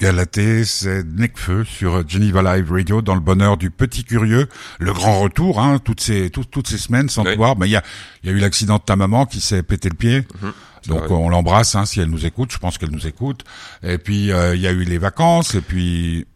Galaté, 0.00 0.64
c'est 0.64 1.04
Necfeu 1.04 1.64
sur 1.64 2.06
Geneva 2.06 2.42
Live 2.42 2.70
Radio 2.70 3.00
dans 3.00 3.14
le 3.14 3.20
bonheur 3.20 3.56
du 3.56 3.70
petit 3.70 4.04
curieux. 4.04 4.48
Le 4.78 4.92
grand 4.92 5.20
retour, 5.20 5.60
hein, 5.60 5.78
toutes 5.78 6.00
ces 6.00 6.30
toutes 6.30 6.66
ces 6.66 6.78
semaines 6.78 7.08
sans 7.08 7.22
te 7.22 7.34
voir. 7.36 7.56
Mais 7.56 7.68
il 7.68 7.70
y 7.70 7.76
a 7.76 7.82
il 8.22 8.30
y 8.30 8.32
a 8.32 8.36
eu 8.36 8.40
l'accident 8.40 8.76
de 8.76 8.82
ta 8.82 8.96
maman 8.96 9.24
qui 9.24 9.40
s'est 9.40 9.62
pété 9.62 9.88
le 9.88 9.94
pied. 9.94 10.26
Mhm. 10.42 10.52
Donc 10.88 11.10
on 11.10 11.28
l'embrasse 11.28 11.74
hein, 11.74 11.84
si 11.84 12.00
elle 12.00 12.10
nous 12.10 12.26
écoute. 12.26 12.52
Je 12.52 12.58
pense 12.58 12.78
qu'elle 12.78 12.90
nous 12.90 13.06
écoute. 13.06 13.44
Et 13.82 13.98
puis 13.98 14.32
euh, 14.32 14.54
il 14.54 14.60
y 14.60 14.66
a 14.66 14.72
eu 14.72 14.84
les 14.84 14.98
vacances 14.98 15.54
et 15.54 15.60
puis. 15.60 16.26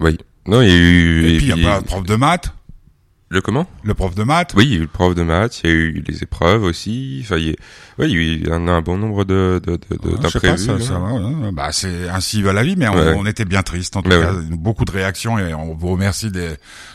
Oui. 0.00 0.18
Non, 0.46 0.60
il 0.62 0.68
y 0.68 0.72
a 0.72 0.76
eu. 0.76 1.26
Et, 1.26 1.36
puis 1.38 1.48
il 1.48 1.58
y 1.58 1.66
a 1.66 1.80
pas 1.80 1.82
prof 1.82 2.04
de 2.04 2.16
maths. 2.16 2.52
Le 3.32 3.40
comment? 3.40 3.66
Le 3.82 3.94
prof 3.94 4.14
de 4.14 4.24
maths 4.24 4.52
Oui, 4.54 4.66
il 4.66 4.72
y 4.72 4.74
a 4.74 4.76
eu 4.76 4.82
le 4.82 4.86
prof 4.88 5.14
de 5.14 5.22
maths, 5.22 5.62
il 5.64 5.70
y 5.70 5.72
a 5.72 5.74
eu 5.74 6.04
les 6.06 6.22
épreuves 6.22 6.64
aussi. 6.64 7.20
Enfin, 7.24 7.38
il 7.38 7.46
y 7.46 7.50
a, 7.50 7.54
oui, 7.98 8.12
il 8.12 8.46
y 8.46 8.50
a 8.50 8.56
un, 8.56 8.82
bon 8.82 8.98
nombre 8.98 9.24
de, 9.24 9.58
de, 9.64 9.76
de, 9.76 10.16
d'imprévus. 10.18 10.58
Ça, 10.58 10.78
ça, 10.78 11.00
bah, 11.50 11.72
c'est 11.72 12.10
ainsi 12.10 12.42
va 12.42 12.52
la 12.52 12.62
vie, 12.62 12.76
mais 12.76 12.88
on, 12.88 13.24
était 13.24 13.46
bien 13.46 13.62
triste 13.62 13.96
en 13.96 14.02
tout 14.02 14.10
cas. 14.10 14.32
Beaucoup 14.50 14.84
de 14.84 14.90
réactions 14.90 15.38
et 15.38 15.54
on 15.54 15.74
vous 15.74 15.92
remercie 15.92 16.30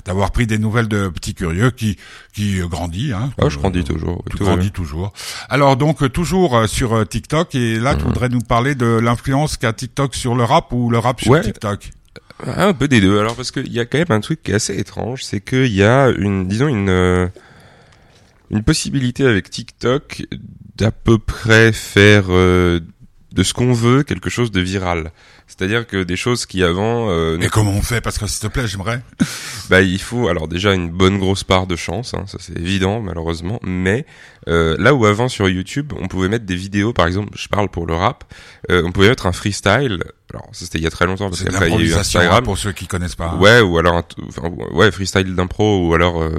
d'avoir 0.06 0.30
pris 0.30 0.46
des 0.46 0.60
nouvelles 0.60 0.88
de 0.88 1.08
petits 1.08 1.34
curieux 1.34 1.72
qui 1.72 1.98
qui 2.34 2.60
grandit. 2.60 3.14
Hein, 3.14 3.32
ah, 3.42 3.50
je 3.50 3.58
grandis 3.58 3.84
toujours. 3.84 4.24
Tu 4.30 4.38
grandis 4.38 4.70
toujours. 4.70 5.14
Alors 5.50 5.76
donc 5.76 6.12
toujours 6.12 6.56
euh, 6.56 6.68
sur 6.68 6.94
euh, 6.94 7.04
TikTok 7.04 7.56
et 7.56 7.80
là, 7.80 7.96
tu 7.96 8.04
mmh. 8.04 8.08
voudrais 8.08 8.30
nous 8.30 8.42
parler 8.42 8.76
de 8.76 8.86
l'influence 8.86 9.58
qu'a 9.58 9.74
TikTok 9.74 10.14
sur 10.14 10.36
le 10.36 10.44
rap 10.44 10.72
ou 10.72 10.92
le 10.92 11.00
rap 11.00 11.20
sur 11.20 11.42
TikTok? 11.42 11.90
Un 12.46 12.74
peu 12.74 12.88
des 12.88 13.02
deux. 13.02 13.20
Alors 13.20 13.36
parce 13.36 13.52
qu'il 13.52 13.72
y 13.72 13.80
a 13.80 13.86
quand 13.86 13.98
même 13.98 14.12
un 14.12 14.20
truc 14.20 14.44
qui 14.44 14.52
est 14.52 14.56
assez 14.56 14.78
étrange, 14.78 15.24
c'est 15.24 15.42
qu'il 15.42 15.74
y 15.74 15.84
a 15.84 16.10
une, 16.10 16.48
disons 16.48 16.68
une, 16.68 16.90
euh, 16.90 17.28
une 18.50 18.64
possibilité 18.64 19.26
avec 19.26 19.50
TikTok 19.50 20.24
d'à 20.76 20.92
peu 20.92 21.18
près 21.18 21.72
faire 21.72 22.26
euh, 22.30 22.80
de 23.38 23.44
ce 23.44 23.54
qu'on 23.54 23.72
veut 23.72 24.02
quelque 24.02 24.32
chose 24.32 24.52
de 24.52 24.60
viral. 24.60 25.12
C'est-à-dire 25.46 25.86
que 25.86 26.04
des 26.04 26.18
choses 26.18 26.46
qui 26.48 26.64
avant. 26.64 27.10
Euh, 27.12 27.38
Mais 27.40 27.48
comment 27.48 27.72
on 27.72 27.84
fait 27.84 28.02
Parce 28.02 28.18
que 28.18 28.26
s'il 28.26 28.42
te 28.42 28.52
plaît, 28.52 28.68
j'aimerais. 28.68 29.02
bah, 29.70 29.82
il 29.82 30.02
faut 30.02 30.28
alors 30.28 30.48
déjà 30.48 30.74
une 30.74 30.90
bonne 30.90 31.20
grosse 31.20 31.44
part 31.44 31.68
de 31.68 31.76
chance, 31.76 32.16
hein, 32.16 32.26
ça 32.26 32.38
c'est 32.42 32.58
évident 32.58 33.00
malheureusement. 33.00 33.60
Mais 33.62 34.06
euh, 34.48 34.76
là 34.80 34.96
où 34.96 35.06
avant 35.06 35.30
sur 35.30 35.48
YouTube, 35.48 35.94
on 36.00 36.08
pouvait 36.08 36.30
mettre 36.30 36.46
des 36.46 36.56
vidéos, 36.56 36.94
par 36.94 37.06
exemple, 37.06 37.30
je 37.36 37.48
parle 37.48 37.70
pour 37.70 37.86
le 37.86 37.94
rap, 37.94 38.24
euh, 38.72 38.82
on 38.84 38.92
pouvait 38.92 39.10
mettre 39.10 39.28
un 39.28 39.32
freestyle. 39.32 40.04
Alors 40.34 40.50
ça 40.52 40.66
c'était 40.66 40.80
il 40.80 40.84
y 40.84 40.88
a 40.88 40.92
très 40.92 41.06
longtemps 41.06 41.30
parce 41.30 41.44
qu'après 41.44 41.70
il 41.70 41.76
y 41.76 41.78
a 41.78 41.86
eu 41.86 41.94
Instagram. 41.94 42.44
Pour 42.44 42.58
ceux 42.58 42.72
qui 42.72 42.88
connaissent 42.88 43.16
pas. 43.16 43.36
Ouais, 43.36 43.62
ou 43.62 43.78
alors 43.78 44.04
enfin, 44.28 44.50
ouais 44.74 44.92
freestyle 44.92 45.36
d'impro 45.36 45.88
ou 45.88 45.94
alors 45.94 46.22
euh, 46.22 46.32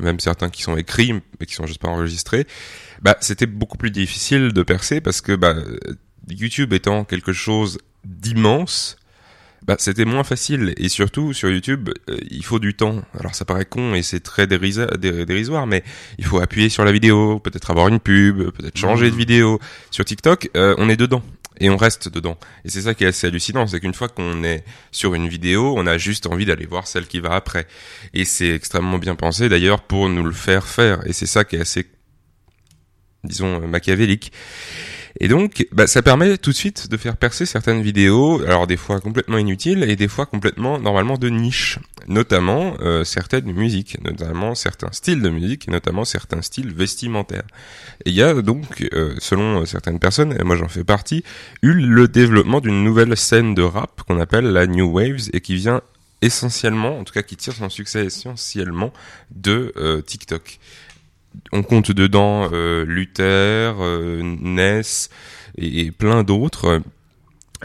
même 0.00 0.20
certains 0.20 0.50
qui 0.50 0.62
sont 0.62 0.76
écrits 0.76 1.14
mais 1.40 1.46
qui 1.46 1.54
sont 1.54 1.66
juste 1.66 1.80
pas 1.80 1.88
enregistrés. 1.88 2.46
Bah 3.02 3.16
c'était 3.20 3.46
beaucoup 3.46 3.76
plus 3.76 3.90
difficile 3.90 4.52
de 4.52 4.62
percer 4.62 5.00
parce 5.00 5.20
que 5.20 5.32
bah 5.32 5.56
YouTube 6.28 6.72
étant 6.72 7.04
quelque 7.04 7.32
chose 7.32 7.78
d'immense, 8.04 8.96
bah, 9.66 9.76
c'était 9.78 10.04
moins 10.04 10.24
facile. 10.24 10.74
Et 10.76 10.88
surtout, 10.88 11.32
sur 11.32 11.50
YouTube, 11.50 11.90
euh, 12.10 12.16
il 12.30 12.44
faut 12.44 12.58
du 12.58 12.74
temps. 12.74 13.02
Alors 13.18 13.34
ça 13.34 13.44
paraît 13.44 13.64
con 13.64 13.94
et 13.94 14.02
c'est 14.02 14.20
très 14.20 14.46
dérisoire, 14.46 15.66
mais 15.66 15.82
il 16.18 16.24
faut 16.24 16.38
appuyer 16.38 16.68
sur 16.68 16.84
la 16.84 16.92
vidéo, 16.92 17.38
peut-être 17.40 17.70
avoir 17.70 17.88
une 17.88 18.00
pub, 18.00 18.50
peut-être 18.50 18.76
changer 18.76 19.10
de 19.10 19.14
mmh. 19.14 19.18
vidéo. 19.18 19.60
Sur 19.90 20.04
TikTok, 20.04 20.50
euh, 20.56 20.74
on 20.78 20.88
est 20.88 20.96
dedans. 20.96 21.22
Et 21.60 21.70
on 21.70 21.76
reste 21.76 22.08
dedans. 22.08 22.36
Et 22.64 22.68
c'est 22.68 22.82
ça 22.82 22.94
qui 22.94 23.04
est 23.04 23.06
assez 23.06 23.28
hallucinant, 23.28 23.68
c'est 23.68 23.78
qu'une 23.78 23.94
fois 23.94 24.08
qu'on 24.08 24.42
est 24.42 24.64
sur 24.90 25.14
une 25.14 25.28
vidéo, 25.28 25.74
on 25.76 25.86
a 25.86 25.98
juste 25.98 26.26
envie 26.26 26.44
d'aller 26.44 26.66
voir 26.66 26.88
celle 26.88 27.06
qui 27.06 27.20
va 27.20 27.34
après. 27.34 27.68
Et 28.12 28.24
c'est 28.24 28.50
extrêmement 28.50 28.98
bien 28.98 29.14
pensé 29.14 29.48
d'ailleurs 29.48 29.82
pour 29.82 30.08
nous 30.08 30.24
le 30.24 30.32
faire 30.32 30.66
faire. 30.66 31.06
Et 31.06 31.12
c'est 31.12 31.26
ça 31.26 31.44
qui 31.44 31.54
est 31.54 31.60
assez, 31.60 31.86
disons, 33.22 33.68
machiavélique. 33.68 34.32
Et 35.20 35.28
donc, 35.28 35.66
bah, 35.70 35.86
ça 35.86 36.02
permet 36.02 36.36
tout 36.38 36.50
de 36.50 36.56
suite 36.56 36.90
de 36.90 36.96
faire 36.96 37.16
percer 37.16 37.46
certaines 37.46 37.82
vidéos, 37.82 38.42
alors 38.42 38.66
des 38.66 38.76
fois 38.76 39.00
complètement 39.00 39.38
inutiles 39.38 39.84
et 39.84 39.94
des 39.94 40.08
fois 40.08 40.26
complètement 40.26 40.78
normalement 40.78 41.16
de 41.16 41.28
niche, 41.28 41.78
notamment 42.08 42.74
euh, 42.80 43.04
certaines 43.04 43.52
musiques, 43.52 43.98
notamment 44.02 44.56
certains 44.56 44.90
styles 44.90 45.22
de 45.22 45.30
musique, 45.30 45.68
notamment 45.68 46.04
certains 46.04 46.42
styles 46.42 46.74
vestimentaires. 46.74 47.46
Et 48.04 48.10
il 48.10 48.14
y 48.14 48.22
a 48.22 48.34
donc, 48.42 48.88
euh, 48.92 49.14
selon 49.18 49.64
certaines 49.66 50.00
personnes, 50.00 50.36
et 50.38 50.42
moi 50.42 50.56
j'en 50.56 50.68
fais 50.68 50.84
partie, 50.84 51.22
eu 51.62 51.72
le 51.74 52.08
développement 52.08 52.60
d'une 52.60 52.82
nouvelle 52.82 53.16
scène 53.16 53.54
de 53.54 53.62
rap 53.62 54.02
qu'on 54.02 54.18
appelle 54.18 54.46
la 54.46 54.66
New 54.66 54.90
Waves 54.90 55.30
et 55.32 55.40
qui 55.40 55.54
vient 55.54 55.80
essentiellement, 56.22 56.98
en 56.98 57.04
tout 57.04 57.12
cas 57.12 57.22
qui 57.22 57.36
tire 57.36 57.52
son 57.52 57.68
succès 57.68 58.06
essentiellement 58.06 58.92
de 59.30 59.72
euh, 59.76 60.00
TikTok 60.00 60.58
on 61.52 61.62
compte 61.62 61.92
dedans 61.92 62.48
euh, 62.52 62.84
Luther, 62.84 63.76
euh, 63.80 64.22
Ness 64.22 65.10
et, 65.56 65.90
plein 65.90 66.22
d'autres, 66.22 66.80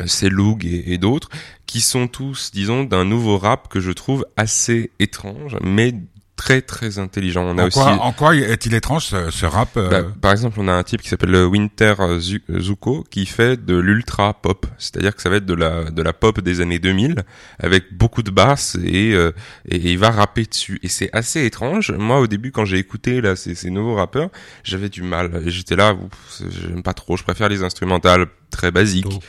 Selug 0.06 0.66
et, 0.66 0.94
et 0.94 0.98
d'autres, 0.98 1.30
qui 1.66 1.82
sont 1.82 2.08
tous, 2.08 2.52
disons, 2.52 2.84
d'un 2.84 3.06
nouveau 3.06 3.38
rap 3.38 3.68
que 3.68 3.80
je 3.80 3.92
trouve 3.92 4.26
assez 4.38 4.92
étrange, 5.00 5.58
mais 5.62 5.94
très 6.40 6.62
très 6.62 7.00
intelligent. 7.00 7.44
On 7.44 7.58
a 7.58 7.64
en, 7.64 7.68
aussi... 7.68 7.78
quoi, 7.78 7.92
en 8.02 8.14
quoi 8.14 8.34
est-il 8.34 8.74
étrange 8.74 9.08
ce, 9.08 9.46
rap 9.46 9.76
euh 9.76 9.90
bah, 9.90 10.08
Par 10.22 10.32
exemple, 10.32 10.58
on 10.62 10.70
a 10.70 10.74
un 10.74 10.84
type 10.84 11.02
qui 11.02 11.10
s'appelle 11.10 11.36
Winter 11.36 11.96
Zuko 12.18 13.06
qui 13.10 13.26
fait 13.26 13.64
de 13.64 13.76
l'ultra 13.76 14.34
pop, 14.34 14.66
c'est-à-dire 14.78 15.14
que 15.14 15.22
ça 15.22 15.30
va 15.30 15.36
être 15.36 15.46
de 15.46 15.54
la 15.54 15.92
de 15.92 16.02
la 16.02 16.14
pop 16.14 16.40
des 16.40 16.62
années 16.62 16.80
2000 16.80 17.24
avec 17.60 17.94
beaucoup 17.94 18.24
de 18.24 18.32
basses 18.32 18.78
et 18.82 19.14
euh, 19.14 19.34
et, 19.68 19.92
il 19.92 19.98
va 19.98 20.12
rapper 20.12 20.46
dessus. 20.46 20.80
Et 20.82 20.88
c'est 20.88 21.10
assez 21.12 21.44
étrange. 21.44 21.92
Moi, 21.92 22.22
au 22.22 22.28
début, 22.28 22.54
quand 22.54 22.64
j'ai 22.64 22.78
écouté 22.78 23.20
là 23.20 23.36
ces, 23.36 23.54
ces 23.54 23.70
nouveaux 23.70 23.96
rappeurs, 23.96 24.30
j'avais 24.64 24.88
du 24.88 25.02
mal. 25.02 25.44
J'étais 25.46 25.76
là, 25.76 25.94
j'aime 26.40 26.84
pas 26.84 26.94
trop. 26.94 27.18
Je 27.18 27.24
préfère 27.24 27.50
les 27.50 27.64
instrumentales 27.64 28.28
très 28.50 28.72
basiques. 28.72 29.20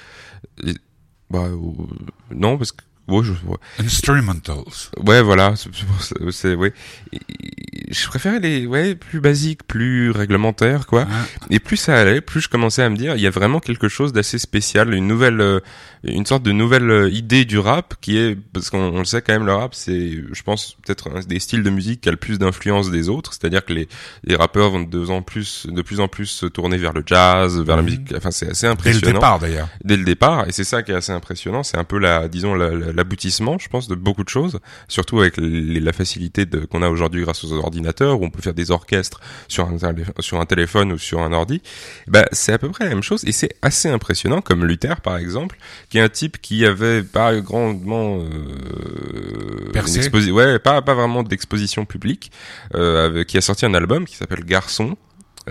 bah, 1.28 1.48
non, 2.30 2.56
parce 2.56 2.70
que 2.70 2.82
Ouais, 3.10 3.24
je, 3.24 3.32
ouais. 3.46 3.56
Instrumentals. 3.78 4.64
Ouais, 5.04 5.20
voilà, 5.22 5.54
c'est- 6.30 6.54
ouais. 6.54 6.72
Je 7.90 8.06
préférais 8.06 8.38
les, 8.38 8.66
ouais, 8.66 8.94
plus 8.94 9.20
basiques, 9.20 9.64
plus 9.66 10.10
réglementaires, 10.10 10.86
quoi. 10.86 11.06
Et 11.50 11.58
plus 11.58 11.76
ça 11.76 11.96
allait, 11.96 12.20
plus 12.20 12.40
je 12.40 12.48
commençais 12.48 12.82
à 12.82 12.88
me 12.88 12.96
dire, 12.96 13.16
il 13.16 13.20
y 13.20 13.26
a 13.26 13.30
vraiment 13.30 13.58
quelque 13.60 13.88
chose 13.88 14.12
d'assez 14.12 14.38
spécial, 14.38 14.94
une 14.94 15.08
nouvelle, 15.08 15.40
euh, 15.40 15.58
une 16.04 16.24
sorte 16.24 16.42
de 16.44 16.52
nouvelle 16.52 16.88
euh, 16.90 17.10
idée 17.10 17.44
du 17.44 17.58
rap 17.58 17.94
qui 18.00 18.16
est, 18.16 18.36
parce 18.52 18.70
qu'on 18.70 18.78
on 18.94 18.98
le 19.00 19.04
sait 19.04 19.22
quand 19.22 19.32
même, 19.32 19.44
le 19.44 19.54
rap, 19.54 19.74
c'est, 19.74 20.22
je 20.32 20.42
pense, 20.42 20.76
peut-être 20.86 21.10
un 21.14 21.20
des 21.20 21.40
styles 21.40 21.62
de 21.64 21.70
musique 21.70 22.02
qui 22.02 22.08
a 22.08 22.12
le 22.12 22.16
plus 22.18 22.38
d'influence 22.38 22.90
des 22.90 23.08
autres. 23.08 23.32
C'est-à-dire 23.32 23.64
que 23.64 23.72
les, 23.72 23.88
les 24.24 24.36
rappeurs 24.36 24.70
vont 24.70 24.80
de 24.82 24.86
plus 24.98 25.10
en 25.10 25.22
plus, 25.22 25.66
de 25.68 25.82
plus 25.82 26.00
en 26.00 26.08
plus 26.08 26.26
se 26.26 26.46
tourner 26.46 26.76
vers 26.76 26.92
le 26.92 27.02
jazz, 27.04 27.58
vers 27.60 27.76
la 27.76 27.82
Mhm. 27.82 27.86
musique. 27.88 28.14
Enfin, 28.16 28.30
c'est 28.30 28.50
assez 28.50 28.62
Dès 28.62 28.68
le 28.68 28.72
impressionnant 28.72 29.12
départ 29.14 29.38
d'ailleurs. 29.40 29.68
dès 29.84 29.96
le 29.96 30.04
départ 30.04 30.46
et 30.48 30.52
c'est 30.52 30.64
ça 30.64 30.82
qui 30.82 30.92
est 30.92 30.94
assez 30.94 31.12
impressionnant 31.12 31.62
c'est 31.62 31.76
un 31.78 31.84
peu 31.84 31.98
la 31.98 32.28
disons 32.28 32.54
la- 32.54 32.70
la- 32.70 32.92
l'aboutissement 33.00 33.58
je 33.58 33.68
pense 33.68 33.88
de 33.88 33.94
beaucoup 34.06 34.24
de 34.24 34.28
choses 34.38 34.58
surtout 34.96 35.16
avec 35.20 35.36
les- 35.38 35.80
la 35.80 35.92
facilité 36.00 36.44
qu'on 36.70 36.82
a 36.82 36.88
aujourd'hui 36.94 37.22
grâce 37.24 37.42
aux 37.44 37.52
ordinateurs 37.66 38.14
où 38.20 38.24
on 38.24 38.30
peut 38.30 38.42
faire 38.42 38.54
des 38.62 38.70
orchestres 38.70 39.20
sur 39.48 39.64
un, 39.68 39.76
télé- 39.78 40.04
sur 40.20 40.38
un 40.40 40.46
téléphone 40.46 40.92
ou 40.92 40.98
sur 40.98 41.18
un 41.20 41.32
ordi 41.32 41.62
bah 42.06 42.24
c'est 42.32 42.52
à 42.52 42.58
peu 42.58 42.68
près 42.74 42.84
la 42.84 42.90
même 42.94 43.02
chose 43.10 43.22
et 43.24 43.32
c'est 43.32 43.52
assez 43.62 43.88
impressionnant 43.88 44.40
comme 44.42 44.64
Luther 44.64 45.00
par 45.00 45.16
exemple 45.24 45.56
qui 45.88 45.98
est 45.98 46.02
un 46.02 46.08
type 46.20 46.36
qui 46.40 46.64
avait 46.66 47.02
pas 47.02 47.30
grandement 47.40 48.20
euh, 48.20 49.70
Percé. 49.72 50.00
ouais 50.30 50.58
pas 50.58 50.82
pas 50.82 50.94
vraiment 50.94 51.22
d'exposition 51.22 51.84
publique 51.84 52.30
euh, 52.74 53.06
avec- 53.06 53.26
qui 53.28 53.38
a 53.38 53.40
sorti 53.40 53.64
un 53.66 53.74
album 53.74 54.04
qui 54.04 54.16
s'appelle 54.16 54.44
Garçon 54.44 54.96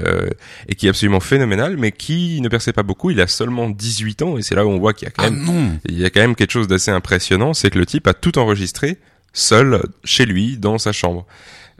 euh, 0.05 0.29
et 0.67 0.75
qui 0.75 0.85
est 0.87 0.89
absolument 0.89 1.19
phénoménal, 1.19 1.77
mais 1.77 1.91
qui 1.91 2.39
ne 2.41 2.49
perçait 2.49 2.73
pas 2.73 2.83
beaucoup. 2.83 3.11
Il 3.11 3.21
a 3.21 3.27
seulement 3.27 3.69
18 3.69 4.21
ans, 4.21 4.37
et 4.37 4.41
c'est 4.41 4.55
là 4.55 4.65
où 4.65 4.69
on 4.69 4.79
voit 4.79 4.93
qu'il 4.93 5.07
y 5.07 5.09
a 5.09 5.11
quand 5.11 5.23
Ah 5.23 5.29
même, 5.29 5.43
non. 5.45 5.79
il 5.87 5.97
y 5.99 6.05
a 6.05 6.09
quand 6.09 6.21
même 6.21 6.35
quelque 6.35 6.51
chose 6.51 6.67
d'assez 6.67 6.91
impressionnant, 6.91 7.53
c'est 7.53 7.69
que 7.69 7.79
le 7.79 7.85
type 7.85 8.07
a 8.07 8.13
tout 8.13 8.37
enregistré 8.39 8.97
seul 9.33 9.83
chez 10.03 10.25
lui 10.25 10.57
dans 10.57 10.77
sa 10.77 10.91
chambre. 10.91 11.25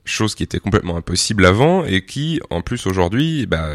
Chose 0.05 0.33
qui 0.33 0.41
était 0.43 0.59
complètement 0.59 0.97
impossible 0.97 1.45
avant 1.45 1.83
et 1.85 2.03
qui, 2.03 2.39
en 2.49 2.61
plus 2.61 2.87
aujourd'hui, 2.87 3.45
bah, 3.45 3.69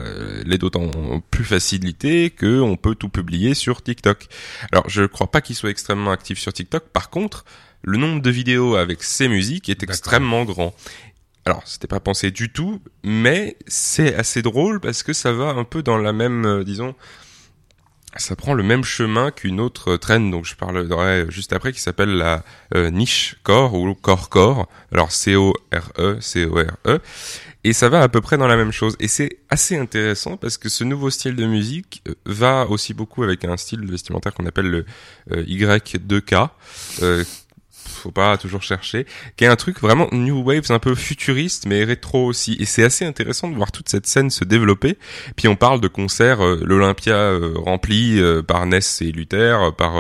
l'est 0.44 0.58
d'autant 0.58 0.90
plus 1.30 1.44
facilité 1.44 2.30
que 2.30 2.60
on 2.60 2.76
peut 2.76 2.94
tout 2.96 3.08
publier 3.08 3.54
sur 3.54 3.82
TikTok. 3.82 4.26
Alors, 4.72 4.88
je 4.88 5.04
crois 5.04 5.30
pas 5.30 5.40
qu'il 5.40 5.54
soit 5.54 5.70
extrêmement 5.70 6.10
actif 6.10 6.38
sur 6.38 6.52
TikTok. 6.52 6.84
Par 6.92 7.10
contre, 7.10 7.44
le 7.82 7.98
nombre 7.98 8.20
de 8.22 8.30
vidéos 8.30 8.74
avec 8.74 9.02
ses 9.02 9.28
musiques 9.28 9.68
est 9.68 9.82
extrêmement 9.82 10.44
grand. 10.44 10.74
Alors, 11.46 11.62
c'était 11.66 11.86
pas 11.86 12.00
pensé 12.00 12.30
du 12.30 12.50
tout, 12.50 12.80
mais 13.02 13.56
c'est 13.66 14.14
assez 14.14 14.40
drôle 14.40 14.80
parce 14.80 15.02
que 15.02 15.12
ça 15.12 15.32
va 15.32 15.50
un 15.50 15.64
peu 15.64 15.82
dans 15.82 15.98
la 15.98 16.12
même, 16.12 16.46
euh, 16.46 16.64
disons, 16.64 16.94
ça 18.16 18.36
prend 18.36 18.54
le 18.54 18.62
même 18.62 18.84
chemin 18.84 19.30
qu'une 19.30 19.60
autre 19.60 19.96
trend 19.96 20.20
dont 20.20 20.42
je 20.42 20.54
parlerai 20.54 21.26
juste 21.30 21.52
après 21.52 21.72
qui 21.72 21.80
s'appelle 21.80 22.16
la 22.16 22.44
euh, 22.74 22.90
niche 22.90 23.36
core 23.42 23.74
ou 23.74 23.94
core 23.94 24.30
core. 24.30 24.68
Alors 24.92 25.10
C-O-R-E, 25.10 26.18
C-O-R-E. 26.20 27.00
Et 27.66 27.72
ça 27.72 27.88
va 27.88 28.02
à 28.02 28.08
peu 28.10 28.20
près 28.20 28.36
dans 28.36 28.46
la 28.46 28.56
même 28.56 28.72
chose. 28.72 28.94
Et 29.00 29.08
c'est 29.08 29.38
assez 29.48 29.76
intéressant 29.76 30.36
parce 30.36 30.58
que 30.58 30.68
ce 30.68 30.84
nouveau 30.84 31.08
style 31.08 31.34
de 31.34 31.46
musique 31.46 32.02
euh, 32.06 32.14
va 32.26 32.66
aussi 32.68 32.92
beaucoup 32.92 33.22
avec 33.22 33.44
un 33.46 33.56
style 33.56 33.84
vestimentaire 33.86 34.34
qu'on 34.34 34.44
appelle 34.44 34.68
le 34.68 34.84
euh, 35.32 35.42
Y2K. 35.44 36.50
Euh, 37.02 37.24
faut 38.04 38.10
pas 38.10 38.36
toujours 38.36 38.62
chercher, 38.62 39.06
qui 39.36 39.44
est 39.44 39.48
un 39.48 39.56
truc 39.56 39.80
vraiment 39.80 40.08
new 40.12 40.42
waves 40.42 40.70
un 40.70 40.78
peu 40.78 40.94
futuriste 40.94 41.66
mais 41.66 41.84
rétro 41.84 42.26
aussi. 42.26 42.56
Et 42.60 42.66
c'est 42.66 42.84
assez 42.84 43.04
intéressant 43.04 43.48
de 43.48 43.56
voir 43.56 43.72
toute 43.72 43.88
cette 43.88 44.06
scène 44.06 44.30
se 44.30 44.44
développer. 44.44 44.98
Puis 45.36 45.48
on 45.48 45.56
parle 45.56 45.80
de 45.80 45.88
concerts, 45.88 46.44
euh, 46.44 46.60
l'Olympia 46.62 47.14
euh, 47.14 47.54
rempli 47.56 48.20
euh, 48.20 48.42
par 48.42 48.66
Ness 48.66 49.00
et 49.00 49.10
Luther, 49.10 49.74
par 49.76 49.94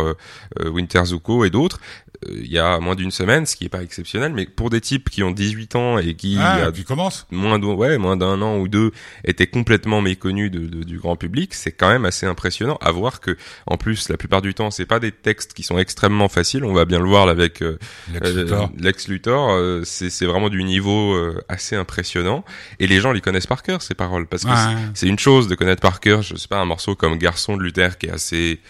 Winter 0.64 1.04
Zuko 1.04 1.44
et 1.44 1.50
d'autres. 1.50 1.80
Euh, 2.28 2.40
Il 2.42 2.50
y 2.52 2.58
a 2.58 2.78
moins 2.80 2.94
d'une 2.94 3.10
semaine, 3.10 3.46
ce 3.46 3.56
qui 3.56 3.64
est 3.64 3.68
pas 3.68 3.82
exceptionnel, 3.82 4.32
mais 4.34 4.46
pour 4.46 4.70
des 4.70 4.80
types 4.80 5.10
qui 5.10 5.22
ont 5.22 5.30
18 5.30 5.76
ans 5.76 5.98
et 5.98 6.14
qui 6.14 6.36
Ah, 6.40 6.70
tu 6.74 6.84
commences. 6.84 7.26
moins 7.30 7.58
d'un 7.58 7.68
ouais, 7.68 7.98
moins 7.98 8.16
d'un 8.16 8.40
an 8.42 8.58
ou 8.58 8.68
deux 8.68 8.90
étaient 9.24 9.46
complètement 9.46 10.00
méconnus 10.00 10.50
de, 10.50 10.60
de- 10.60 10.84
du 10.84 10.98
grand 10.98 11.16
public, 11.16 11.54
c'est 11.54 11.72
quand 11.72 11.88
même 11.88 12.04
assez 12.04 12.26
impressionnant 12.26 12.76
à 12.80 12.90
voir 12.92 13.20
que 13.20 13.36
en 13.66 13.76
plus 13.76 14.08
la 14.08 14.16
plupart 14.16 14.42
du 14.42 14.54
temps 14.54 14.70
c'est 14.70 14.86
pas 14.86 15.00
des 15.00 15.12
textes 15.12 15.52
qui 15.54 15.62
sont 15.62 15.78
extrêmement 15.78 16.28
faciles, 16.28 16.64
on 16.64 16.72
va 16.74 16.84
bien 16.84 16.98
le 16.98 17.08
voir 17.08 17.28
avec 17.28 17.62
euh, 17.62 17.78
Lex 18.12 19.08
euh, 19.08 19.12
Luthor. 19.12 19.50
Euh, 19.50 19.82
c'est 19.84 20.26
vraiment 20.26 20.48
du 20.48 20.62
niveau 20.64 21.14
euh, 21.14 21.40
assez 21.48 21.76
impressionnant 21.76 22.44
et 22.80 22.86
les 22.86 23.00
gens 23.00 23.12
les 23.12 23.20
connaissent 23.20 23.46
par 23.46 23.62
cœur 23.62 23.82
ces 23.82 23.94
paroles 23.94 24.26
parce 24.26 24.44
que 24.44 24.48
Ouais. 24.50 24.76
c'est- 24.94 25.06
une 25.08 25.18
chose 25.18 25.48
de 25.48 25.54
connaître 25.54 25.82
par 25.82 26.00
cœur, 26.00 26.22
je 26.22 26.34
sais 26.36 26.48
pas 26.48 26.58
un 26.60 26.64
morceau 26.64 26.94
comme 26.94 27.16
Garçon 27.18 27.56
de 27.56 27.62
Luther 27.62 27.98
qui 27.98 28.06
est 28.06 28.10
assez 28.10 28.60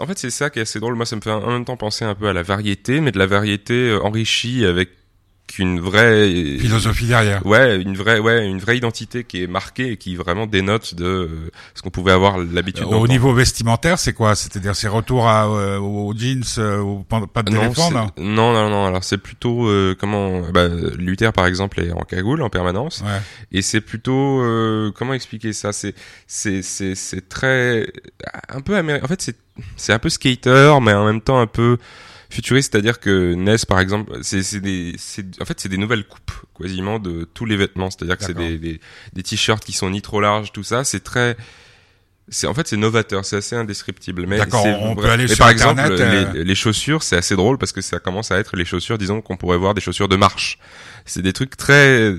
en 0.00 0.06
fait, 0.06 0.18
c'est 0.18 0.30
ça 0.30 0.50
qui 0.50 0.58
est 0.58 0.62
assez 0.62 0.80
drôle. 0.80 0.94
Moi, 0.94 1.06
ça 1.06 1.16
me 1.16 1.20
fait 1.20 1.30
en 1.30 1.46
même 1.46 1.64
temps 1.64 1.76
penser 1.76 2.04
un 2.04 2.14
peu 2.14 2.28
à 2.28 2.32
la 2.32 2.42
variété, 2.42 3.00
mais 3.00 3.12
de 3.12 3.18
la 3.18 3.26
variété 3.26 3.90
euh, 3.90 4.00
enrichie 4.02 4.64
avec 4.64 4.90
une 5.58 5.78
vraie 5.78 6.58
Philosophie 6.58 7.06
derrière. 7.06 7.44
Ouais, 7.46 7.80
une 7.80 7.96
vraie, 7.96 8.18
ouais, 8.18 8.46
une 8.48 8.58
vraie 8.58 8.76
identité 8.76 9.22
qui 9.24 9.42
est 9.42 9.46
marquée 9.46 9.92
et 9.92 9.96
qui 9.96 10.16
vraiment 10.16 10.46
dénote 10.46 10.94
de 10.94 11.04
euh, 11.04 11.50
ce 11.74 11.82
qu'on 11.82 11.90
pouvait 11.90 12.12
avoir 12.12 12.38
l'habitude. 12.38 12.84
Euh, 12.84 12.96
Au 12.96 13.06
niveau 13.06 13.32
vestimentaire, 13.32 13.98
c'est 13.98 14.14
quoi? 14.14 14.34
C'est-à-dire 14.34 14.74
c'est 14.74 14.88
retour 14.88 15.28
à, 15.28 15.46
euh, 15.46 15.78
aux 15.78 16.12
jeans, 16.16 16.42
euh, 16.58 16.80
aux 16.80 17.04
pattes 17.04 17.50
non, 17.50 17.60
d'éléphant, 17.62 17.90
non 17.92 18.06
non, 18.18 18.52
non, 18.52 18.68
non. 18.70 18.86
Alors 18.86 19.04
c'est 19.04 19.18
plutôt 19.18 19.68
euh, 19.68 19.94
comment 19.98 20.40
bah, 20.50 20.66
Luther 20.96 21.32
par 21.32 21.46
exemple 21.46 21.80
est 21.80 21.92
en 21.92 22.02
cagoule 22.02 22.42
en 22.42 22.50
permanence 22.50 23.02
Ouais. 23.04 23.20
et 23.52 23.62
c'est 23.62 23.80
plutôt 23.80 24.40
euh, 24.40 24.90
comment 24.92 25.14
expliquer 25.14 25.52
ça? 25.52 25.72
C'est 25.72 25.94
c'est 26.26 26.62
c'est 26.62 26.94
c'est 26.94 27.28
très 27.28 27.86
un 28.48 28.60
peu 28.60 28.76
américain. 28.76 29.04
En 29.04 29.08
fait, 29.08 29.22
c'est 29.22 29.36
c'est 29.76 29.92
un 29.92 29.98
peu 30.00 30.08
skater, 30.08 30.78
mais 30.82 30.92
en 30.94 31.04
même 31.06 31.20
temps 31.20 31.38
un 31.38 31.46
peu 31.46 31.78
futuriste, 32.34 32.72
c'est-à-dire 32.72 33.00
que 33.00 33.34
Ness 33.34 33.64
par 33.64 33.80
exemple, 33.80 34.18
c'est 34.22 34.60
des 34.60 34.94
en 35.40 35.44
fait 35.44 35.58
c'est 35.60 35.68
des 35.68 35.78
nouvelles 35.78 36.04
coupes 36.06 36.32
quasiment 36.60 36.98
de 36.98 37.24
tous 37.32 37.44
les 37.46 37.56
vêtements, 37.56 37.90
c'est-à-dire 37.90 38.18
que 38.18 38.24
c'est 38.24 38.34
des 38.34 38.58
des 38.58 38.80
des 39.12 39.22
t-shirts 39.22 39.64
qui 39.64 39.72
sont 39.72 39.90
ni 39.90 40.02
trop 40.02 40.20
larges, 40.20 40.52
tout 40.52 40.62
ça, 40.64 40.84
c'est 40.84 41.00
très 41.02 41.36
c'est 42.28 42.46
en 42.46 42.54
fait 42.54 42.66
c'est 42.66 42.76
novateur, 42.76 43.24
c'est 43.24 43.36
assez 43.36 43.54
indescriptible. 43.54 44.26
Mais 44.26 44.38
D'accord, 44.38 44.64
on 44.64 44.94
vrai- 44.94 45.02
peut 45.02 45.10
aller 45.10 45.24
mais 45.24 45.28
sur 45.28 45.38
par 45.38 45.50
exemple 45.50 45.80
euh, 45.82 46.32
les, 46.32 46.44
les 46.44 46.54
chaussures, 46.54 47.02
c'est 47.02 47.16
assez 47.16 47.36
drôle 47.36 47.58
parce 47.58 47.72
que 47.72 47.80
ça 47.82 47.98
commence 47.98 48.30
à 48.30 48.38
être 48.38 48.56
les 48.56 48.64
chaussures, 48.64 48.98
disons 48.98 49.20
qu'on 49.20 49.36
pourrait 49.36 49.58
voir 49.58 49.74
des 49.74 49.80
chaussures 49.82 50.08
de 50.08 50.16
marche. 50.16 50.58
C'est 51.04 51.22
des 51.22 51.32
trucs 51.34 51.56
très 51.56 52.14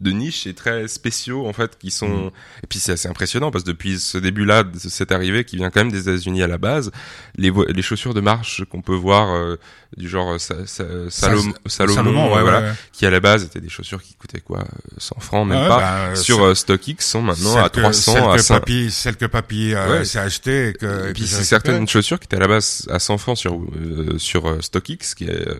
de 0.00 0.10
niche 0.10 0.46
et 0.48 0.54
très 0.54 0.88
spéciaux 0.88 1.46
en 1.46 1.52
fait 1.52 1.78
qui 1.78 1.90
sont 1.90 2.08
Mm. 2.08 2.30
et 2.64 2.66
puis 2.68 2.78
c'est 2.80 2.92
assez 2.92 3.08
impressionnant 3.08 3.50
parce 3.52 3.62
que 3.64 3.70
depuis 3.70 3.98
ce 4.00 4.18
début 4.18 4.44
là 4.44 4.64
cette 4.76 5.12
arrivée 5.12 5.44
qui 5.44 5.56
vient 5.56 5.70
quand 5.70 5.80
même 5.80 5.92
des 5.92 6.08
États-Unis 6.08 6.42
à 6.42 6.48
la 6.48 6.58
base 6.58 6.90
les 7.36 7.52
les 7.68 7.82
chaussures 7.82 8.12
de 8.12 8.20
marche 8.20 8.64
qu'on 8.64 8.82
peut 8.82 8.94
voir 8.94 9.32
euh, 9.34 9.56
du 9.96 10.08
genre 10.08 10.32
euh, 10.32 10.38
sa, 10.38 10.66
sa- 10.66 10.82
Salom- 11.08 11.54
Salomon, 11.66 11.94
Salomon, 11.94 12.34
ouais, 12.34 12.42
voilà 12.42 12.60
ouais, 12.60 12.66
ouais. 12.66 12.72
qui 12.92 13.06
à 13.06 13.10
la 13.10 13.20
base 13.20 13.44
étaient 13.44 13.60
des 13.60 13.68
chaussures 13.68 14.02
qui 14.02 14.14
coûtaient 14.14 14.40
quoi 14.40 14.60
euh, 14.62 14.94
100 14.98 15.20
francs 15.20 15.46
même 15.48 15.62
Ouais, 15.62 15.68
pas 15.68 15.78
bah, 15.78 15.96
euh, 16.10 16.14
sur 16.16 16.42
euh, 16.42 16.54
StockX 16.54 16.96
sont 16.98 17.22
maintenant 17.22 17.56
à 17.56 17.68
que- 17.68 17.80
300 17.80 18.12
celle 18.14 18.22
à 18.24 18.36
que 18.36 18.42
5 18.42 18.54
papy, 18.60 18.90
celle 18.90 19.16
que 19.16 19.26
papy 19.26 19.74
euh, 19.74 19.98
Ouais. 20.00 20.04
s'est 20.04 20.18
acheté 20.18 20.70
et 20.70 20.72
que 20.72 20.86
et 20.86 21.08
que 21.08 21.12
puis 21.12 21.26
c'est 21.28 21.44
certaines 21.44 21.86
chaussures 21.86 22.18
qui 22.18 22.24
étaient 22.24 22.36
à 22.36 22.40
la 22.40 22.48
base 22.48 22.86
à 22.90 22.98
100 22.98 23.16
francs 23.18 23.38
sur 23.38 23.54
euh, 23.54 24.18
sur 24.18 24.46
euh, 24.48 24.60
StockX, 24.60 25.14
qui 25.16 25.24
est 25.24 25.48
euh, 25.48 25.54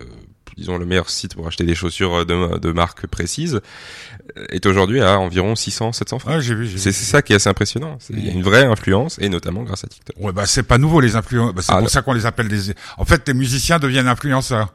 disons 0.57 0.77
le 0.77 0.85
meilleur 0.85 1.09
site 1.09 1.35
pour 1.35 1.45
acheter 1.47 1.65
des 1.65 1.75
chaussures 1.75 2.25
de, 2.25 2.57
de 2.59 2.71
marque 2.71 3.07
précise, 3.07 3.55
euh, 3.55 3.59
est 4.49 4.65
aujourd'hui 4.65 5.01
à 5.01 5.19
environ 5.19 5.55
600 5.55 5.91
700 5.93 6.19
francs. 6.19 6.33
Ouais, 6.35 6.41
j'ai 6.41 6.55
vu, 6.55 6.67
j'ai 6.67 6.77
C'est 6.77 6.89
vu. 6.89 6.95
c'est 6.95 7.05
ça 7.05 7.21
qui 7.21 7.33
est 7.33 7.37
assez 7.37 7.49
impressionnant. 7.49 7.97
C'est- 7.99 8.13
Il 8.13 8.25
y 8.25 8.29
a 8.29 8.33
une 8.33 8.43
vraie 8.43 8.63
influence 8.65 9.17
et 9.19 9.29
notamment 9.29 9.63
grâce 9.63 9.83
à 9.83 9.87
TikTok. 9.87 10.15
Ouais, 10.19 10.31
bah 10.31 10.45
c'est 10.45 10.63
pas 10.63 10.77
nouveau 10.77 10.99
les 11.01 11.15
influences. 11.15 11.53
Bah, 11.53 11.61
c'est 11.63 11.71
Ah, 11.71 11.75
pour 11.75 11.83
non. 11.83 11.87
ça 11.89 12.01
qu'on 12.01 12.13
les 12.13 12.25
appelle 12.25 12.47
des. 12.47 12.73
En 12.97 13.05
fait, 13.05 13.27
les 13.27 13.33
musiciens 13.33 13.79
deviennent 13.79 14.07
influenceurs. 14.07 14.73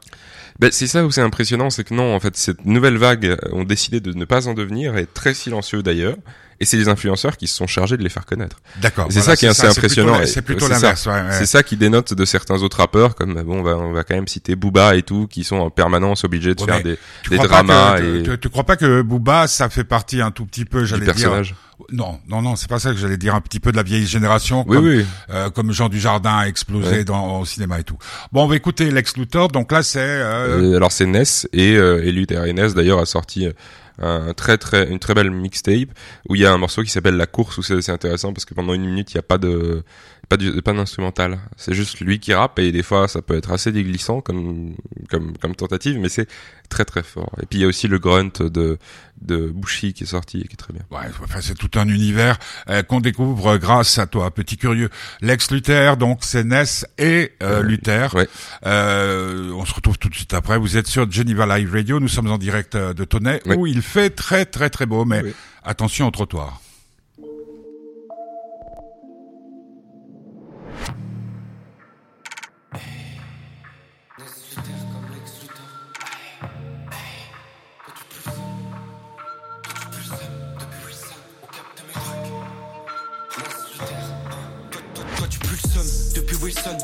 Ben, 0.59 0.71
c'est 0.73 0.87
ça 0.87 1.05
où 1.05 1.11
c'est 1.11 1.23
impressionnant, 1.23 1.71
c'est 1.71 1.85
que 1.85 1.95
non, 1.95 2.15
en 2.15 2.21
fait, 2.21 2.37
cette 2.37 2.67
nouvelle 2.67 2.99
vague 2.99 3.25
euh, 3.27 3.37
ont 3.53 3.65
décidé 3.65 4.01
de 4.01 4.13
ne 4.13 4.25
pas 4.27 4.47
en 4.47 4.53
devenir, 4.55 4.97
et 4.99 5.07
très 5.07 5.33
silencieux 5.33 5.83
d'ailleurs, 5.83 6.17
et 6.61 6.65
c'est 6.67 6.77
les 6.77 6.89
influenceurs 6.89 7.37
qui 7.39 7.47
se 7.47 7.55
sont 7.57 7.67
chargés 7.67 7.97
de 7.97 8.03
les 8.03 8.09
faire 8.11 8.27
connaître. 8.27 8.61
D'accord. 8.83 9.07
C'est 9.11 9.23
ça 9.23 9.35
qui 9.37 9.47
est 9.47 9.49
assez 9.49 9.67
impressionnant, 9.67 10.19
C'est 10.27 10.43
plutôt 10.43 10.69
l'inverse. 10.69 11.07
ouais, 11.07 11.13
ouais. 11.13 11.33
C'est 11.33 11.47
ça 11.47 11.63
qui 11.63 11.77
dénote 11.77 12.13
de 12.15 12.25
certains 12.25 12.63
autres 12.63 12.77
rappeurs, 12.79 13.15
comme 13.15 13.35
bon, 13.43 13.61
on 13.61 13.63
va, 13.63 13.77
on 13.79 13.93
va 13.93 14.05
quand 14.05 14.15
même 14.15 14.29
citer 14.29 14.57
Booba 14.57 14.95
et 14.97 15.03
tout, 15.03 15.27
qui 15.27 15.43
sont 15.45 15.57
en 15.57 15.71
permanence 15.71 16.25
obligés 16.25 16.55
de 16.55 16.61
Ouais, 16.63 16.67
faire 16.67 16.83
des, 16.83 16.99
des 17.31 17.39
dramas 17.39 17.99
que- 17.99 18.21
et 18.21 18.23
tu, 18.23 18.39
tu 18.39 18.49
crois 18.51 18.65
pas 18.65 18.77
que 18.77 19.03
Booba, 19.03 19.47
ça 19.47 19.69
fait 19.71 19.85
partie 19.85 20.21
un 20.21 20.31
tout 20.31 20.45
petit 20.47 20.65
peu, 20.65 20.85
j'allais 20.85 21.05
dire. 21.07 21.15
personnage. 21.15 21.55
Non, 21.91 22.21
non, 22.29 22.43
non, 22.43 22.57
c'est 22.57 22.69
pas 22.69 22.79
ça 22.79 22.91
que 22.91 22.99
j'allais 22.99 23.17
dire. 23.17 23.35
Un 23.35 23.41
petit 23.41 23.59
peu 23.59 23.73
de 23.73 23.77
la 23.79 23.83
vieille 23.83 24.07
génération. 24.07 24.67
Oui, 24.69 24.77
comme, 24.77 24.87
oui. 24.87 25.07
euh, 25.31 25.49
comme 25.49 25.73
Jean 25.73 25.89
Dujardin 25.89 26.37
a 26.41 26.47
explosé 26.47 27.05
dans 27.05 27.41
au 27.41 27.47
cinéma 27.47 27.81
et 27.81 27.85
tout. 27.85 27.97
Bon, 28.33 28.45
on 28.45 28.47
va 28.47 28.55
écouter 28.57 28.91
Lex 28.91 29.17
Luthor. 29.17 29.49
Donc 29.49 29.73
là, 29.73 29.83
c'est. 29.83 29.99
euh, 29.99 30.61
Euh, 30.73 30.77
alors 30.77 30.93
c'est 30.93 31.07
Ness 31.07 31.49
et, 31.55 31.77
euh, 31.77 32.05
et 32.05 32.13
Luther. 32.13 32.45
Et 32.45 32.53
Ness 32.53 32.75
d'ailleurs 32.75 32.99
a 32.99 33.07
sorti 33.07 33.47
euh, 33.47 33.53
un 34.01 34.33
très 34.35 34.59
très 34.59 34.91
une 34.91 34.99
très 34.99 35.15
belle 35.15 35.31
mixtape 35.31 35.91
où 36.29 36.35
il 36.35 36.41
y 36.41 36.47
a 36.47 36.53
un 36.53 36.59
morceau 36.59 36.83
qui 36.83 36.91
s'appelle 36.91 37.17
La 37.17 37.27
course 37.27 37.59
où 37.59 37.63
c'est 37.63 37.81
c'est 37.83 37.93
intéressant 37.93 38.33
parce 38.33 38.45
que 38.45 38.55
pendant 38.55 38.75
une 38.75 38.85
minute 38.85 39.13
il 39.13 39.17
n'y 39.17 39.21
a 39.21 39.23
pas 39.23 39.39
de 39.39 39.85
pas 40.31 40.37
du- 40.39 40.63
pas 40.63 40.73
d'instrumental. 40.73 41.39
C'est 41.59 41.75
juste 41.75 42.01
lui 42.01 42.21
qui 42.21 42.33
rappe 42.33 42.59
et 42.61 42.73
des 42.73 42.83
fois 42.83 43.07
ça 43.09 43.21
peut 43.21 43.37
être 43.37 43.51
assez 43.51 43.73
déglissant 43.73 44.23
comme 44.23 44.75
comme 45.11 45.37
comme 45.37 45.55
tentative 45.55 45.99
mais 45.99 46.09
c'est 46.09 46.29
très 46.71 46.85
très 46.87 47.03
fort. 47.03 47.33
Et 47.43 47.47
puis 47.47 47.59
il 47.59 47.63
y 47.63 47.65
a 47.65 47.69
aussi 47.69 47.87
le 47.89 47.99
grunt 47.99 48.31
de 48.41 48.79
de 49.21 49.51
Bushi 49.51 49.93
qui 49.93 50.05
est 50.05 50.07
sorti 50.07 50.39
et 50.41 50.45
qui 50.49 50.55
est 50.55 50.57
très 50.57 50.73
bien. 50.73 50.83
Ouais, 50.91 51.07
enfin, 51.23 51.41
c'est 51.43 51.55
tout 51.59 51.79
un 51.79 51.87
univers 51.89 52.39
euh, 52.71 52.83
qu'on 52.83 53.01
découvre 53.01 53.59
grâce 53.59 53.99
à 53.99 54.07
toi, 54.07 54.31
petit 54.31 54.57
curieux. 54.57 54.89
Lex 55.21 55.51
Luther, 55.51 55.97
donc 55.99 56.21
c'est 56.23 56.45
Ness 56.45 56.87
et 56.97 57.33
euh, 57.43 57.61
Luther. 57.63 58.15
Ouais. 58.15 58.29
Euh, 58.67 59.51
on 59.53 59.65
se 59.67 59.75
retrouve 59.75 59.99
tout 59.99 60.09
de 60.09 60.15
suite 60.15 60.33
après. 60.33 60.57
Vous 60.59 60.77
êtes 60.79 60.87
sur 60.87 61.11
Geneva 61.11 61.59
Live 61.59 61.71
Radio. 61.73 62.01
Nous 62.01 62.09
sommes 62.09 62.31
en 62.31 62.39
direct 62.39 62.77
euh, 62.77 62.95
de 62.95 63.05
Tonnet 63.05 63.43
Ouais. 63.47 63.57
où 63.57 63.67
il 63.67 63.83
fait 63.83 64.11
très 64.11 64.47
très 64.47 64.71
très 64.71 64.87
beau, 64.87 65.05
mais 65.05 65.23
attention 65.65 66.07
au 66.07 66.11
trottoir. 66.13 66.63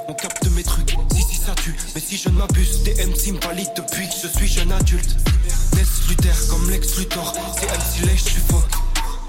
On 0.09 0.15
capte 0.15 0.47
mes 0.51 0.63
trucs. 0.63 0.97
Si 1.13 1.23
si 1.23 1.37
ça 1.37 1.55
tue, 1.55 1.75
mais 1.95 2.01
si 2.01 2.17
je 2.17 2.29
ne 2.29 2.35
m'abuse, 2.39 2.83
MC 2.99 3.33
me 3.33 3.41
valident 3.41 3.73
depuis 3.77 4.09
que 4.09 4.15
je 4.23 4.29
suis 4.29 4.49
jeune 4.49 4.73
adulte. 4.73 5.17
Ness 5.75 6.09
Luther 6.09 6.35
comme 6.49 6.71
Lex 6.71 6.97
Luthor, 6.99 7.35
c'est 7.59 7.67
MC 7.67 8.07
Lèche, 8.07 8.25
je 8.25 8.31
suis 8.31 8.41
fuck. 8.49 8.65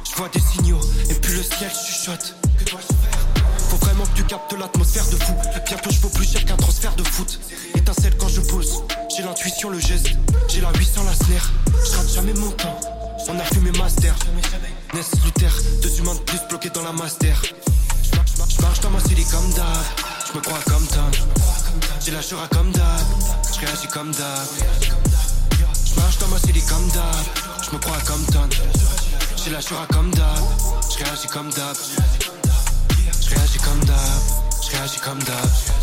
Je 0.09 0.15
vois 0.15 0.29
des 0.29 0.39
signaux, 0.39 0.79
et 1.09 1.13
puis 1.15 1.33
le 1.33 1.43
ciel 1.43 1.69
chuchote. 1.69 2.35
Que 2.57 2.69
dois-je 2.69 2.87
faire 2.87 3.69
Faut 3.69 3.77
vraiment 3.77 4.05
que 4.05 4.15
tu 4.15 4.23
captes 4.23 4.53
l'atmosphère 4.53 5.05
de 5.07 5.15
fou. 5.17 5.33
Bientôt 5.65 5.89
je 5.91 5.99
vaux 5.99 6.09
plus 6.09 6.31
cher 6.31 6.45
qu'un 6.45 6.57
transfert 6.57 6.95
de 6.95 7.03
foot. 7.03 7.39
Étincelle 7.75 8.15
quand 8.17 8.29
je 8.29 8.41
pose, 8.41 8.83
j'ai 9.15 9.23
l'intuition, 9.23 9.69
le 9.69 9.79
geste. 9.79 10.11
J'ai 10.47 10.61
la 10.61 10.71
800, 10.71 11.03
la 11.03 11.13
snare. 11.13 11.51
Je 11.85 11.97
rate 11.97 12.09
jamais 12.13 12.33
mon 12.33 12.51
temps. 12.51 12.79
On 13.29 13.39
a 13.39 13.43
fumé 13.43 13.71
master. 13.77 14.15
Ness 14.93 15.11
Luther, 15.25 15.51
deux 15.81 15.99
humains 15.99 16.15
de 16.15 16.19
plus 16.19 16.39
bloqués 16.49 16.69
dans 16.69 16.83
la 16.83 16.93
master. 16.93 17.41
Je 18.49 18.61
marche 18.61 18.79
dans 18.79 18.89
ma 18.91 18.99
city 18.99 19.25
comme. 19.25 20.06
Je 20.27 20.33
me 20.33 20.41
crois 20.41 20.59
comme 20.65 20.85
Tom. 20.87 21.11
J'ai 22.03 22.11
la 22.11 22.21
chura 22.21 22.47
comme 22.49 22.71
d'hab. 22.71 22.99
Je 23.53 23.65
réagis 23.65 23.87
comme 23.87 24.11
d'hab. 24.11 24.47
Je 25.85 25.95
marche 25.95 26.17
dans 26.19 26.27
ma 26.27 26.37
city 26.39 26.61
comme 26.67 26.87
d'hab. 26.89 27.25
Je 27.63 27.71
me 27.75 27.79
crois 27.79 27.97
comme 28.05 28.25
Tom. 28.25 28.49
J'ai 29.37 29.51
la 29.51 29.61
chura 29.61 29.85
comme 29.87 30.13
d'hab. 30.13 30.43
Je 30.91 31.03
réagis 31.03 31.27
comme 31.27 31.49
d'hab. 31.51 31.75
Je 33.21 33.35
réagis 33.35 33.59
comme 33.59 33.83
d'hab. 33.85 33.97
Je 34.61 34.75
réagis 34.75 34.99
comme 34.99 35.23
d'hab. 35.23 35.76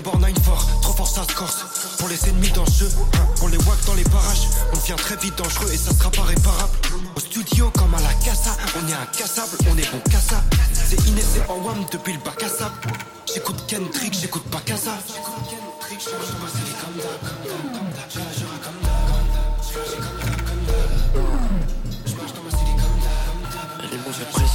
Borne 0.00 0.24
nine 0.26 0.36
fort, 0.42 0.66
trop 0.80 0.92
fort 0.94 1.08
ça 1.08 1.22
se 1.28 1.34
corse. 1.34 1.64
Pour 1.98 2.08
les 2.08 2.28
ennemis 2.28 2.50
dans 2.50 2.64
le 2.64 2.70
jeu, 2.72 2.88
hein, 3.14 3.26
on 3.42 3.48
les 3.48 3.58
wack 3.58 3.84
dans 3.86 3.94
les 3.94 4.04
parages. 4.04 4.48
On 4.72 4.76
devient 4.76 4.96
très 4.96 5.16
vite 5.16 5.36
dangereux 5.36 5.70
et 5.72 5.76
ça 5.76 5.92
sera 5.94 6.10
pas 6.10 6.22
réparable. 6.22 6.72
Au 7.14 7.20
studio 7.20 7.70
comme 7.78 7.94
à 7.94 8.00
la 8.00 8.12
casa, 8.14 8.56
on 8.74 8.88
est 8.88 8.94
incassable, 8.94 9.56
on 9.70 9.76
est 9.76 9.90
bon 9.92 10.00
cassa 10.10 10.42
C'est 10.72 11.06
Inès 11.06 11.36
et 11.36 11.50
en 11.50 11.58
WAM 11.58 11.84
depuis 11.92 12.14
le 12.14 12.18
bac 12.20 12.42
à 12.42 12.48
sable 12.48 12.74
J'écoute 13.32 13.64
Kendrick, 13.66 14.14
j'écoute 14.14 14.44
pas 14.44 14.60
Casa. 14.60 14.92
Elle 23.78 23.94
est 23.94 24.51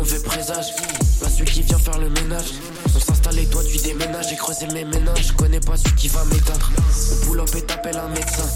mauvais 0.00 0.18
présage. 0.20 0.74
Pas 1.20 1.28
celui 1.28 1.44
qui 1.44 1.62
vient 1.62 1.78
faire 1.78 1.98
le 1.98 2.08
ménage. 2.08 2.52
On 2.96 3.00
s'installe 3.00 3.38
et 3.38 3.46
toi 3.46 3.62
tu 3.62 3.76
déménages. 3.78 4.28
J'ai 4.30 4.36
creusé 4.36 4.66
mes 4.68 4.84
ménages. 4.84 5.28
Je 5.28 5.32
connais 5.34 5.60
pas 5.60 5.76
celui 5.76 5.94
qui 5.94 6.08
va 6.08 6.24
m'éteindre. 6.24 6.70
On 7.12 7.26
pull 7.26 7.42
et 7.56 7.62
t'appelles 7.62 7.98
un 7.98 8.08
médecin. 8.08 8.48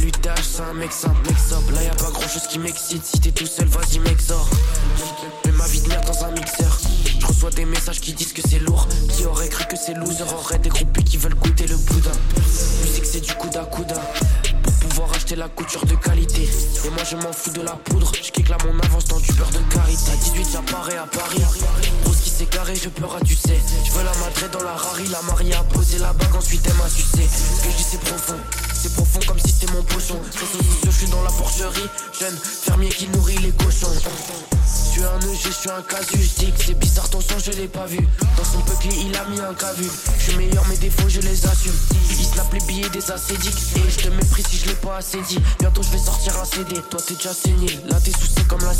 LUTH, 0.00 0.42
c'est 0.42 0.62
un 0.62 0.74
mec 0.74 0.90
simple, 0.92 1.28
mec 1.28 1.38
sobre. 1.38 1.70
Là 1.72 1.84
y 1.84 1.86
a 1.86 1.94
pas 1.94 2.10
grand 2.10 2.28
chose 2.28 2.48
qui 2.48 2.58
m'excite. 2.58 3.04
Si 3.04 3.20
t'es 3.20 3.30
tout 3.30 3.46
seul, 3.46 3.68
vas-y, 3.68 4.00
mec, 4.00 4.20
sors. 4.20 4.48
Mets 5.44 5.52
ma 5.52 5.66
vie 5.68 5.80
de 5.80 5.88
merde 5.88 6.04
dans 6.06 6.24
un 6.24 6.32
mixeur. 6.32 6.76
Je 7.20 7.26
reçois 7.26 7.50
des 7.50 7.64
messages 7.64 8.00
qui 8.00 8.12
disent 8.12 8.32
que 8.32 8.42
c'est 8.42 8.58
lourd. 8.58 8.88
Qui 9.16 9.24
aurait 9.26 9.48
cru 9.48 9.64
que 9.66 9.76
c'est 9.76 9.94
loser 9.94 10.24
Aurait 10.34 10.58
des 10.58 10.70
groupes 10.70 11.04
qui 11.04 11.16
veulent 11.16 11.36
goûter 11.36 11.68
le 11.68 11.76
boudin. 11.76 12.10
Musique, 12.82 13.06
c'est 13.06 13.20
du 13.20 13.32
coude 13.34 13.56
à 13.56 13.64
coude. 13.64 13.86
Pour 13.86 14.41
pouvoir 14.92 15.12
acheter 15.14 15.36
la 15.36 15.48
couture 15.48 15.84
de 15.86 15.94
qualité. 15.94 16.42
Et 16.42 16.90
moi, 16.90 17.02
je 17.08 17.16
m'en 17.16 17.32
fous 17.32 17.50
de 17.50 17.62
la 17.62 17.72
poudre. 17.72 18.12
Je 18.14 18.30
kick 18.30 18.48
là 18.48 18.58
mon 18.64 18.78
avance 18.80 19.06
dans 19.06 19.18
du 19.18 19.32
beurre 19.32 19.50
de 19.50 19.74
karité. 19.74 20.10
À 20.12 20.16
18, 20.16 20.46
j'apparais 20.52 20.96
à 20.98 21.06
Paris. 21.06 21.42
Rose 22.04 22.20
qui 22.22 22.30
s'est 22.30 22.44
carré, 22.46 22.74
je 22.74 22.88
pleure 22.90 23.16
à 23.16 23.20
tu 23.20 23.34
sais. 23.34 23.58
Je 23.84 23.90
veux 23.92 24.04
la 24.04 24.12
madré 24.18 24.48
dans 24.52 24.62
la 24.62 24.74
rari. 24.74 25.08
La 25.08 25.22
mariée 25.22 25.54
a 25.54 25.64
posé 25.64 25.98
la 25.98 26.12
bague, 26.12 26.34
ensuite 26.36 26.66
elle 26.66 26.74
m'a 26.74 26.88
sucé. 26.88 27.26
Ce 27.26 27.64
que 27.64 27.70
je 27.70 27.76
dis, 27.76 27.86
c'est 27.90 28.00
profond. 28.00 28.36
C'est 28.74 28.92
profond 28.92 29.20
comme 29.26 29.38
si 29.38 29.52
c'était 29.52 29.72
mon 29.72 29.82
potion. 29.82 30.20
Je 30.84 30.90
suis 30.90 31.08
dans 31.08 31.22
la 31.22 31.30
porcherie. 31.30 31.88
Jeune 32.18 32.36
fermier 32.36 32.90
qui 32.90 33.08
nourrit 33.08 33.38
les 33.38 33.52
cochons. 33.52 33.92
Suis 34.92 35.02
un 35.04 35.18
EG, 35.20 35.38
je 35.42 35.50
suis 35.50 35.70
un 35.70 35.80
casu, 35.80 36.18
je 36.18 36.44
dis 36.44 36.52
que 36.52 36.64
c'est 36.64 36.74
bizarre 36.74 37.08
ton 37.08 37.22
son, 37.22 37.38
je 37.38 37.52
l'ai 37.52 37.66
pas 37.66 37.86
vu. 37.86 38.06
Dans 38.36 38.44
son 38.44 38.58
peuple, 38.58 38.88
il 38.92 39.16
a 39.16 39.24
mis 39.24 39.40
un 39.40 39.54
cavu. 39.54 39.88
Je 40.18 40.22
suis 40.22 40.36
meilleur, 40.36 40.68
mes 40.68 40.76
défauts, 40.76 41.08
je 41.08 41.22
les 41.22 41.46
assume. 41.46 41.72
Il 42.10 42.22
snap 42.22 42.52
les 42.52 42.60
billets 42.66 42.90
des 42.90 43.10
acédiques. 43.10 43.56
Et 43.76 43.90
je 43.90 43.96
te 43.96 44.08
méprise 44.08 44.46
si 44.48 44.58
je 44.58 44.66
l'ai 44.66 44.74
pas 44.74 44.98
assez 44.98 45.22
dit. 45.22 45.38
Bientôt, 45.60 45.82
je 45.82 45.92
vais 45.92 45.98
sortir 45.98 46.38
un 46.38 46.44
CD. 46.44 46.74
Toi, 46.90 47.00
t'es 47.06 47.14
déjà 47.14 47.32
sénile. 47.32 47.80
Là, 47.88 47.98
t'es 48.04 48.10
soucis 48.10 48.44
comme 48.46 48.60
la. 48.60 48.72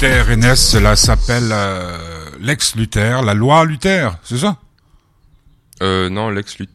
Luther 0.00 0.30
et 0.30 0.36
Ness, 0.36 0.70
cela 0.70 0.96
s'appelle 0.96 1.50
euh, 1.52 1.98
Lex 2.40 2.74
Luther, 2.74 3.20
la 3.22 3.34
loi 3.34 3.66
Luther, 3.66 4.16
c'est 4.22 4.38
ça? 4.38 4.56
Euh, 5.82 6.08
non, 6.08 6.30
Lex 6.30 6.58
Luthor. 6.58 6.74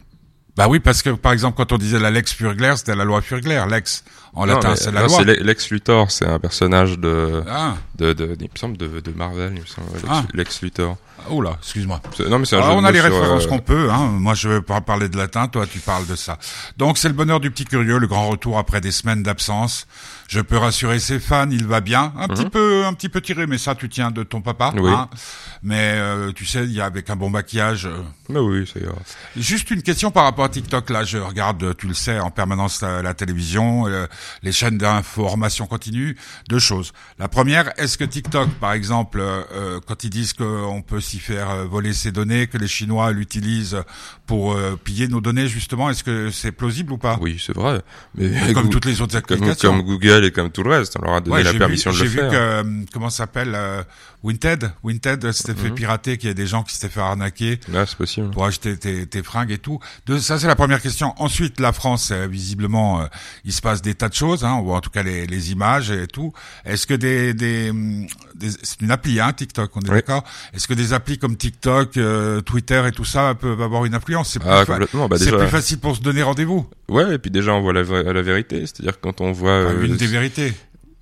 Bah 0.55 0.67
oui, 0.69 0.79
parce 0.79 1.01
que 1.01 1.09
par 1.09 1.31
exemple, 1.33 1.57
quand 1.57 1.71
on 1.73 1.77
disait 1.79 1.97
la 1.99 2.11
Lex 2.11 2.33
Furgler, 2.33 2.73
c'était 2.77 2.95
la 2.95 3.03
loi 3.03 3.21
Furgler. 3.21 3.63
Lex, 3.67 4.03
en 4.33 4.45
Non, 4.45 4.53
latin, 4.53 4.75
c'est 4.75 4.91
la 4.91 5.01
non, 5.01 5.07
loi. 5.07 5.17
c'est 5.17 5.23
Le- 5.25 5.43
Lex 5.43 5.69
Luthor, 5.71 6.11
c'est 6.11 6.27
un 6.27 6.37
personnage 6.39 6.99
de, 6.99 7.43
Ah, 7.49 7.75
de, 7.97 8.13
de, 8.13 8.37
il 8.39 8.43
me 8.43 8.57
semble 8.59 8.77
de, 8.77 8.99
de 8.99 9.11
Marvel, 9.11 9.53
il 9.55 9.61
me 9.61 9.65
semble, 9.65 9.87
Lex, 9.95 10.05
Ah. 10.07 10.23
Lex 10.33 10.61
Luthor. 10.61 10.97
oh 11.29 11.41
là, 11.41 11.57
excuse-moi. 11.61 12.01
Non, 12.29 12.37
mais 12.39 12.45
c'est 12.45 12.55
un 12.55 12.59
Alors, 12.59 12.69
jeu 12.71 12.75
de 12.75 12.81
on 12.81 12.85
a 12.85 12.91
les 12.91 12.99
sur, 13.01 13.05
références 13.11 13.45
euh, 13.45 13.47
qu'on 13.49 13.59
peut. 13.59 13.89
Hein. 13.91 14.05
Moi, 14.19 14.35
je 14.35 14.49
vais 14.49 14.61
pas 14.61 14.81
parler 14.81 15.09
de 15.09 15.17
latin. 15.17 15.47
Toi, 15.47 15.65
tu 15.65 15.79
parles 15.79 16.05
de 16.05 16.15
ça. 16.15 16.37
Donc, 16.77 16.99
c'est 16.99 17.07
le 17.07 17.15
bonheur 17.15 17.39
du 17.39 17.49
petit 17.49 17.65
curieux, 17.65 17.97
le 17.97 18.07
grand 18.07 18.29
retour 18.29 18.59
après 18.59 18.81
des 18.81 18.91
semaines 18.91 19.23
d'absence. 19.23 19.87
Je 20.27 20.41
peux 20.41 20.57
rassurer 20.57 20.99
ses 20.99 21.19
fans, 21.19 21.49
il 21.51 21.65
va 21.67 21.81
bien. 21.81 22.11
Un 22.17 22.27
petit 22.27 22.49
peu, 22.49 22.83
un 22.85 22.93
petit 22.93 23.09
peu 23.09 23.21
tiré, 23.21 23.45
mais 23.47 23.57
ça, 23.59 23.75
tu 23.75 23.89
tiens 23.89 24.09
de 24.11 24.23
ton 24.23 24.41
papa. 24.41 24.71
Mhm. 24.75 24.79
Oui. 24.81 24.91
hein. 24.91 25.07
Mais 25.61 25.93
euh, 25.95 26.31
tu 26.31 26.45
sais, 26.45 26.63
il 26.63 26.71
y 26.71 26.81
a 26.81 26.85
avec 26.85 27.09
un 27.09 27.15
bon 27.15 27.29
maquillage. 27.29 27.85
euh, 27.85 28.01
Bah 28.29 28.41
oui, 28.41 28.65
ça 28.71 28.79
ira. 28.79 28.93
Juste 29.35 29.69
une 29.71 29.81
question 29.83 30.09
par 30.11 30.23
rapport 30.23 30.45
à 30.45 30.49
TikTok. 30.49 30.89
Là, 30.89 31.03
je 31.03 31.17
regarde, 31.19 31.61
euh, 31.63 31.73
tu 31.77 31.87
le 31.87 31.93
sais, 31.93 32.19
en 32.19 32.31
permanence 32.31 32.81
la, 32.81 33.01
la 33.01 33.13
télévision, 33.13 33.87
euh, 33.87 34.07
les 34.43 34.51
chaînes 34.51 34.77
d'information 34.77 35.67
continue. 35.67 36.17
Deux 36.49 36.59
choses. 36.59 36.91
La 37.19 37.27
première, 37.27 37.71
est-ce 37.79 37.97
que 37.97 38.03
TikTok, 38.03 38.49
par 38.59 38.73
exemple, 38.73 39.19
euh, 39.19 39.43
euh, 39.53 39.79
quand 39.85 40.03
ils 40.03 40.09
disent 40.09 40.33
qu'on 40.33 40.81
peut 40.85 41.01
s'y 41.01 41.19
faire 41.19 41.49
euh, 41.51 41.65
voler 41.65 41.93
ses 41.93 42.11
données, 42.11 42.47
que 42.47 42.57
les 42.57 42.67
Chinois 42.67 43.11
l'utilisent 43.11 43.77
pour 44.27 44.53
euh, 44.53 44.75
piller 44.83 45.07
nos 45.07 45.21
données, 45.21 45.47
justement, 45.47 45.89
est-ce 45.89 46.03
que 46.03 46.29
c'est 46.31 46.51
plausible 46.51 46.93
ou 46.93 46.97
pas? 46.97 47.17
Oui, 47.21 47.41
c'est 47.43 47.55
vrai. 47.55 47.81
Mais 48.15 48.53
Comme 48.53 48.69
toutes 48.69 48.85
les 48.85 49.01
autres 49.01 49.19
comme, 49.21 49.37
applications. 49.37 49.71
comme 49.71 49.81
Google 49.83 50.14
et 50.23 50.31
comme 50.31 50.49
tout 50.51 50.63
le 50.63 50.69
reste, 50.71 50.95
on 50.99 51.03
leur 51.05 51.15
a 51.15 51.21
donné 51.21 51.35
Ouais, 51.37 51.43
la 51.43 51.53
permission 51.53 51.91
vu, 51.91 51.97
de 51.99 52.03
le 52.03 52.09
J'ai 52.09 52.15
vu 52.15 52.19
faire. 52.21 52.31
que 52.31 52.35
euh, 52.35 52.63
comment 52.93 53.09
s'appelle 53.09 53.53
euh, 53.55 53.83
Winted, 54.23 54.71
Winted 54.83 55.31
s'était 55.31 55.53
fait 55.53 55.69
Mhm. 55.69 55.75
pirater, 55.75 56.17
qu'il 56.17 56.29
y 56.29 56.31
a 56.31 56.33
des 56.33 56.47
gens 56.47 56.63
qui 56.63 56.73
s'étaient 56.73 56.91
fait 56.93 56.99
arnaquer. 57.01 57.59
Là, 57.71 57.85
c'est 57.85 57.97
possible. 57.97 58.31
pour 58.31 58.45
acheter 58.45 58.75
tes, 58.77 59.05
tes 59.05 59.21
fringues 59.21 59.51
et 59.51 59.57
tout. 59.59 59.79
De, 60.07 60.17
ça, 60.17 60.39
c'est 60.39 60.47
la 60.47 60.55
première 60.55 60.81
question. 60.81 61.13
Ensuite, 61.17 61.59
la 61.59 61.73
France, 61.73 62.09
euh, 62.11 62.25
visiblement, 62.27 63.01
euh, 63.01 63.05
il 63.43 63.53
se 63.53 63.61
passe 63.61 63.81
des 63.81 63.93
tas 63.93 64.09
de 64.09 64.13
choses, 64.15 64.43
hein, 64.43 64.59
ou 64.63 64.73
en 64.73 64.81
tout 64.81 64.89
cas 64.89 65.03
les, 65.03 65.27
les 65.27 65.51
images 65.51 65.91
et 65.91 66.07
tout. 66.07 66.33
Est-ce 66.65 66.87
que 66.87 66.93
des, 66.95 67.33
des, 67.33 67.69
hum, 67.69 68.07
des- 68.33 68.49
c'est 68.63 68.81
une 68.81 68.91
appli, 68.91 69.19
hein, 69.19 69.31
TikTok, 69.33 69.69
on 69.75 69.81
est 69.81 69.89
Oui. 69.89 69.95
d'accord 69.95 70.23
Est-ce 70.53 70.67
que 70.67 70.73
des 70.73 70.93
applis 70.93 71.17
comme 71.19 71.35
TikTok, 71.37 71.97
euh, 71.97 72.41
Twitter 72.41 72.81
et 72.87 72.91
tout 72.91 73.05
ça 73.05 73.35
peuvent 73.35 73.61
avoir 73.61 73.85
une 73.85 73.93
influence? 73.93 74.31
C'est 74.31 74.39
plus, 74.39 74.49
Ah, 74.49 74.65
fa-. 74.65 74.79
Bah, 74.79 74.87
c'est 75.17 75.25
déjà, 75.25 75.37
plus 75.37 75.47
facile 75.49 75.77
pour 75.79 75.95
se 75.95 76.01
donner 76.01 76.23
rendez-vous. 76.23 76.67
ouais, 76.89 77.15
et 77.15 77.17
puis 77.19 77.29
déjà, 77.29 77.53
on 77.53 77.61
voit 77.61 77.73
la, 77.73 77.83
la 77.83 78.21
vérité. 78.23 78.61
C'est-à-dire 78.61 78.99
quand 78.99 79.21
on 79.21 79.31
voit, 79.31 79.65
Enfin, 79.65 79.81
une 79.83 79.97
des 80.05 80.11
vérités. 80.11 80.53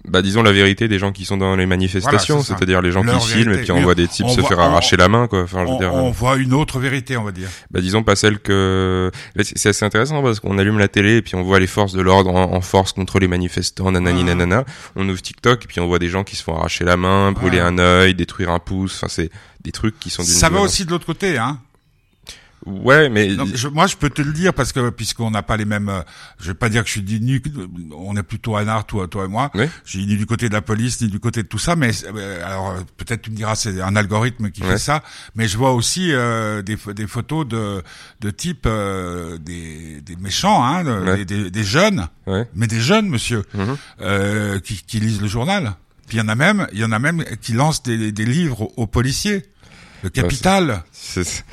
bah, 0.07 0.21
disons 0.21 0.43
la 0.43 0.51
vérité 0.51 0.89
des 0.89 0.99
gens 0.99 1.13
qui 1.13 1.23
sont 1.23 1.37
dans 1.37 1.55
les 1.55 1.65
manifestations, 1.65 2.35
Voilà, 2.39 2.47
c'est-à-dire 2.57 2.81
les 2.81 2.91
gens 2.91 3.03
Leur 3.03 3.19
qui 3.19 3.27
filment 3.29 3.43
vérité. 3.51 3.61
et 3.61 3.63
puis 3.63 3.71
on 3.71 3.81
voit 3.83 3.95
des 3.95 4.07
types 4.09 4.27
se 4.27 4.41
voit- 4.41 4.49
faire 4.49 4.59
on- 4.59 4.63
arracher 4.63 4.97
la 4.97 5.07
main, 5.07 5.27
quoi. 5.27 5.43
Enfin, 5.43 5.59
je 5.61 5.69
veux 5.69 5.75
On, 5.75 5.79
dire, 5.79 5.93
on 5.93 6.11
voit 6.11 6.35
une 6.35 6.53
autre 6.53 6.77
vérité, 6.79 7.15
on 7.15 7.23
va 7.23 7.31
dire. 7.31 7.47
bah, 7.71 7.79
disons 7.79 8.03
pas 8.03 8.15
celle 8.17 8.39
que, 8.39 9.11
c'est 9.43 9.69
assez 9.69 9.85
intéressant 9.85 10.21
parce 10.21 10.41
qu'on 10.41 10.57
allume 10.57 10.77
la 10.77 10.89
télé 10.89 11.15
et 11.17 11.21
puis 11.21 11.35
on 11.35 11.43
voit 11.43 11.59
les 11.61 11.67
forces 11.67 11.93
de 11.93 12.01
l'ordre 12.01 12.31
en, 12.31 12.53
en 12.53 12.59
force 12.61 12.91
contre 12.91 13.17
les 13.19 13.29
manifestants, 13.29 13.91
nanani 13.91 14.21
Ah. 14.23 14.35
nanana. 14.35 14.65
On 14.97 15.07
ouvre 15.07 15.21
TikTok 15.21 15.63
et 15.63 15.67
puis 15.67 15.79
on 15.79 15.87
voit 15.87 15.99
des 15.99 16.09
gens 16.09 16.25
qui 16.25 16.35
se 16.35 16.43
font 16.43 16.55
arracher 16.57 16.83
la 16.83 16.97
main, 16.97 17.31
brûler 17.31 17.59
Ouais. 17.59 17.63
un 17.63 17.77
œil, 17.79 18.13
détruire 18.13 18.49
un 18.49 18.59
pouce. 18.59 18.95
Enfin, 18.97 19.07
c'est 19.09 19.29
des 19.63 19.71
trucs 19.71 19.97
qui 19.99 20.09
sont 20.09 20.23
d'une 20.23 20.31
Ça 20.33 20.49
va 20.49 20.59
aussi 20.59 20.83
de 20.85 20.91
l'autre 20.91 21.05
côté, 21.05 21.37
hein. 21.37 21.59
Ouais, 22.65 23.09
mais 23.09 23.27
Non, 23.35 23.45
je- 23.53 23.67
moi, 23.67 23.87
je 23.87 23.95
peux 23.97 24.09
te 24.09 24.21
le 24.21 24.31
dire 24.33 24.53
parce 24.53 24.71
que 24.71 24.89
puisqu'on 24.89 25.31
n'a 25.31 25.43
pas 25.43 25.57
les 25.57 25.65
mêmes. 25.65 25.89
euh, 25.89 26.01
je 26.39 26.47
vais 26.47 26.53
pas 26.53 26.69
dire 26.69 26.81
que 26.83 26.87
je 26.87 26.93
suis 26.93 27.19
ni 27.21 27.41
on 27.95 28.15
est 28.15 28.23
plutôt 28.23 28.55
anard 28.55 28.85
toi, 28.85 29.07
toi 29.07 29.25
et 29.25 29.27
moi. 29.27 29.51
Oui. 29.53 29.65
Je 29.85 29.89
suis 29.91 30.05
ni 30.05 30.15
du 30.17 30.25
côté 30.25 30.47
de 30.49 30.53
la 30.53 30.61
police 30.61 31.01
ni 31.01 31.07
du 31.09 31.19
côté 31.19 31.43
de 31.43 31.47
tout 31.47 31.59
ça. 31.59 31.75
Mais 31.75 31.91
euh, 32.15 32.45
alors 32.45 32.71
euh, 32.71 32.79
peut-être 32.97 33.21
tu 33.23 33.31
me 33.31 33.35
diras 33.35 33.55
c'est 33.55 33.81
un 33.81 33.95
algorithme 33.95 34.49
qui 34.51 34.61
Ouais. 34.63 34.69
fait 34.71 34.77
ça. 34.77 35.03
Mais 35.35 35.47
je 35.47 35.57
vois 35.57 35.73
aussi 35.73 36.11
euh, 36.13 36.61
des, 36.61 36.77
des 36.95 37.07
photos 37.07 37.47
de 37.47 37.81
de 38.21 38.29
type 38.31 38.65
euh, 38.65 39.37
des, 39.37 40.01
des 40.01 40.15
méchants, 40.15 40.63
hein, 40.63 40.83
de- 40.83 40.91
Ouais. 41.03 41.17
des, 41.17 41.25
des, 41.25 41.51
des 41.51 41.63
jeunes, 41.63 42.07
ouais. 42.27 42.47
mais 42.55 42.67
des 42.67 42.79
jeunes 42.79 43.09
monsieur 43.09 43.43
euh, 44.01 44.59
qui, 44.59 44.81
qui 44.85 44.99
lisent 44.99 45.21
le 45.21 45.27
journal. 45.27 45.73
Puis 46.07 46.17
il 46.17 46.19
y 46.19 46.23
en 46.23 46.27
a 46.29 46.35
même, 46.35 46.67
il 46.73 46.79
y 46.79 46.85
en 46.85 46.91
a 46.91 46.99
même 46.99 47.23
qui 47.41 47.53
lancent 47.53 47.83
des, 47.83 48.11
des 48.11 48.25
livres 48.25 48.69
aux 48.77 48.87
policiers. 48.87 49.43
Le 50.03 50.09
Capital. 50.09 50.83
C'est- 50.91 51.23
c'est- 51.23 51.43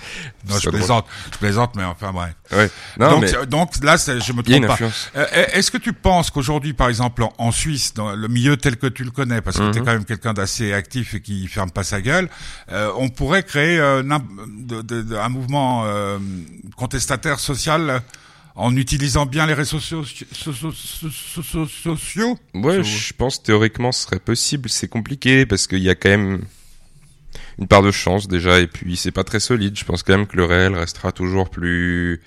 non, 0.48 0.58
je 0.58 0.68
plaisante, 0.70 1.06
je 1.32 1.38
plaisante, 1.38 1.74
mais 1.76 1.84
enfin 1.84 2.12
bref. 2.12 2.34
Ouais. 2.52 2.68
Non, 2.98 3.10
donc, 3.12 3.20
mais 3.22 3.34
euh, 3.36 3.46
donc 3.46 3.70
là, 3.84 3.96
c'est- 3.96 4.20
je 4.20 4.32
me 4.32 4.42
trompe 4.42 4.66
pas. 4.66 4.78
Euh, 5.16 5.26
Est-ce 5.52 5.70
que 5.70 5.78
tu 5.78 5.92
penses 5.92 6.30
qu'aujourd'hui, 6.30 6.72
par 6.72 6.88
exemple, 6.88 7.22
en, 7.22 7.32
en 7.38 7.52
Suisse, 7.52 7.94
dans 7.94 8.12
le 8.14 8.28
milieu 8.28 8.56
tel 8.56 8.76
que 8.76 8.86
tu 8.88 9.04
le 9.04 9.10
connais, 9.12 9.40
parce 9.40 9.56
que 9.58 9.62
Mhm. 9.62 9.72
tu 9.72 9.78
es 9.78 9.80
quand 9.82 9.92
même 9.92 10.04
quelqu'un 10.04 10.32
d'assez 10.34 10.72
actif 10.72 11.14
et 11.14 11.20
qui 11.20 11.46
ferme 11.46 11.70
pas 11.70 11.84
sa 11.84 12.00
gueule, 12.00 12.28
euh, 12.72 12.90
on 12.96 13.08
pourrait 13.08 13.42
créer 13.44 13.78
euh, 13.78 14.02
n'im- 14.02 14.24
de- 14.48 14.82
de- 14.82 15.02
de- 15.02 15.16
un 15.16 15.28
mouvement 15.28 15.84
euh, 15.86 16.18
contestataire 16.76 17.38
social 17.38 17.90
euh, 17.90 17.98
en 18.56 18.74
utilisant 18.76 19.26
bien 19.26 19.46
les 19.46 19.54
réseaux 19.54 19.78
sociaux, 19.78 20.04
so- 20.32 20.52
so- 20.52 20.72
so- 20.72 21.08
so- 21.10 21.42
so- 21.42 21.66
sociaux 21.66 22.38
Ouais, 22.54 22.82
je 22.82 23.12
pense 23.14 23.42
théoriquement 23.42 23.92
ce 23.92 24.02
serait 24.04 24.18
possible. 24.18 24.68
C'est 24.68 24.88
compliqué 24.88 25.46
parce 25.46 25.66
qu'il 25.66 25.78
y 25.78 25.88
a 25.88 25.94
quand 25.94 26.08
même 26.10 26.42
une 27.60 27.66
part 27.66 27.82
de 27.82 27.90
chance 27.90 28.26
déjà, 28.28 28.58
et 28.60 28.66
puis 28.66 28.96
c'est 28.96 29.10
pas 29.10 29.24
très 29.24 29.40
solide. 29.40 29.78
Je 29.78 29.84
pense 29.84 30.02
quand 30.02 30.16
même 30.16 30.26
que 30.26 30.36
le 30.36 30.44
réel 30.44 30.74
restera 30.74 31.12
toujours 31.12 31.50
plus 31.50 32.20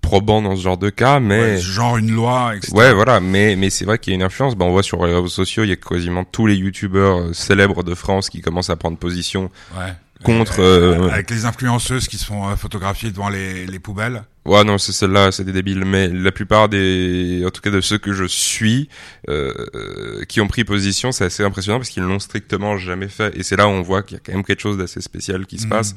probant 0.00 0.42
dans 0.42 0.56
ce 0.56 0.62
genre 0.62 0.78
de 0.78 0.90
cas, 0.90 1.20
mais 1.20 1.40
Ouais, 1.40 1.58
genre 1.58 1.96
une 1.96 2.10
loi, 2.10 2.54
etc. 2.56 2.72
Ouais, 2.74 2.92
voilà, 2.92 3.20
mais 3.20 3.54
mais 3.56 3.70
c'est 3.70 3.84
vrai 3.84 3.98
qu'il 3.98 4.12
y 4.12 4.14
a 4.14 4.16
une 4.16 4.22
influence. 4.22 4.56
Ben, 4.56 4.66
on 4.66 4.70
voit 4.72 4.82
sur 4.82 5.04
les 5.06 5.14
réseaux 5.14 5.28
sociaux, 5.28 5.62
il 5.64 5.68
y 5.70 5.72
a 5.72 5.76
quasiment 5.76 6.24
tous 6.24 6.46
les 6.46 6.56
youtubeurs 6.56 7.18
euh, 7.18 7.32
célèbres 7.32 7.82
de 7.84 7.94
France 7.94 8.28
qui 8.28 8.40
commencent 8.40 8.70
à 8.70 8.76
prendre 8.76 8.98
position 8.98 9.50
Ouais. 9.76 9.92
Contre. 10.22 10.60
Euh, 10.60 11.08
avec 11.10 11.30
les 11.30 11.44
influenceuses 11.44 12.08
qui 12.08 12.16
se 12.18 12.24
font 12.24 12.48
euh, 12.48 12.56
photographier 12.56 13.10
devant 13.10 13.28
les, 13.28 13.66
les 13.66 13.78
poubelles. 13.78 14.22
Ouais, 14.44 14.64
non, 14.64 14.76
c'est 14.76 14.90
celle-là, 14.92 15.30
c'est 15.30 15.44
des 15.44 15.52
débiles. 15.52 15.84
Mais 15.84 16.08
la 16.08 16.32
plupart 16.32 16.68
des, 16.68 17.44
en 17.46 17.50
tout 17.50 17.60
cas 17.60 17.70
de 17.70 17.80
ceux 17.80 17.98
que 17.98 18.12
je 18.12 18.24
suis, 18.24 18.88
euh, 19.28 19.52
euh, 19.76 20.24
qui 20.24 20.40
ont 20.40 20.48
pris 20.48 20.64
position, 20.64 21.12
c'est 21.12 21.24
assez 21.24 21.44
impressionnant 21.44 21.78
parce 21.78 21.90
qu'ils 21.90 22.02
l'ont 22.02 22.18
strictement 22.18 22.76
jamais 22.76 23.08
fait. 23.08 23.36
Et 23.36 23.42
c'est 23.44 23.56
là 23.56 23.68
où 23.68 23.70
on 23.70 23.82
voit 23.82 24.02
qu'il 24.02 24.16
y 24.16 24.20
a 24.20 24.22
quand 24.24 24.32
même 24.32 24.44
quelque 24.44 24.60
chose 24.62 24.78
d'assez 24.78 25.00
spécial 25.00 25.46
qui 25.46 25.58
se 25.58 25.64
Mhm. 25.64 25.70
passe. 25.70 25.94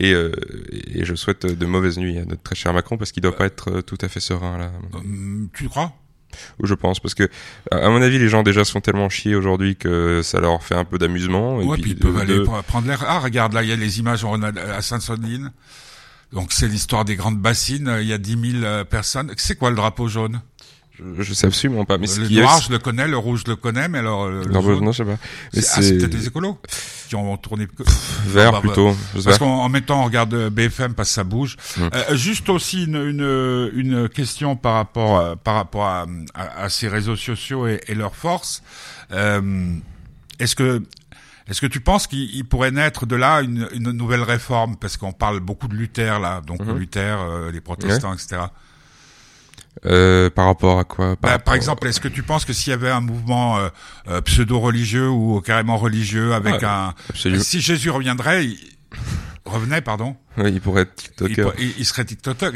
Et, 0.00 0.12
euh, 0.12 0.32
et 0.94 1.04
je 1.06 1.14
souhaite 1.14 1.46
de 1.46 1.66
mauvaises 1.66 1.96
nuits 1.98 2.18
à 2.18 2.24
notre 2.26 2.42
très 2.42 2.54
cher 2.56 2.74
Macron 2.74 2.98
parce 2.98 3.10
qu'il 3.12 3.22
doit 3.22 3.34
pas 3.36 3.46
être 3.46 3.70
euh, 3.78 3.82
tout 3.82 3.98
à 4.02 4.08
fait 4.08 4.20
serein 4.20 4.58
là. 4.58 4.70
Tu 5.54 5.68
crois? 5.68 5.92
Je 6.62 6.74
pense 6.74 7.00
parce 7.00 7.14
que, 7.14 7.28
à 7.70 7.88
mon 7.88 8.02
avis, 8.02 8.18
les 8.18 8.28
gens 8.28 8.42
déjà 8.42 8.64
sont 8.64 8.80
tellement 8.80 9.08
chiés 9.08 9.34
aujourd'hui 9.34 9.76
que 9.76 10.20
ça 10.22 10.40
leur 10.40 10.62
fait 10.62 10.74
un 10.74 10.84
peu 10.84 10.98
d'amusement. 10.98 11.60
et 11.60 11.64
Ouais, 11.64 11.78
puis 11.78 11.92
ils 11.92 11.98
peuvent 11.98 12.14
de- 12.14 12.20
aller 12.20 12.44
prendre 12.66 12.86
l'air. 12.86 13.04
Ah, 13.06 13.18
regarde, 13.20 13.52
là, 13.54 13.62
il 13.62 13.68
y 13.68 13.72
a 13.72 13.76
les 13.76 13.98
images 13.98 14.24
à 14.24 14.82
Sainte-Soline. 14.82 15.52
Donc, 16.32 16.52
c'est 16.52 16.68
l'histoire 16.68 17.04
des 17.04 17.16
grandes 17.16 17.38
bassines. 17.38 17.90
Il 18.00 18.06
y 18.06 18.12
a 18.12 18.18
10 18.18 18.52
000 18.52 18.64
euh, 18.64 18.84
personnes. 18.84 19.32
C'est 19.38 19.56
quoi 19.56 19.70
le 19.70 19.76
drapeau 19.76 20.08
jaune? 20.08 20.40
Je, 20.98 21.22
je 21.22 21.32
sais 21.34 21.46
absolument 21.46 21.84
pas. 21.84 21.96
Mais 21.98 22.06
Le 22.06 22.28
noir, 22.40 22.60
je 22.60 22.70
le 22.72 22.78
connais. 22.78 23.06
Le 23.06 23.16
rouge, 23.16 23.42
je 23.46 23.50
le 23.50 23.56
connais. 23.56 23.88
Mais 23.88 23.98
alors, 23.98 24.28
le, 24.28 24.40
le 24.42 24.46
non, 24.52 24.60
bah, 24.60 24.66
jaune, 24.74 24.84
non, 24.84 24.92
je 24.92 24.96
sais 24.98 25.04
pas. 25.04 25.18
Mais 25.54 25.60
c'est 25.62 25.78
ah, 25.78 25.82
c'est 25.82 25.98
peut-être 25.98 26.14
les 26.14 26.26
écolos 26.26 26.58
qui 27.08 27.14
ont 27.14 27.36
tourné. 27.36 27.66
vert 28.26 28.48
Ah, 28.48 28.52
bah, 28.52 28.60
plutôt. 28.60 28.92
sais 29.16 29.22
Parce 29.24 29.38
qu'en 29.38 29.62
en 29.64 29.68
même 29.68 29.82
temps, 29.84 30.02
on 30.02 30.04
regarde 30.04 30.34
euh, 30.34 30.50
BFM 30.50 30.94
parce 30.94 31.08
que 31.10 31.14
ça 31.14 31.24
bouge. 31.24 31.56
Euh, 31.80 32.16
juste 32.16 32.48
aussi 32.48 32.84
une, 32.84 32.96
une, 32.96 33.70
une 33.74 34.08
question 34.08 34.56
par 34.56 34.74
rapport, 34.74 35.18
euh, 35.18 35.34
par 35.36 35.54
rapport 35.54 35.86
à, 35.86 36.06
à, 36.34 36.64
à 36.64 36.68
ces 36.68 36.88
réseaux 36.88 37.16
sociaux 37.16 37.66
et, 37.66 37.80
et 37.86 37.94
leur 37.94 38.14
force. 38.16 38.62
Euh, 39.12 39.74
est-ce 40.38 40.54
que 40.56 40.82
est-ce 41.48 41.62
que 41.62 41.66
tu 41.66 41.80
penses 41.80 42.06
qu'il 42.06 42.28
il 42.34 42.44
pourrait 42.44 42.70
naître 42.72 43.06
de 43.06 43.16
là 43.16 43.40
une, 43.40 43.66
une 43.72 43.92
nouvelle 43.92 44.22
réforme? 44.22 44.76
Parce 44.76 44.98
qu'on 44.98 45.12
parle 45.12 45.40
beaucoup 45.40 45.66
de 45.68 45.74
Luther 45.74 46.18
là, 46.20 46.42
donc 46.46 46.60
Mhm. 46.60 46.76
Luther, 46.76 47.18
euh, 47.22 47.50
les 47.50 47.62
protestants, 47.62 48.12
etc. 48.12 48.42
Euh, 49.86 50.28
par 50.30 50.46
rapport 50.46 50.78
à 50.78 50.84
quoi? 50.84 51.16
Bah, 51.20 51.28
rapport- 51.30 51.44
par 51.44 51.54
exemple, 51.54 51.86
est-ce 51.86 52.00
que 52.00 52.08
tu 52.08 52.22
penses 52.22 52.44
que 52.44 52.52
s'il 52.52 52.70
y 52.70 52.74
avait 52.74 52.90
un 52.90 53.00
mouvement 53.00 53.58
euh, 53.58 53.68
euh, 54.08 54.20
pseudo-religieux 54.20 55.08
ou 55.08 55.40
carrément 55.40 55.76
religieux 55.76 56.34
avec 56.34 56.62
un... 56.62 56.94
Absolument. 57.10 57.42
Si 57.42 57.60
Jésus 57.60 57.90
reviendrait, 57.90 58.44
il... 58.46 58.58
revenait, 59.44 59.80
pardon, 59.80 60.16
Il 60.46 60.60
pourrait 60.60 60.82
être 60.82 60.94
TikToker. 60.94 61.52
il- 61.58 61.74
il 61.78 61.84
serait 61.84 62.04
TikToker. 62.04 62.52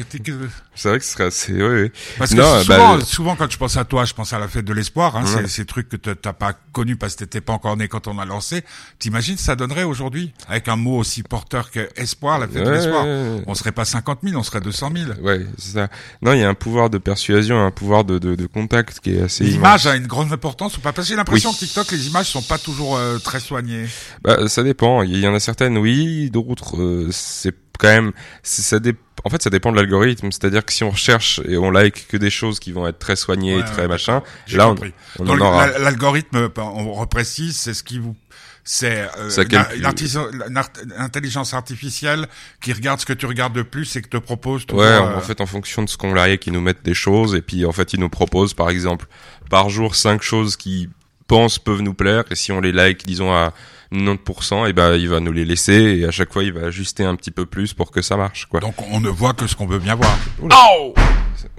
C'est 0.75 0.89
vrai 0.89 0.99
que 0.99 1.05
ce 1.05 1.13
serait 1.13 1.25
assez. 1.25 1.53
Oui, 1.53 1.83
oui. 1.83 1.91
Parce 2.19 2.31
que 2.31 2.37
Non, 2.37 2.43
bah, 2.43 2.63
souvent, 2.63 2.97
le- 2.97 3.05
souvent, 3.05 3.37
quand 3.37 3.51
je 3.51 3.59
pense 3.59 3.77
à 3.77 3.85
toi, 3.85 4.05
je 4.05 4.15
pense 4.15 4.33
à 4.33 4.39
la 4.39 4.49
fête 4.49 4.65
de 4.65 4.73
l'espoir. 4.73 5.17
Hein, 5.17 5.25
Ouais. 5.37 5.47
Ces 5.49 5.65
trucs 5.65 5.89
que 5.89 5.97
t'as- 5.97 6.33
pas 6.33 6.55
connu 6.73 6.97
parce 6.97 7.15
que 7.15 7.21
t'étais 7.21 7.41
pas 7.41 7.53
encore 7.53 7.77
né 7.77 7.89
quand 7.89 8.07
on 8.09 8.19
a 8.19 8.25
lancé. 8.25 8.65
T'imagines, 8.99 9.37
ça 9.37 9.55
donnerait 9.55 9.85
aujourd'hui 9.85 10.33
avec 10.49 10.69
un 10.69 10.77
mot 10.77 10.97
aussi 10.99 11.23
porteur 11.23 11.71
que 11.71 11.89
espoir, 11.97 12.39
la 12.39 12.49
fête 12.49 12.65
de 12.65 12.69
Ouais, 12.71 12.77
l'espoir. 12.77 13.05
ouais, 13.05 13.11
ouais. 13.37 13.43
On 13.47 13.55
serait 13.55 13.73
pas 13.73 13.85
50 13.85 14.21
000, 14.23 14.39
on 14.39 14.43
serait 14.43 14.61
200 14.61 14.91
000. 14.95 15.11
Ouais, 15.21 15.45
c'est 15.59 15.73
ça. 15.75 15.89
Non, 16.23 16.33
il 16.33 16.41
y 16.41 16.45
a 16.45 16.49
un 16.49 16.55
pouvoir 16.55 16.89
de 16.91 16.99
persuasion, 16.99 17.65
un 17.65 17.71
pouvoir 17.71 18.05
de, 18.05 18.19
de, 18.19 18.35
de 18.35 18.47
contact 18.47 19.01
qui 19.01 19.15
est 19.17 19.23
assez 19.23 19.45
L'image 19.45 19.87
a 19.87 19.95
une 19.97 20.07
grande 20.07 20.33
importance 20.33 20.77
ou 20.79 20.81
pas? 20.81 20.93
Parce 20.93 21.07
que 21.07 21.13
j'ai 21.13 21.17
l'impression 21.17 21.51
Oui. 21.51 21.57
que 21.57 21.61
TikTok, 21.65 21.91
les 21.93 22.07
images 22.09 22.27
sont 22.31 22.43
pas 22.43 22.59
toujours 22.59 22.97
euh, 22.97 23.19
très 23.19 23.41
soignées. 23.41 23.87
Bah, 24.23 24.49
ça 24.49 24.63
dépend. 24.63 25.03
Il 25.03 25.19
y 25.19 25.27
en 25.29 25.35
a 25.35 25.41
certaines, 25.41 25.77
oui, 25.79 26.31
d'autres, 26.31 26.81
euh, 26.81 27.09
c'est 27.13 27.53
quand 27.79 27.89
même, 27.89 28.13
ça 28.43 28.79
dé... 28.79 28.95
en 29.25 29.31
fait, 29.31 29.43
ça 29.43 29.51
dépend 29.51 29.73
de 29.73 29.77
l'algorithme. 29.77 30.31
C'est-à-dire 30.31 30.65
que 30.65 30.73
si 30.73 30.85
on 30.85 30.91
recherche 30.91 31.41
et 31.49 31.57
on 31.57 31.71
like 31.71 32.07
que 32.09 32.17
des 32.17 32.31
choses 32.31 32.61
qui 32.61 32.73
vont 32.73 32.87
être 32.87 32.99
très 32.99 33.17
soignées 33.17 33.55
Ouais, 33.57 33.61
et 33.63 33.65
très 33.65 33.83
ouais, 33.83 33.89
machin, 33.89 34.23
là, 34.53 34.69
on, 34.69 34.75
compris. 34.75 34.93
on 35.19 35.35
la- 35.35 35.79
l'algorithme, 35.79 36.49
on 36.57 36.93
reprécise, 36.95 37.57
c'est 37.57 37.75
ce 37.75 37.83
qui 37.83 37.99
vous 37.99 38.17
c'est 38.65 39.09
euh, 39.19 39.29
Ça 39.29 39.43
une, 39.43 39.49
calcule. 39.49 39.79
une 39.81 39.85
artiso- 39.87 40.49
une 40.49 40.57
art- 40.57 40.71
une 40.85 40.93
intelligence 40.93 41.53
artificielle 41.53 42.29
qui 42.61 42.73
regarde 42.73 43.01
ce 43.01 43.07
que 43.07 43.13
tu 43.13 43.27
regardes 43.27 43.55
de 43.55 43.63
plus 43.63 43.97
et 43.97 44.03
que 44.03 44.09
te 44.09 44.19
propose 44.19 44.67
toujours, 44.67 44.85
Ouais, 44.85 44.89
euh, 44.89 45.17
en 45.17 45.21
fait, 45.21 45.41
en 45.41 45.47
fonction 45.47 45.83
de 45.83 45.89
ce 45.89 45.97
qu'on 45.97 46.15
like, 46.15 46.47
ils 46.47 46.53
nous 46.53 46.61
mettent 46.61 46.85
des 46.85 46.95
choses 46.95 47.35
et 47.35 47.43
puis 47.43 47.67
en 47.67 47.73
fait, 47.73 47.93
ils 47.93 47.99
nous 47.99 48.09
proposent, 48.09 48.55
par 48.55 48.71
exemple, 48.71 49.07
par 49.51 49.69
jour, 49.69 49.97
cinq 49.97 50.23
choses 50.23 50.57
qui 50.57 50.89
pensent 51.27 51.59
peuvent 51.59 51.81
nous 51.83 51.95
plaire 51.95 52.23
et 52.31 52.37
si 52.37 52.53
on 52.53 52.61
les 52.61 52.71
like, 52.71 53.05
disons 53.05 53.33
à 53.33 53.53
90%, 53.93 54.69
et 54.69 54.73
ben 54.73 54.95
il 54.95 55.09
va 55.09 55.21
nous 55.21 55.33
les 55.33 55.45
laisser 55.45 55.73
et 56.01 56.05
à 56.07 56.11
chaque 56.11 56.33
fois, 56.33 56.43
il 56.45 56.53
va 56.53 56.67
ajuster 56.67 57.05
un 57.05 57.15
petit 57.17 57.31
peu 57.31 57.47
plus 57.47 57.75
pour 57.75 57.91
que 57.91 58.03
ça 58.03 58.17
marche, 58.17 58.47
quoi. 58.47 58.61
donc 58.61 58.75
on 58.91 59.01
ne 59.01 59.09
voit 59.09 59.35
que 59.35 59.47
ce 59.47 59.55
qu'on 59.57 59.67
veut 59.67 59.79
bien 59.79 59.95
voir. 59.95 60.17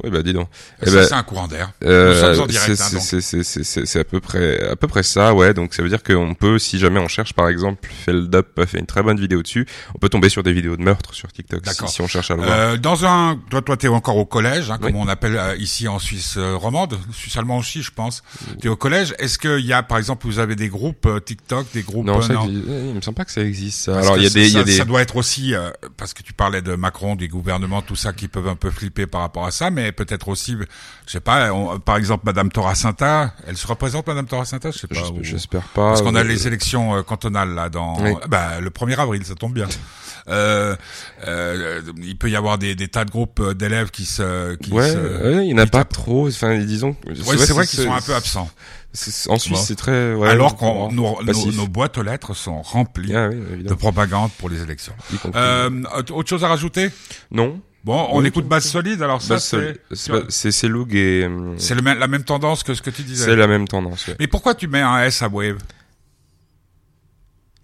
Oui, 0.04 0.10
bah 0.10 0.24
dis 0.24 0.34
donc. 0.34 0.48
Et 0.82 0.84
Eh 0.84 0.90
ça, 0.90 0.96
ben, 0.96 1.06
c'est 1.08 1.14
un 1.14 1.24
courant 1.24 1.48
d'air. 1.48 1.72
Euh, 1.84 2.14
c'est- 2.36 2.42
hein, 2.72 2.76
c'est- 2.76 3.22
c'est- 3.22 3.44
c'est- 3.44 3.64
c'est- 3.64 3.86
c'est 3.86 4.00
à 4.00 4.04
peu 4.04 4.20
près 4.22 4.70
à 4.70 4.76
peu 4.76 4.88
près 4.88 5.04
ça, 5.04 5.34
ouais. 5.34 5.54
Donc 5.54 5.74
ça 5.74 5.84
veut 5.84 5.90
dire 5.90 6.02
qu'on 6.04 6.34
peut, 6.34 6.58
si 6.58 6.80
jamais 6.80 7.00
on 7.00 7.08
cherche, 7.08 7.34
par 7.34 7.50
exemple, 7.50 7.88
Feldup 8.06 8.58
a 8.60 8.66
fait 8.66 8.80
une 8.80 8.86
très 8.86 9.04
bonne 9.04 9.20
vidéo 9.20 9.42
dessus, 9.44 9.68
on 9.94 10.00
peut 10.00 10.10
tomber 10.10 10.30
sur 10.30 10.42
des 10.42 10.54
vidéos 10.54 10.78
de 10.78 10.82
meurtre 10.82 11.14
sur 11.14 11.32
TikTok 11.32 11.60
si, 11.66 11.70
D'accord. 11.70 11.90
si 11.90 12.02
on 12.02 12.08
cherche 12.08 12.32
à 12.32 12.36
le 12.36 12.44
voir. 12.44 12.58
Euh, 12.58 12.78
dans 12.78 13.06
un, 13.06 13.38
toi, 13.50 13.62
toi, 13.62 13.76
t'es 13.78 13.88
encore 13.90 14.18
au 14.18 14.26
collège, 14.26 14.72
hein, 14.72 14.78
comme 14.78 14.96
Oui. 14.96 15.02
on 15.04 15.08
appelle 15.08 15.36
euh, 15.38 15.56
ici 15.58 15.88
en 15.88 16.00
Suisse 16.00 16.36
euh, 16.38 16.56
romande, 16.56 16.98
Suisse 17.12 17.36
allemande 17.38 17.60
aussi, 17.60 17.82
je 17.84 17.92
pense. 17.92 18.24
T'es 18.62 18.70
au 18.70 18.76
collège. 18.78 19.14
Est-ce 19.20 19.38
qu'il 19.38 19.66
y 19.66 19.74
a, 19.74 19.84
par 19.84 19.98
exemple, 19.98 20.26
vous 20.28 20.40
avez 20.40 20.56
des 20.56 20.70
groupes 20.70 21.06
euh, 21.06 21.20
TikTok, 21.20 21.68
des 21.74 21.84
groupes 21.84 22.06
non, 22.06 22.14
ça 22.24 22.34
il 22.48 22.94
me 22.96 23.02
semble 23.02 23.16
pas 23.16 23.26
que 23.26 23.32
ça 23.32 23.42
existe. 23.42 23.80
Ça. 23.86 23.94
Parce 23.94 24.06
Alors 24.06 24.18
il 24.18 24.24
y 24.24 24.26
a 24.26 24.30
ça- 24.30 24.34
des, 24.40 24.48
il 24.48 24.54
y 24.54 24.56
a 24.56 24.60
ça, 24.60 24.64
des. 24.66 24.78
ça 24.78 24.86
doit 24.86 25.02
être 25.02 25.16
aussi 25.16 25.54
euh, 25.54 25.70
parce 25.98 26.14
que 26.14 26.24
tu 26.24 26.34
parlais 26.34 26.62
de 26.62 26.76
Macron, 26.76 27.16
des 27.16 27.28
gouvernements, 27.28 27.82
tout 27.82 27.96
ça 27.96 28.14
qui 28.14 28.28
peuvent 28.28 28.48
un 28.48 28.56
peu 28.56 28.70
flipper 28.72 29.06
par 29.08 29.22
rapport 29.22 29.46
à 29.46 29.52
ça, 29.52 29.70
mais 29.70 29.92
peut-être 29.92 30.28
aussi, 30.30 30.56
je 31.08 31.12
sais 31.12 31.20
pas, 31.20 31.52
on- 31.54 31.80
par 31.80 31.98
exemple 31.98 32.24
Madame 32.26 32.52
Toracinta, 32.52 33.34
elle 33.48 33.58
se 33.58 33.68
représente 33.68 34.08
Madame 34.08 34.26
Toracinta, 34.28 34.72
je 34.72 34.78
sais 34.80 34.88
pas. 34.88 34.96
J'espère 35.22 35.64
pas. 35.70 35.90
Parce 35.90 36.02
qu'on 36.02 36.16
a 36.16 36.24
les 36.24 36.48
élections 36.48 36.96
euh, 36.96 37.02
cantonales 37.04 37.54
là 37.54 37.70
dans 37.70 38.00
Oui. 38.02 38.12
bah, 38.30 38.60
le 38.62 38.70
1er 38.70 38.98
avril, 39.00 39.26
ça 39.26 39.36
tombe 39.36 39.54
bien. 39.54 39.68
Euh, 40.30 40.76
euh, 41.28 41.82
il 42.02 42.18
peut 42.18 42.30
y 42.30 42.36
avoir 42.36 42.58
des, 42.58 42.76
des 42.76 42.88
tas 42.88 43.04
de 43.06 43.12
groupes 43.12 43.40
euh, 43.42 43.54
d'élèves 43.54 43.92
qui 43.92 44.06
se 44.06 44.56
qui 44.56 44.72
Ouais, 44.72 44.90
se 44.90 44.98
ouais, 44.98 45.46
il 45.46 45.52
y 45.52 45.54
en 45.54 45.58
a 45.58 45.66
pas 45.66 45.84
trop. 45.84 46.28
Enfin, 46.30 46.58
disons. 46.60 46.96
Ouais, 47.06 47.38
c'est 47.38 47.52
vrai 47.54 47.68
qu'ils 47.68 47.80
sont 47.84 47.92
un 47.94 48.00
peu 48.02 48.16
absents. 48.16 48.50
En 49.28 49.40
Suisse, 49.40 49.60
c'est 49.66 49.76
très. 49.76 50.14
Ouais, 50.14 50.30
Alors 50.30 50.56
qu'on 50.56 50.92
nos, 50.92 51.18
nos, 51.24 51.68
boîtes 51.68 51.98
aux 51.98 52.04
lettres 52.04 52.36
sont 52.36 52.62
remplies 52.62 53.16
Ah 53.16 53.30
oui, 53.30 53.64
de 53.64 53.74
propagande 53.74 54.32
pour 54.38 54.50
les 54.50 54.62
élections. 54.62 54.94
Euh, 55.36 55.70
autre 56.12 56.30
chose 56.30 56.44
à 56.44 56.48
rajouter? 56.48 56.90
Non. 57.32 57.60
Bon, 57.84 58.08
on 58.12 58.22
Oui, 58.22 58.28
écoute 58.28 58.48
base 58.48 58.66
solide. 58.66 59.02
Alors 59.02 59.22
ça, 59.22 59.40
c'est 59.40 59.80
c'est 60.30 60.68
Loog 60.68 60.96
et. 60.96 61.26
hum, 61.26 61.56
c'est 61.58 61.76
la 61.76 62.08
même 62.08 62.24
tendance 62.24 62.64
que 62.64 62.74
ce 62.74 62.82
que 62.82 62.92
tu 62.92 63.02
disais. 63.02 63.26
C'est 63.26 63.36
la 63.36 63.48
même 63.48 63.68
tendance. 63.68 64.08
Ouais. 64.08 64.16
Mais 64.20 64.28
pourquoi 64.28 64.56
tu 64.56 64.68
mets 64.68 64.82
un 64.82 65.04
S 65.04 65.22
à 65.22 65.28
Wave? 65.28 65.58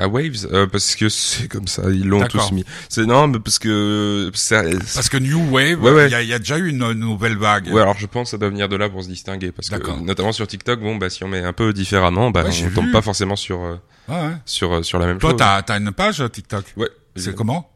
À 0.01 0.07
Waves, 0.07 0.47
euh, 0.53 0.65
parce 0.65 0.95
que 0.95 1.09
c'est 1.09 1.49
comme 1.49 1.67
ça, 1.67 1.83
ils 1.89 2.07
l'ont 2.07 2.25
tous 2.25 2.53
mis. 2.53 2.63
C'est 2.87 3.05
non, 3.05 3.27
mais 3.27 3.39
parce 3.39 3.59
que 3.59 4.31
ça, 4.33 4.63
Parce 4.95 5.09
que 5.09 5.17
New 5.17 5.49
Wave, 5.51 5.71
il 5.71 5.75
Ouais, 5.79 5.91
ouais. 5.91 6.09
y, 6.09 6.15
a, 6.15 6.21
y 6.23 6.33
a 6.33 6.39
déjà 6.39 6.57
eu 6.57 6.69
une 6.69 6.93
nouvelle 6.93 7.37
vague. 7.37 7.67
Ouais, 7.67 7.81
alors 7.81 7.97
je 7.97 8.05
pense 8.05 8.27
que 8.27 8.31
ça 8.31 8.37
doit 8.37 8.47
venir 8.49 8.69
de 8.69 8.77
là 8.77 8.87
pour 8.89 9.03
se 9.03 9.09
distinguer, 9.09 9.51
parce 9.51 9.69
que 9.69 9.99
notamment 9.99 10.31
sur 10.31 10.47
TikTok, 10.47 10.79
bon, 10.79 10.95
bah 10.95 11.09
si 11.09 11.23
on 11.25 11.27
met 11.27 11.43
un 11.43 11.51
peu 11.53 11.73
différemment, 11.73 12.31
bah 12.31 12.43
Ouais, 12.45 12.51
on 12.65 12.73
tombe 12.73 12.85
vu. 12.85 12.91
pas 12.93 13.01
forcément 13.01 13.35
sur 13.35 13.61
euh, 13.61 13.75
Ouais, 14.07 14.15
ouais. 14.15 14.33
sur 14.45 14.73
euh, 14.75 14.83
sur 14.83 14.99
la 14.99 15.05
même 15.07 15.17
Toi, 15.19 15.31
chose. 15.31 15.37
t'as 15.39 15.57
as 15.67 15.77
une 15.77 15.91
page 15.91 16.23
TikTok? 16.31 16.63
Ouais. 16.77 16.89
C'est 17.17 17.35
comment? 17.35 17.69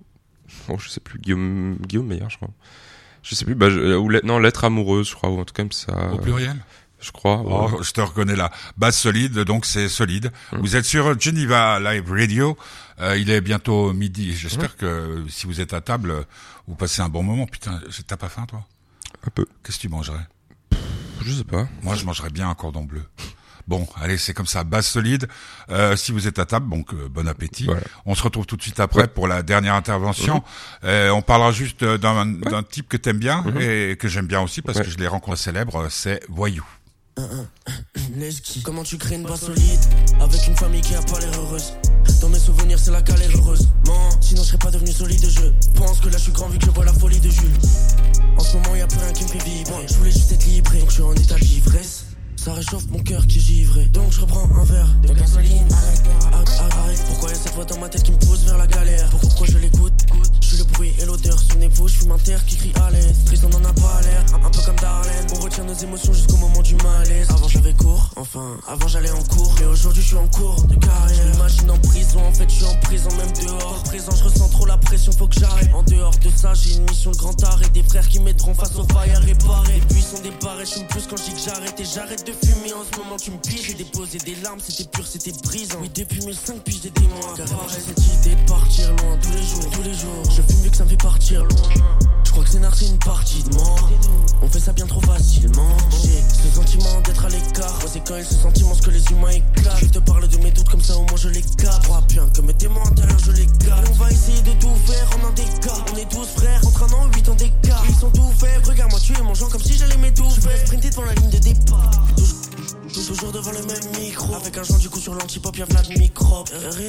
Bon, 0.70 0.78
je 0.78 0.88
sais 0.90 1.02
plus, 1.02 1.20
Guillaume, 1.20 1.76
Guillaume 1.86 2.08
Meyer, 2.08 2.24
je 2.30 2.38
crois. 2.38 2.50
Je 3.22 3.36
sais 3.36 3.44
plus, 3.46 3.56
bah, 3.56 3.70
je- 3.70 3.96
ou 3.96 4.10
non, 4.24 4.40
lettre 4.40 4.64
amoureuse, 4.64 5.10
je 5.10 5.16
crois, 5.16 5.30
ou 5.30 5.40
un 5.40 5.44
truc 5.44 5.58
comme 5.58 5.72
ça. 5.72 6.12
Au 6.14 6.18
pluriel? 6.18 6.56
Je 7.04 7.12
crois. 7.12 7.38
ouais. 7.42 7.70
Oh, 7.74 7.84
je 7.84 7.92
te 7.92 8.02
reconnais 8.02 8.36
là. 8.36 8.50
Base 8.78 8.96
solide, 8.96 9.40
donc 9.40 9.66
c'est 9.66 9.90
solide. 9.90 10.32
Hum. 10.54 10.60
Vous 10.62 10.76
êtes 10.76 10.86
sur 10.86 11.20
Geneva 11.20 11.80
Live 11.80 12.10
Radio. 12.12 12.58
Euh, 13.02 13.18
il 13.18 13.30
est 13.30 13.42
bientôt 13.42 13.92
midi. 13.94 14.34
J'espère 14.36 14.72
Hum. 14.72 14.78
que 14.78 15.26
si 15.30 15.46
vous 15.46 15.60
êtes 15.62 15.74
à 15.74 15.82
table, 15.82 16.26
vous 16.68 16.76
passez 16.76 17.02
un 17.02 17.10
bon 17.10 17.24
moment. 17.24 17.46
Putain, 17.46 17.80
t'as 18.08 18.18
pas 18.18 18.30
faim, 18.30 18.46
toi? 18.48 18.64
Un 19.28 19.30
peu. 19.30 19.46
Qu'est-ce 19.64 19.78
que 19.78 19.82
tu 19.82 19.90
mangerais? 19.90 20.26
Je 21.22 21.32
sais 21.32 21.44
pas. 21.44 21.68
Moi, 21.82 21.96
je 21.96 22.06
mangerais 22.06 22.30
bien 22.30 22.50
un 22.50 22.56
cordon 22.56 22.84
bleu. 22.84 23.04
Bon, 23.66 23.88
allez, 23.96 24.18
c'est 24.18 24.34
comme 24.34 24.46
ça, 24.46 24.66
base 24.66 24.86
solide. 24.86 25.30
Euh, 25.70 25.96
si 25.96 26.12
vous 26.12 26.28
êtes 26.28 26.38
à 26.38 26.46
table, 26.46 26.70
donc 26.70 26.94
euh, 26.94 27.08
bon 27.10 27.26
appétit. 27.30 27.64
Voilà. 27.66 27.80
On 28.06 28.14
se 28.14 28.22
retrouve 28.22 28.46
tout 28.46 28.58
de 28.58 28.62
suite 28.62 28.82
après 28.82 29.08
pour 29.08 29.26
la 29.30 29.42
dernière 29.42 29.74
intervention. 29.76 30.44
Euh, 30.84 31.12
on 31.12 31.22
parlera 31.22 31.54
juste 31.54 31.82
d'un 31.86 32.64
type 32.70 32.90
que 32.90 32.98
t'aimes 32.98 33.20
bien 33.20 33.46
et 33.62 33.96
que 33.98 34.10
j'aime 34.10 34.28
bien 34.28 34.42
aussi 34.42 34.62
parce 34.62 34.80
Ouais. 34.80 34.84
que 34.84 34.90
je 34.92 34.98
l'ai 34.98 35.08
rencontré 35.08 35.38
célèbre, 35.38 35.88
c'est 35.90 36.20
Voyou. 36.28 36.66
Comment 38.64 38.84
tu 38.84 38.98
crées 38.98 39.16
une 39.16 39.24
base 39.24 39.42
solide 39.42 39.80
avec 40.20 40.48
une 40.48 40.56
famille 40.56 40.82
qui 40.82 40.96
a 40.96 41.02
pas 41.02 41.20
l'air 41.20 41.34
heureuse? 41.40 41.74
Dans 42.22 42.30
mes 42.30 42.40
souvenirs, 42.40 42.80
c'est 42.80 42.92
la 42.92 43.02
galère 43.02 43.30
heureuse. 43.36 43.68
Man, 43.86 43.96
sinon 44.22 44.42
je 44.44 44.48
serais 44.48 44.58
pas 44.58 44.72
devenu 44.72 44.92
solide. 44.92 45.26
Je 45.26 45.80
pense 45.80 46.00
que 46.00 46.10
là 46.10 46.18
je 46.18 46.24
suis 46.24 46.32
grand 46.32 46.48
vu 46.48 46.58
que 46.58 46.66
je 46.66 46.72
vois 46.72 46.86
la 46.86 46.94
folie 46.94 47.20
de 47.20 47.30
Jules. 47.30 47.58
En 48.38 48.44
ce 48.44 48.54
moment, 48.58 48.76
y 48.76 48.82
a 48.82 48.88
plus 48.88 49.00
rien 49.00 49.12
qui 49.14 49.24
me 49.24 49.30
fait 49.30 49.44
vibrer. 49.44 49.86
Je 49.88 49.94
voulais 49.96 50.12
juste 50.12 50.32
être 50.32 50.46
livré, 50.46 50.80
donc 50.80 50.90
je 50.90 50.94
suis 50.94 51.04
en 51.04 51.14
état 51.14 51.38
d'ivresse. 51.38 52.06
Ça 52.44 52.52
réchauffe 52.52 52.88
mon 52.90 53.00
cœur 53.00 53.26
qui 53.26 53.38
est 53.38 53.42
givré. 53.42 53.86
Donc 53.86 54.12
je 54.12 54.20
reprends 54.20 54.44
un 54.54 54.66
verre 54.66 54.90
de 55.02 55.14
gasoline. 55.14 55.66
Arrête, 55.72 56.04
arrête, 56.34 56.74
arrête. 56.74 57.04
Pourquoi 57.08 57.30
y 57.30 57.32
a 57.32 57.36
cette 57.36 57.54
voix 57.54 57.64
dans 57.64 57.78
ma 57.78 57.88
tête 57.88 58.04
qui 58.04 58.12
me 58.12 58.18
pousse 58.18 58.42
vers 58.42 58.58
la 58.58 58.68
galère? 58.68 59.10
Pourquoi 59.22 59.48
je 59.48 59.58
l'écoute? 59.60 59.94
Je 60.42 60.48
suis 60.48 60.58
le 60.58 60.66
bruit 60.66 60.92
et 61.00 61.06
l'odeur. 61.06 61.40
Souvenez-vous, 61.40 61.88
je 61.88 61.96
fume 62.00 62.12
un 62.12 62.18
terre 62.18 62.46
qui 62.46 62.58
crie 62.58 62.74
à 62.86 62.92
l'aise. 62.92 63.16
Triste, 63.28 63.46
on 63.50 63.56
en 63.56 63.64
a 63.64 63.72
pas 63.72 64.02
l'air. 64.02 64.26
Un, 64.34 64.46
un 64.46 64.50
peu 64.50 64.60
comme 64.66 64.76
Darlene. 64.76 65.26
On 65.34 65.40
retient 65.40 65.64
nos 65.64 65.74
émotions 65.74 66.12
jusqu'au 66.12 66.36
moment 66.36 66.62
du 66.62 66.76
malaise. 66.76 67.30
Avant 67.30 67.48
j'avais 67.48 67.74
cours, 67.76 68.10
enfin, 68.18 68.58
avant 68.68 68.90
j'allais 68.90 69.12
en 69.12 69.24
cours. 69.24 69.56
Mais 69.62 69.66
aujourd'hui 69.66 70.02
je 70.02 70.08
suis 70.08 70.18
en 70.18 70.28
cours 70.28 70.64
de 70.64 70.76
carrière. 70.76 71.26
Je 71.26 71.32
m'imagine 71.32 71.72
en 71.72 71.80
prison, 71.80 72.26
en 72.26 72.34
fait 72.34 72.50
je 72.50 72.56
suis 72.56 72.66
en 72.66 72.76
prison, 72.82 73.10
même 73.16 73.32
dehors. 73.42 73.82
Le 73.86 73.90
présent, 73.90 74.12
je 74.18 74.24
ressens 74.26 74.50
trop 74.50 74.66
la 74.66 74.78
pression, 74.78 75.14
faut 75.14 75.28
que 75.28 75.40
j'arrête. 75.40 75.70
En 75.74 75.84
dehors 75.84 76.12
de 76.22 76.30
ça, 76.36 76.54
j'ai 76.54 76.74
une 76.74 76.84
mission 76.90 77.12
de 77.12 77.18
grand 77.18 77.42
arrêt. 77.46 77.70
Des 77.70 77.84
frères 77.84 78.08
qui 78.10 78.20
m'aideront 78.20 78.54
face 78.54 78.76
aux 78.76 78.88
failles 78.92 79.12
à 79.12 79.20
réparer. 79.20 79.82
Les 79.90 80.30
des 80.30 80.36
barrettes, 80.42 80.68
je 80.68 80.74
fume 80.74 80.88
plus 80.88 81.08
quand 81.08 81.18
je 81.18 81.24
dis 81.24 81.34
que 81.34 81.40
j'arrête. 81.40 81.80
Et 81.80 81.86
j'arrête 81.86 82.28
de 82.28 82.33
fumer 82.34 82.74
en 82.74 82.84
ce 82.84 82.98
moment, 82.98 83.18
tu 83.18 83.32
me 83.32 83.38
piges. 83.38 83.68
J'ai 83.68 83.74
déposé 83.74 84.18
des 84.20 84.36
larmes, 84.36 84.60
c'était 84.60 84.90
pur, 84.90 85.06
c'était 85.08 85.32
brisant. 85.44 85.80
Oui, 85.82 85.90
depuis 85.94 86.20
2005, 86.20 86.62
puis 86.64 86.80
j'ai 86.82 86.90
des 86.90 87.08
mois. 87.08 87.34
Car 87.36 87.48
j'ai 87.70 87.82
cette 87.82 88.06
idée 88.16 88.36
de 88.36 88.50
partir 88.50 88.90
loin 88.96 89.18
tous 89.22 89.32
les 89.32 89.44
jours, 89.44 89.70
tous 89.72 89.84
les 89.84 89.94
jours. 89.94 90.24
Je 90.30 90.42
fume 90.42 90.62
vu 90.64 90.70
que 90.70 90.78
ça 90.78 90.84
me 90.86 90.90
fait 90.90 90.98
partir 90.98 91.44
loin. 91.44 91.70
Je 92.26 92.32
crois 92.32 92.44
que 92.44 92.50
c'est 92.50 92.60
c'est 92.76 92.88
une 92.88 92.98
partie 92.98 93.44
de 93.44 93.54
moi. 93.54 93.76
On 94.42 94.48
fait 94.48 94.60
ça 94.60 94.74
bien 94.74 94.88
trop 94.88 95.02
facilement. 95.02 95.70
J'ai 96.04 96.50
ce 96.50 96.56
sentiment 96.56 97.02
d'être 97.06 97.26
à 97.26 97.30
l'écart. 97.30 97.80
C'est 97.86 98.04
quand 98.08 98.18
il 98.18 98.26
ce 98.26 98.36
sentiment 98.36 98.74
ce 98.74 98.82
que 98.82 98.90
les 98.90 99.04
humains 99.12 99.30
éclatent. 99.30 99.80
Je 99.82 99.88
te 99.88 100.00
parle 100.00 100.28
de 100.28 100.38
mes 100.38 100.52
doutes 100.52 100.70
comme 100.70 100.82
ça, 100.82 100.98
au 100.98 101.02
moins 101.02 101.18
je 101.18 101.30
les 101.30 101.42
capte. 101.42 101.84
Crois 101.84 102.02
bien 102.10 102.28
que 102.30 102.42
mes 102.42 102.54
témoins 102.54 102.86
intérieurs, 102.88 103.13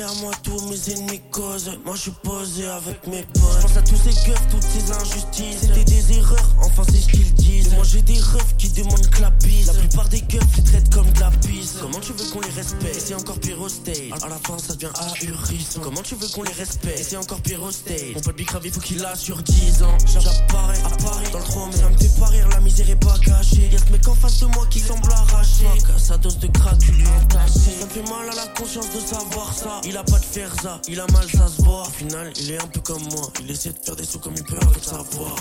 Derrière 0.05 0.23
moi 0.23 0.33
tous 0.43 0.61
mes 0.69 0.93
ennemis 0.93 1.21
causent. 1.31 1.71
Moi 1.83 1.95
je 1.95 2.03
suis 2.03 2.11
posé 2.23 2.67
avec 2.67 3.07
mes 3.07 3.23
potes. 3.23 3.63
Pense 3.63 3.77
à 3.79 3.81
tous 3.81 3.97
ces 3.97 4.13
keufs, 4.31 4.49
toutes 4.51 4.63
ces 4.63 4.93
injustices. 4.93 5.61
C'était 5.63 5.85
des 5.85 6.19
erreurs, 6.19 6.55
enfin 6.63 6.83
c'est 6.91 6.99
ce 6.99 7.09
qu'ils 7.09 7.34
disent. 7.45 7.75
Moi 7.75 7.85
j'ai 7.85 8.03
des 8.03 8.19
refs 8.19 8.57
qui 8.59 8.69
demandent 8.71 9.09
que 9.09 9.21
la 9.21 9.31
pisse 9.31 9.67
La 9.67 9.75
plupart 9.75 10.09
des 10.09 10.21
keufs 10.21 10.57
les 10.57 10.65
traitent 10.65 10.93
comme 10.93 11.11
de 11.11 11.21
la 11.21 11.31
pisse 11.31 11.75
Comment 11.81 12.01
tu 12.01 12.13
veux 12.13 12.25
qu'on 12.33 12.41
les 12.41 12.51
respecte? 12.51 12.97
Et 12.97 13.01
c'est 13.01 13.15
encore 13.15 13.39
pire 13.39 13.61
au 13.61 13.69
stage. 13.69 14.11
À 14.23 14.29
la 14.29 14.37
fin 14.37 14.59
ça 14.59 14.75
devient 14.75 14.93
ahurissant. 14.97 15.81
Comment 15.83 16.03
tu 16.03 16.15
veux 16.15 16.29
qu'on 16.29 16.43
les 16.43 16.53
respecte? 16.53 17.01
Et 17.01 17.03
c'est 17.03 17.17
encore 17.17 17.41
pire 17.41 17.63
au 17.63 17.71
stage. 17.71 18.15
Mon 18.15 18.21
pote 18.21 18.37
Bicrave 18.37 18.63
il 18.65 18.73
faut 18.73 18.81
qu'il 18.81 19.05
a 19.05 19.15
sur 19.17 19.43
10 19.43 19.83
ans. 19.83 19.97
J'apparais 20.07 20.79
à 20.79 20.97
Paris. 21.03 21.27
Dans 21.33 21.39
le 21.39 21.45
trône 21.45 21.73
Ça 21.73 21.89
me 21.89 21.97
fait 21.97 22.21
pas 22.21 22.27
rire, 22.27 22.49
la 22.49 22.61
misère 22.61 22.89
est 22.89 22.97
pas 22.97 23.19
cachée. 23.19 23.69
Y'a 23.71 23.79
ce 23.79 23.93
mec 23.93 24.07
en 24.09 24.15
face 24.15 24.41
de 24.41 24.47
moi 24.47 24.67
qui 24.71 24.81
semble 24.81 25.11
arraché 25.13 25.65
Fuck, 25.65 25.99
Sa 25.99 26.17
dose 26.19 26.39
de 26.39 26.47
crack 26.49 26.83
lui 26.87 27.03
est 27.03 27.25
entassée. 27.25 27.73
Ça 27.81 27.87
me 27.87 27.91
fait 27.91 28.11
mal 28.11 28.29
à 28.31 28.35
la 28.35 28.47
conscience 28.59 28.87
de 28.95 29.01
savoir 29.01 29.53
ça. 29.53 29.81
Il 29.85 29.97
a 29.97 30.05
pas 30.05 30.19
de 30.19 30.25
faire 30.25 30.55
ça, 30.63 30.81
il 30.89 31.01
a 31.01 31.07
mal 31.13 31.29
ça 31.31 31.49
se 31.49 31.63
voit. 31.63 31.83
Au 31.83 31.91
final 31.91 32.33
il 32.41 32.53
est 32.53 32.63
un 32.63 32.67
peu 32.67 32.81
comme 32.81 33.03
moi. 33.03 33.31
Il 33.43 33.51
essaie 33.51 33.71
de 33.71 33.79
faire 33.85 33.97
des 33.97 34.05
sous 34.05 34.19
comme 34.19 34.35
il 34.37 34.45
peut 34.45 34.57
avec 34.61 34.83
sa 34.83 34.99
voix 35.13 35.35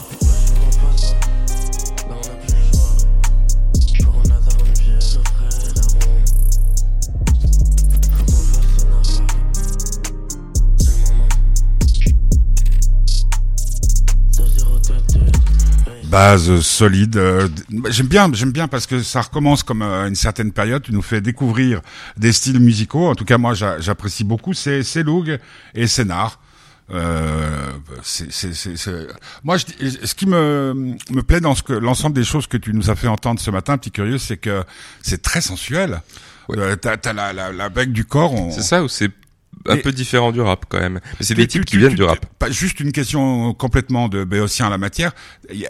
Base 16.18 16.60
solide. 16.62 17.18
euh, 17.18 17.48
j'aime 17.90 18.06
bien, 18.06 18.30
j'aime 18.34 18.52
bien 18.52 18.68
parce 18.68 18.86
que 18.86 19.02
ça 19.02 19.22
recommence 19.22 19.64
comme 19.64 19.82
euh, 19.82 20.08
une 20.08 20.14
certaine 20.14 20.52
période. 20.52 20.84
Tu 20.84 20.92
nous 20.94 21.02
fais 21.02 21.22
découvrir 21.22 21.82
des 22.18 22.32
styles 22.32 22.60
musicaux. 22.60 23.08
En 23.08 23.16
tout 23.16 23.26
cas, 23.26 23.40
moi, 23.40 23.56
j'a- 23.56 23.80
j'apprécie 23.80 24.24
beaucoup. 24.24 24.54
C'est 24.54 24.84
c'est 24.84 25.02
Loug 25.02 25.40
et 25.74 25.88
Sénard. 25.88 26.40
Euh, 26.92 27.72
c'est, 28.04 28.28
Moi, 29.44 29.58
je, 29.58 29.66
ce 30.06 30.14
qui 30.14 30.28
me 30.28 30.96
me 31.10 31.24
plaît 31.24 31.42
dans 31.42 31.56
ce 31.56 31.64
que 31.64 31.74
l'ensemble 31.74 32.14
des 32.16 32.24
choses 32.26 32.46
que 32.46 32.58
tu 32.58 32.74
nous 32.76 32.92
as 32.92 32.96
fait 32.96 33.08
entendre 33.08 33.40
ce 33.40 33.50
matin, 33.50 33.76
petit 33.80 33.90
curieux, 33.90 34.20
c'est 34.20 34.38
que 34.38 34.64
c'est 35.02 35.24
très 35.24 35.42
sensuel. 35.42 36.02
Euh, 36.52 36.76
t'as, 36.76 37.14
la, 37.14 37.34
la, 37.34 37.52
la 37.52 37.70
bec 37.70 37.92
du 37.92 38.06
corps. 38.06 38.34
on- 38.36 38.52
C'est 38.52 38.62
ça 38.62 38.84
ou 38.84 38.88
c'est 38.88 39.10
un 39.68 39.76
Et- 39.76 39.82
peu 39.82 39.92
différent 39.92 40.32
du 40.32 40.42
rap 40.42 40.66
quand 40.70 40.80
même. 40.80 41.00
Mais 41.20 41.26
c'est 41.26 41.36
des 41.36 41.48
types 41.48 41.62
tu- 41.62 41.66
qui 41.66 41.72
tu- 41.74 41.80
viennent 41.80 41.92
tu- 41.92 41.96
du 41.98 42.04
rap. 42.04 42.26
Pas 42.40 42.52
juste 42.52 42.80
une 42.80 42.92
question 42.92 43.54
complètement 43.54 44.10
de 44.10 44.24
béotien 44.24 44.68
à 44.68 44.70
la 44.70 44.78
matière. 44.78 45.14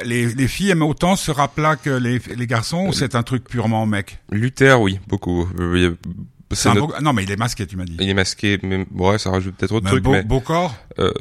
Les, 0.06 0.28
les 0.34 0.48
filles 0.48 0.72
aiment 0.72 0.82
autant 0.84 1.16
ce 1.16 1.32
rap-là 1.32 1.76
que 1.76 1.89
les, 1.89 2.20
les 2.36 2.48
garçons 2.48 2.88
ou 2.88 2.94
c'est 2.94 3.16
un 3.16 3.24
truc 3.24 3.44
purement 3.44 3.86
mec? 3.86 4.20
Luther, 4.32 4.80
oui, 4.82 5.00
beaucoup. 5.08 5.48
Euh, 5.60 5.91
a- 6.12 6.56
C'est 6.56 6.70
un 6.70 6.76
notre- 6.76 6.88
beau- 6.98 7.02
Non 7.02 7.14
mais 7.14 7.24
il 7.24 7.32
est 7.32 7.36
masqué, 7.36 7.66
tu 7.66 7.78
m'as 7.78 7.86
dit. 7.86 7.98
Il 8.00 8.08
est 8.10 8.14
masqué, 8.14 8.60
mais 8.62 8.86
ouais, 8.96 9.18
ça 9.18 9.32
rajoute 9.32 9.56
peut-être 9.56 9.72
autre 9.74 9.86
Mais 9.86 9.89
truc, 9.91 10.04
beau, 10.04 10.12
mais 10.12 10.24
beau 10.24 10.39
corps 10.39 10.76
euh, 11.00 11.12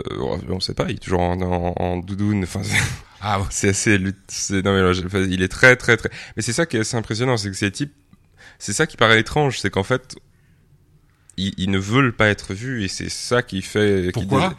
on 0.51 0.61
sait 0.61 0.75
pas. 0.75 0.85
Il 0.89 0.97
est 0.97 0.99
toujours 0.99 1.21
en, 1.21 1.41
en, 1.41 1.75
en 1.77 1.97
doudoune. 1.99 2.43
Enfin, 2.45 2.61
c'est- 2.63 2.77
Ah 3.21 3.39
ouais. 3.41 3.47
c'est 3.51 3.71
assez. 3.71 3.99
Non 3.99 4.13
mais 4.75 4.83
là, 4.83 4.93
il 5.29 5.43
est 5.43 5.49
très 5.49 5.77
très 5.77 5.97
très. 5.97 6.11
Mais 6.37 6.43
c'est 6.43 6.53
ça 6.53 6.67
qui 6.67 6.77
est 6.77 6.81
assez 6.81 6.97
impressionnant, 6.97 7.37
c'est 7.39 7.49
que 7.51 7.57
ces 7.57 7.71
types, 7.71 7.93
c'est 8.59 8.73
ça 8.75 8.87
qui 8.87 8.97
paraît 8.99 9.21
étrange, 9.21 9.59
c'est 9.59 9.71
qu'en 9.71 9.83
fait, 9.85 10.17
ils, 11.49 11.55
ils 11.59 11.71
ne 11.71 11.79
veulent 11.79 12.13
pas 12.15 12.29
être 12.29 12.55
vus 12.55 12.85
et 12.85 12.89
c'est 12.89 13.09
ça 13.11 13.43
qui 13.43 13.63
fait. 13.63 14.07
qui 14.07 14.13
Pourquoi 14.13 14.55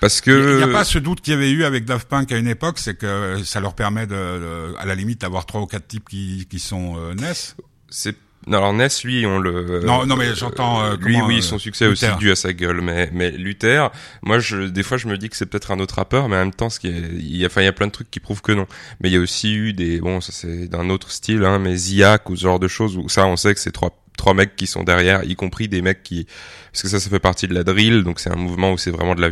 Parce 0.00 0.18
Il 0.18 0.22
que. 0.22 0.56
n'y 0.58 0.62
a 0.62 0.68
pas 0.68 0.84
ce 0.84 0.98
doute 0.98 1.20
qu'il 1.20 1.34
y 1.34 1.36
avait 1.36 1.50
eu 1.50 1.64
avec 1.64 1.84
Daft 1.84 2.08
Punk 2.08 2.30
à 2.32 2.38
une 2.38 2.48
époque, 2.48 2.78
c'est 2.78 2.96
que 2.96 3.42
ça 3.44 3.60
leur 3.60 3.74
permet 3.74 4.06
de, 4.06 4.14
de- 4.14 4.74
à 4.78 4.86
la 4.86 4.94
limite 4.94 5.20
d'avoir 5.20 5.46
trois 5.46 5.60
ou 5.60 5.66
quatre 5.66 5.86
types 5.88 6.08
qui, 6.08 6.46
qui 6.50 6.58
sont 6.58 6.96
euh, 6.98 7.14
Ness. 7.14 7.56
C'est 7.90 8.16
non, 8.48 8.58
alors 8.58 8.72
Ness, 8.72 9.04
lui, 9.04 9.24
on 9.24 9.38
le. 9.38 9.82
Non, 9.84 10.04
non, 10.04 10.16
mais 10.16 10.34
j'entends, 10.34 10.82
euh, 10.82 10.96
lui, 11.00 11.16
oui, 11.22 11.38
euh, 11.38 11.40
son 11.42 11.60
succès 11.60 11.84
est 11.84 11.88
aussi 11.88 12.06
Luther. 12.06 12.18
dû 12.18 12.30
à 12.32 12.34
sa 12.34 12.52
gueule, 12.52 12.80
mais 12.80 13.08
mais 13.12 13.30
Luther, 13.30 13.92
moi, 14.22 14.40
je 14.40 14.64
des 14.64 14.82
fois, 14.82 14.96
je 14.96 15.06
me 15.06 15.16
dis 15.16 15.28
que 15.28 15.36
c'est 15.36 15.46
peut-être 15.46 15.70
un 15.70 15.78
autre 15.78 15.94
rappeur, 15.94 16.28
mais 16.28 16.34
en 16.34 16.40
même 16.40 16.52
temps, 16.52 16.68
ce 16.68 16.80
qui 16.80 16.88
est, 16.88 17.02
il 17.20 17.36
y 17.36 17.44
a, 17.44 17.46
enfin, 17.46 17.60
il 17.62 17.66
y 17.66 17.68
a 17.68 17.72
plein 17.72 17.86
de 17.86 17.92
trucs 17.92 18.10
qui 18.10 18.18
prouvent 18.18 18.42
que 18.42 18.50
non. 18.50 18.66
Mais 19.00 19.10
il 19.10 19.12
y 19.12 19.16
a 19.16 19.20
aussi 19.20 19.54
eu 19.54 19.72
des, 19.74 20.00
bon, 20.00 20.20
ça 20.20 20.32
c'est 20.32 20.66
d'un 20.66 20.90
autre 20.90 21.12
style, 21.12 21.44
hein, 21.44 21.60
mais 21.60 21.76
Ziak 21.76 22.30
ou 22.30 22.34
ce 22.36 22.42
genre 22.42 22.58
de 22.58 22.66
choses 22.66 22.96
où 22.96 23.08
ça, 23.08 23.26
on 23.26 23.36
sait 23.36 23.54
que 23.54 23.60
c'est 23.60 23.70
trois 23.70 23.96
trois 24.22 24.34
mecs 24.34 24.54
qui 24.54 24.68
sont 24.68 24.84
derrière, 24.84 25.24
y 25.24 25.34
compris 25.34 25.66
des 25.66 25.82
mecs 25.82 26.02
qui, 26.04 26.26
parce 26.70 26.82
que 26.82 26.88
ça, 26.88 27.00
ça 27.00 27.10
fait 27.10 27.18
partie 27.18 27.48
de 27.48 27.54
la 27.54 27.64
drill, 27.64 28.04
donc 28.04 28.20
c'est 28.20 28.30
un 28.30 28.36
mouvement 28.36 28.70
où 28.72 28.78
c'est 28.78 28.92
vraiment 28.92 29.16
de 29.16 29.20
la 29.20 29.30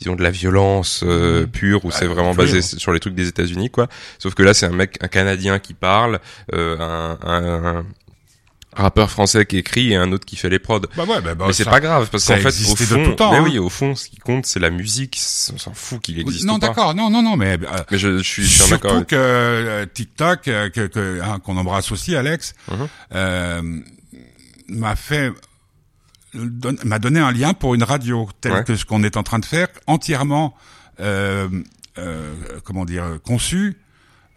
ils 0.00 0.08
ont 0.10 0.16
de 0.16 0.22
la 0.22 0.30
violence 0.30 1.04
euh, 1.06 1.46
pure 1.46 1.84
où 1.84 1.90
Bah, 1.90 1.94
c'est 1.98 2.06
vraiment 2.06 2.34
basé 2.34 2.60
sur 2.62 2.92
les 2.92 2.98
trucs 2.98 3.14
des 3.14 3.28
États-Unis 3.28 3.68
quoi. 3.70 3.88
Sauf 4.18 4.32
que 4.34 4.42
là 4.42 4.54
c'est 4.54 4.66
un 4.66 4.72
mec 4.72 4.96
un 5.02 5.08
Canadien 5.08 5.58
qui 5.58 5.74
parle, 5.74 6.18
euh, 6.54 6.76
un, 6.80 7.18
un, 7.22 7.76
un 7.80 7.84
rappeur 8.74 9.10
français 9.10 9.44
qui 9.44 9.58
écrit 9.58 9.92
et 9.92 9.96
un 9.96 10.10
autre 10.12 10.24
qui 10.24 10.34
fait 10.36 10.48
les 10.48 10.58
prods. 10.58 10.80
Bah 10.96 11.04
ouais, 11.04 11.20
bah, 11.20 11.34
bah, 11.34 11.44
mais 11.46 11.52
c'est 11.52 11.66
pas 11.66 11.78
grave 11.78 12.08
parce 12.10 12.24
qu'en 12.26 12.36
fait 12.36 12.48
au 12.48 12.74
fond, 12.74 13.04
tout 13.04 13.12
temps, 13.12 13.32
mais 13.32 13.38
hein. 13.38 13.44
oui, 13.46 13.58
au 13.58 13.68
fond 13.68 13.94
ce 13.94 14.08
qui 14.08 14.16
compte 14.16 14.46
c'est 14.46 14.60
la 14.60 14.70
musique, 14.70 15.20
on 15.54 15.58
s'en 15.58 15.74
fout 15.74 16.00
qu'il 16.00 16.18
existe 16.18 16.46
Non, 16.46 16.56
d'accord, 16.58 16.94
non, 16.94 17.10
non, 17.10 17.22
non, 17.22 17.36
mais 17.36 17.52
euh, 17.52 17.66
Mais 17.90 17.98
je, 17.98 18.16
je 18.18 18.22
suis, 18.22 18.42
d'accord. 18.44 18.66
surtout 18.66 18.88
avec- 18.96 19.08
que 19.08 19.14
euh, 19.16 19.86
TikTok, 19.92 20.48
euh, 20.48 20.70
que 20.70 21.20
hein, 21.22 21.38
qu'on 21.44 21.58
embrasse 21.58 21.92
aussi, 21.92 22.16
Alex, 22.16 22.54
Mhm. 22.70 22.88
euh, 23.14 23.62
m'a 24.68 24.96
fait 24.96 25.32
m'a 26.84 26.98
donné 26.98 27.20
un 27.20 27.30
lien 27.30 27.52
pour 27.52 27.74
une 27.74 27.82
radio 27.82 28.28
telle 28.40 28.52
Ouais. 28.52 28.64
que 28.64 28.74
ce 28.76 28.84
qu'on 28.86 29.02
est 29.02 29.16
en 29.18 29.22
train 29.22 29.38
de 29.38 29.44
faire, 29.44 29.68
entièrement 29.86 30.54
euh, 31.00 31.48
euh, 31.98 32.34
comment 32.64 32.84
dire 32.86 33.18
conçu 33.22 33.76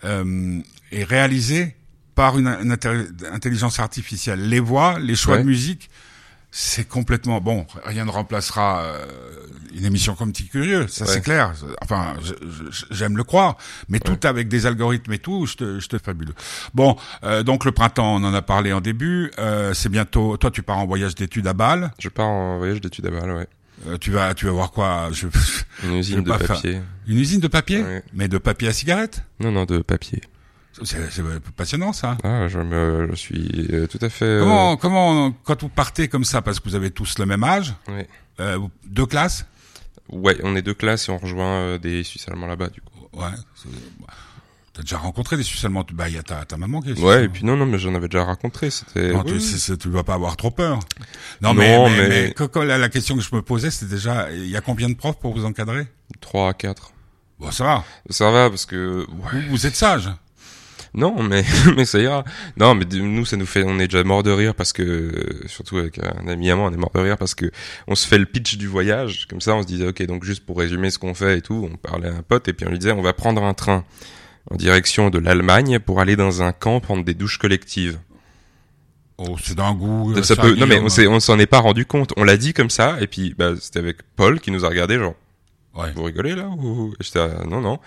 euh, 0.03 0.59
et 0.91 1.03
réalisé 1.05 1.75
par 2.15 2.37
une, 2.37 2.47
une 2.47 2.73
intelli- 2.73 3.25
intelligence 3.31 3.79
artificielle. 3.79 4.49
Les 4.49 4.59
voix, 4.59 4.99
les 4.99 5.15
choix 5.15 5.35
Ouais. 5.35 5.41
de 5.41 5.47
musique 5.47 5.89
c'est 6.57 6.87
complètement 6.87 7.41
bon. 7.41 7.65
Rien 7.83 8.05
ne 8.05 8.11
remplacera 8.11 8.81
euh, 8.85 9.05
une 9.75 9.83
émission 9.83 10.15
comme 10.15 10.31
Petit 10.31 10.47
Curieux, 10.47 10.87
ça 10.87 11.05
c'est 11.05 11.19
clair. 11.19 11.51
Enfin, 11.83 12.13
j'aime 12.91 13.17
le 13.17 13.25
croire, 13.25 13.57
mais 13.89 13.99
tout 13.99 14.17
avec 14.23 14.47
des 14.47 14.65
algorithmes 14.65 15.11
et 15.11 15.19
tout, 15.19 15.47
je 15.47 15.55
te, 15.57 15.79
je 15.81 15.89
te 15.89 15.97
fabuleux. 15.97 16.33
Bon, 16.73 16.95
euh, 17.25 17.43
donc 17.43 17.65
le 17.65 17.73
printemps, 17.73 18.15
on 18.15 18.23
en 18.23 18.33
a 18.33 18.41
parlé 18.41 18.71
en 18.71 18.79
début. 18.79 19.31
Euh, 19.37 19.73
c'est 19.73 19.89
bientôt. 19.89 20.37
Toi, 20.37 20.49
tu 20.49 20.63
pars 20.63 20.77
en 20.77 20.85
voyage 20.85 21.13
d'études 21.13 21.45
à 21.47 21.53
Bâle. 21.53 21.91
Je 21.99 22.07
pars 22.07 22.27
en 22.27 22.57
voyage 22.57 22.79
d'études 22.79 23.07
à 23.07 23.11
Bâle, 23.11 23.31
ouais. 23.31 23.47
Euh, 23.87 23.97
tu 23.97 24.11
vas, 24.11 24.33
tu 24.33 24.45
vas 24.45 24.53
voir 24.53 24.71
quoi 24.71 25.09
je, 25.11 25.27
Une 25.83 25.95
usine 25.95 26.23
de 26.23 26.31
papier. 26.31 26.79
Une 27.05 27.19
usine 27.19 27.41
de 27.41 27.49
papier, 27.49 27.83
mais 28.13 28.29
de 28.29 28.37
papier 28.37 28.69
à 28.69 28.73
cigarette? 28.73 29.25
Non, 29.41 29.51
non, 29.51 29.65
de 29.65 29.79
papier. 29.79 30.21
C'est 30.83 30.99
passionnant 31.55 31.93
ça. 31.93 32.17
Ah, 32.23 32.47
je, 32.47 32.59
me, 32.59 33.07
je 33.11 33.15
suis 33.15 33.67
euh, 33.71 33.87
tout 33.87 33.99
à 34.01 34.09
fait. 34.09 34.25
Euh, 34.25 34.41
comment, 34.41 34.77
comment, 34.77 35.31
quand 35.43 35.61
vous 35.61 35.69
partez 35.69 36.07
comme 36.07 36.25
ça, 36.25 36.41
parce 36.41 36.59
que 36.59 36.69
vous 36.69 36.75
avez 36.75 36.91
tous 36.91 37.17
le 37.19 37.25
même 37.25 37.43
âge, 37.43 37.73
oui. 37.87 38.03
euh, 38.39 38.59
deux 38.85 39.05
classes? 39.05 39.45
Ouais, 40.09 40.37
on 40.43 40.55
est 40.55 40.61
deux 40.61 40.73
classes 40.73 41.07
et 41.07 41.11
on 41.11 41.17
rejoint 41.17 41.77
des 41.77 42.03
Suisses 42.03 42.27
allemands 42.27 42.47
là-bas 42.47 42.69
du 42.69 42.81
coup. 42.81 43.07
Ouais. 43.13 43.31
T'as 44.73 44.81
déjà 44.81 44.97
rencontré 44.97 45.37
des 45.37 45.43
Suisses 45.43 45.63
allemands 45.63 45.85
Bah, 45.93 46.09
il 46.09 46.15
y 46.15 46.17
a 46.17 46.23
ta, 46.23 46.43
ta 46.43 46.57
maman 46.57 46.81
qui 46.81 46.91
est 46.91 46.99
Ouais, 46.99 47.23
et 47.23 47.29
puis 47.29 47.45
non, 47.45 47.55
non, 47.55 47.65
mais 47.65 47.77
j'en 47.77 47.95
avais 47.95 48.09
déjà 48.09 48.25
rencontré. 48.25 48.69
C'était. 48.69 49.13
Non, 49.13 49.23
tu, 49.23 49.39
c 49.39 49.77
tu 49.77 49.89
vas 49.89 50.03
pas 50.03 50.15
avoir 50.15 50.35
trop 50.35 50.51
peur. 50.51 50.79
Non, 51.41 51.53
mais, 51.53 51.77
mais, 51.77 51.89
mais... 52.09 52.33
mais 52.37 52.65
la, 52.65 52.77
la, 52.77 52.89
question 52.89 53.15
que 53.15 53.21
je 53.21 53.33
me 53.33 53.41
posais, 53.41 53.71
c'était 53.71 53.93
déjà, 53.95 54.29
il 54.33 54.49
y 54.49 54.57
a 54.57 54.61
combien 54.61 54.89
de 54.89 54.95
profs 54.95 55.17
pour 55.17 55.33
vous 55.33 55.45
encadrer? 55.45 55.87
Trois 56.19 56.49
à 56.49 56.53
quatre. 56.53 56.91
Bon, 57.39 57.51
ça 57.51 57.63
va. 57.63 57.83
Ça 58.09 58.29
va 58.31 58.49
parce 58.49 58.65
que. 58.65 59.05
Ouais. 59.07 59.29
Vous, 59.31 59.51
vous 59.51 59.65
êtes 59.65 59.75
sage. 59.77 60.09
Non, 60.95 61.21
mais 61.21 61.43
mais 61.75 61.85
ça 61.85 61.99
ira. 61.99 62.23
Non, 62.57 62.73
mais 62.73 62.85
nous 62.85 63.25
ça 63.25 63.37
nous 63.37 63.45
fait, 63.45 63.63
on 63.65 63.79
est 63.79 63.87
déjà 63.87 64.03
mort 64.03 64.23
de 64.23 64.31
rire 64.31 64.55
parce 64.55 64.73
que 64.73 65.11
surtout 65.45 65.77
avec 65.77 65.99
un 65.99 66.27
ami 66.27 66.49
à 66.49 66.55
moi, 66.55 66.69
on 66.69 66.73
est 66.73 66.77
mort 66.77 66.91
de 66.95 67.01
rire 67.01 67.17
parce 67.17 67.35
que 67.35 67.51
on 67.87 67.95
se 67.95 68.07
fait 68.07 68.17
le 68.17 68.25
pitch 68.25 68.57
du 68.57 68.67
voyage. 68.67 69.27
Comme 69.29 69.41
ça, 69.41 69.55
on 69.55 69.61
se 69.61 69.67
disait 69.67 69.87
ok, 69.87 70.03
donc 70.05 70.23
juste 70.23 70.45
pour 70.45 70.57
résumer 70.57 70.89
ce 70.89 70.99
qu'on 70.99 71.13
fait 71.13 71.37
et 71.37 71.41
tout, 71.41 71.69
on 71.71 71.75
parlait 71.77 72.09
à 72.09 72.13
un 72.13 72.21
pote 72.21 72.47
et 72.47 72.53
puis 72.53 72.65
on 72.65 72.69
lui 72.71 72.79
disait 72.79 72.93
on 72.93 73.01
va 73.01 73.13
prendre 73.13 73.43
un 73.43 73.53
train 73.53 73.83
en 74.49 74.55
direction 74.55 75.09
de 75.09 75.19
l'Allemagne 75.19 75.79
pour 75.79 75.99
aller 75.99 76.15
dans 76.15 76.41
un 76.43 76.51
camp 76.51 76.79
prendre 76.79 77.03
des 77.03 77.13
douches 77.13 77.37
collectives. 77.37 77.99
Oh, 79.17 79.37
c'est 79.41 79.55
d'un 79.55 79.73
goût. 79.73 80.13
Ça, 80.15 80.23
ça 80.23 80.35
peut. 80.35 80.55
Non, 80.55 80.67
mais 80.67 80.79
on 80.79 80.89
s'est, 80.89 81.07
on 81.07 81.19
s'en 81.19 81.39
est 81.39 81.45
pas 81.45 81.59
rendu 81.59 81.85
compte. 81.85 82.11
On 82.17 82.23
l'a 82.23 82.37
dit 82.37 82.53
comme 82.53 82.69
ça, 82.69 82.97
et 82.99 83.07
puis 83.07 83.33
bah, 83.37 83.53
c'était 83.59 83.79
avec 83.79 83.97
Paul 84.15 84.39
qui 84.39 84.51
nous 84.51 84.65
a 84.65 84.69
regardé 84.69 84.97
genre. 84.97 85.15
Ouais. 85.75 85.91
Vous 85.93 86.03
rigolez 86.03 86.35
là 86.35 86.47
ou 86.47 86.93
j'étais 87.01 87.27
non 87.45 87.61
non. 87.61 87.79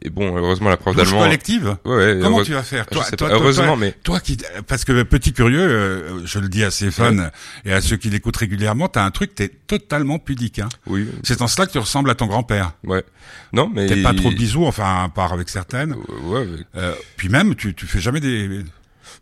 Et 0.00 0.10
bon, 0.10 0.36
heureusement 0.36 0.70
la 0.70 0.76
prof 0.76 0.96
d'allemand. 0.96 1.20
collective? 1.20 1.76
Ouais, 1.84 1.96
ouais 1.96 2.18
Comment 2.22 2.42
tu 2.42 2.52
vas 2.52 2.62
faire? 2.62 2.86
Toi, 2.86 3.04
toi, 3.16 3.28
Heureusement, 3.30 3.66
toi, 3.66 3.76
mais 3.76 3.92
toi 4.02 4.20
qui, 4.20 4.38
parce 4.66 4.84
que 4.84 5.02
petit 5.02 5.32
curieux, 5.32 5.60
euh, 5.60 6.26
je 6.26 6.38
le 6.38 6.48
dis 6.48 6.64
à 6.64 6.70
ses 6.70 6.90
fans 6.90 7.16
ouais. 7.16 7.30
et 7.66 7.72
à 7.72 7.80
ceux 7.80 7.96
qui 7.96 8.08
l'écoutent 8.08 8.38
régulièrement, 8.38 8.88
t'as 8.88 9.04
un 9.04 9.10
truc, 9.10 9.34
t'es 9.34 9.48
totalement 9.48 10.18
pudique. 10.18 10.58
Hein. 10.58 10.68
Oui. 10.86 11.08
C'est 11.22 11.42
en 11.42 11.46
cela 11.46 11.66
que 11.66 11.72
tu 11.72 11.78
ressembles 11.78 12.10
à 12.10 12.14
ton 12.14 12.26
grand-père. 12.26 12.72
Ouais. 12.84 13.04
Non, 13.52 13.70
mais 13.72 13.86
t'es 13.86 14.02
pas 14.02 14.14
trop 14.14 14.30
de 14.30 14.34
bisous, 14.34 14.64
enfin, 14.64 15.04
à 15.04 15.08
part 15.08 15.32
avec 15.32 15.48
certaines. 15.50 15.94
Ouais. 16.24 16.40
Avec... 16.40 16.66
Euh, 16.76 16.94
puis 17.16 17.28
même, 17.28 17.54
tu, 17.54 17.74
tu 17.74 17.86
fais 17.86 18.00
jamais 18.00 18.20
des 18.20 18.64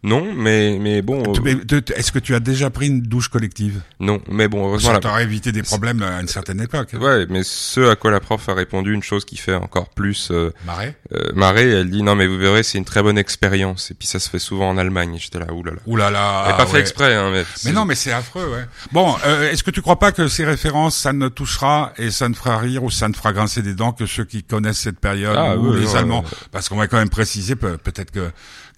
non, 0.02 0.32
mais 0.34 0.78
mais 0.80 1.02
bon. 1.02 1.22
Euh... 1.22 1.82
Est-ce 1.94 2.10
que 2.10 2.18
tu 2.18 2.34
as 2.34 2.40
déjà 2.40 2.70
pris 2.70 2.86
une 2.86 3.02
douche 3.02 3.28
collective? 3.28 3.82
Non, 3.98 4.20
mais 4.30 4.48
bon, 4.48 4.66
heureusement. 4.66 4.94
Ça 4.94 5.00
t'aurait 5.00 5.24
évité 5.24 5.52
des 5.52 5.62
problèmes 5.62 6.02
à 6.02 6.20
une 6.20 6.28
certaine 6.28 6.60
époque. 6.60 6.94
Ouais, 6.98 7.26
mais 7.28 7.42
ce 7.44 7.90
à 7.90 7.96
quoi 7.96 8.10
la 8.10 8.20
prof 8.20 8.48
a 8.48 8.54
répondu, 8.54 8.94
une 8.94 9.02
chose 9.02 9.26
qui 9.26 9.36
fait 9.36 9.54
encore 9.54 9.90
plus 9.90 10.30
euh, 10.30 10.52
marrer. 10.64 10.96
Euh, 11.12 11.32
marrer, 11.34 11.68
elle 11.70 11.90
dit 11.90 12.02
non, 12.02 12.14
mais 12.14 12.26
vous 12.26 12.38
verrez, 12.38 12.62
c'est 12.62 12.78
une 12.78 12.86
très 12.86 13.02
bonne 13.02 13.18
expérience. 13.18 13.90
Et 13.90 13.94
puis 13.94 14.08
ça 14.08 14.18
se 14.20 14.30
fait 14.30 14.38
souvent 14.38 14.70
en 14.70 14.78
Allemagne. 14.78 15.16
J'étais 15.18 15.38
là, 15.38 15.52
oulala. 15.52 15.80
Oulala. 15.86 16.44
Elle 16.48 16.56
pas 16.56 16.64
ouais. 16.64 16.70
fait 16.70 16.80
exprès, 16.80 17.14
hein. 17.14 17.30
Mais, 17.30 17.44
mais 17.66 17.72
non, 17.72 17.84
mais 17.84 17.94
c'est 17.94 18.12
affreux, 18.12 18.48
ouais. 18.48 18.64
Bon, 18.92 19.14
euh, 19.26 19.50
est-ce 19.50 19.62
que 19.62 19.70
tu 19.70 19.82
crois 19.82 19.98
pas 19.98 20.12
que 20.12 20.28
ces 20.28 20.46
références, 20.46 20.96
ça 20.96 21.12
ne 21.12 21.28
touchera 21.28 21.92
et 21.98 22.10
ça 22.10 22.30
ne 22.30 22.34
fera 22.34 22.56
rire 22.56 22.84
ou 22.84 22.90
ça 22.90 23.06
ne 23.08 23.14
fera 23.14 23.34
grincer 23.34 23.60
des 23.60 23.74
dents 23.74 23.92
que 23.92 24.06
ceux 24.06 24.24
qui 24.24 24.44
connaissent 24.44 24.78
cette 24.78 24.98
période 24.98 25.36
ah, 25.36 25.56
ou 25.58 25.74
oui, 25.74 25.80
les 25.80 25.94
Allemands? 25.94 26.22
ouais. 26.22 26.30
Parce 26.52 26.70
qu'on 26.70 26.76
va 26.76 26.86
quand 26.86 26.98
même 26.98 27.10
préciser 27.10 27.54
peut-être 27.54 28.10
que 28.10 28.30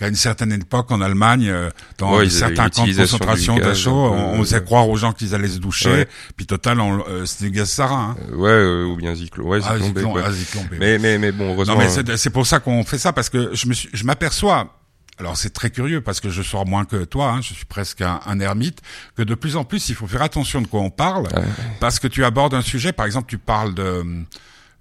qu'à 0.03 0.09
une 0.09 0.17
certaine 0.17 0.53
époque 0.53 0.91
en 0.91 1.01
Allemagne, 1.01 1.49
euh, 1.49 1.71
dans 1.99 2.17
ouais, 2.17 2.29
certains 2.29 2.69
camps 2.69 2.85
de 2.85 2.93
concentration 2.93 3.57
d'achats, 3.57 3.91
on, 3.91 4.35
on 4.35 4.39
faisait 4.41 4.63
croire 4.63 4.89
aux 4.89 4.97
gens 4.97 5.13
qu'ils 5.13 5.33
allaient 5.33 5.47
se 5.47 5.59
doucher, 5.59 5.91
ouais. 5.91 6.09
puis 6.37 6.45
total, 6.45 6.81
euh, 6.81 7.25
c'était 7.25 7.45
du 7.45 7.51
gaz 7.53 7.71
sarin. 7.71 8.17
Hein. 8.19 8.25
Euh, 8.33 8.37
ouais, 8.37 8.51
euh, 8.51 8.85
ou 8.87 8.97
bien 8.97 9.15
Zyklon. 9.15 9.47
Ouais, 9.47 9.61
ah, 9.65 9.79
Zyklon, 9.79 10.13
ouais. 10.13 10.23
ah, 10.27 10.33
Zyklon 10.33 10.67
mais, 10.73 10.99
mais, 10.99 11.19
mais 11.19 11.31
bon, 11.31 11.55
heureusement. 11.55 11.77
Non, 11.77 11.81
mais 11.81 12.17
c'est 12.17 12.31
pour 12.31 12.49
ça 12.49 12.59
qu'on 12.59 12.83
fait 12.85 12.99
ça, 12.99 13.13
parce 13.13 13.31
que 13.31 13.55
je 13.55 13.69
me 13.69 13.75
suis, 13.75 13.91
je 13.93 14.05
m'aperçois, 14.05 14.75
alors 15.19 15.37
c'est 15.37 15.51
très 15.51 15.71
curieux 15.71 16.01
parce 16.01 16.19
que 16.19 16.31
je 16.31 16.43
sors 16.43 16.67
moins 16.67 16.85
que 16.85 17.05
toi, 17.05 17.31
hein, 17.31 17.41
je 17.41 17.55
suis 17.55 17.67
presque 17.67 18.01
un, 18.01 18.19
un, 18.27 18.41
ermite, 18.41 18.81
que 19.17 19.23
de 19.23 19.37
plus 19.37 19.55
en 19.55 19.63
plus 19.63 19.89
il 19.89 19.95
faut 19.95 20.09
faire 20.09 20.23
attention 20.23 20.63
de 20.63 20.67
quoi 20.67 20.81
on 20.81 20.91
parle, 20.91 21.29
ouais. 21.29 21.45
parce 21.79 22.01
que 22.01 22.09
tu 22.09 22.25
abordes 22.25 22.55
un 22.55 22.63
sujet, 22.63 22.93
par 22.93 23.07
exemple 23.07 23.29
tu 23.29 23.39
parles 23.39 23.75
de, 23.75 24.03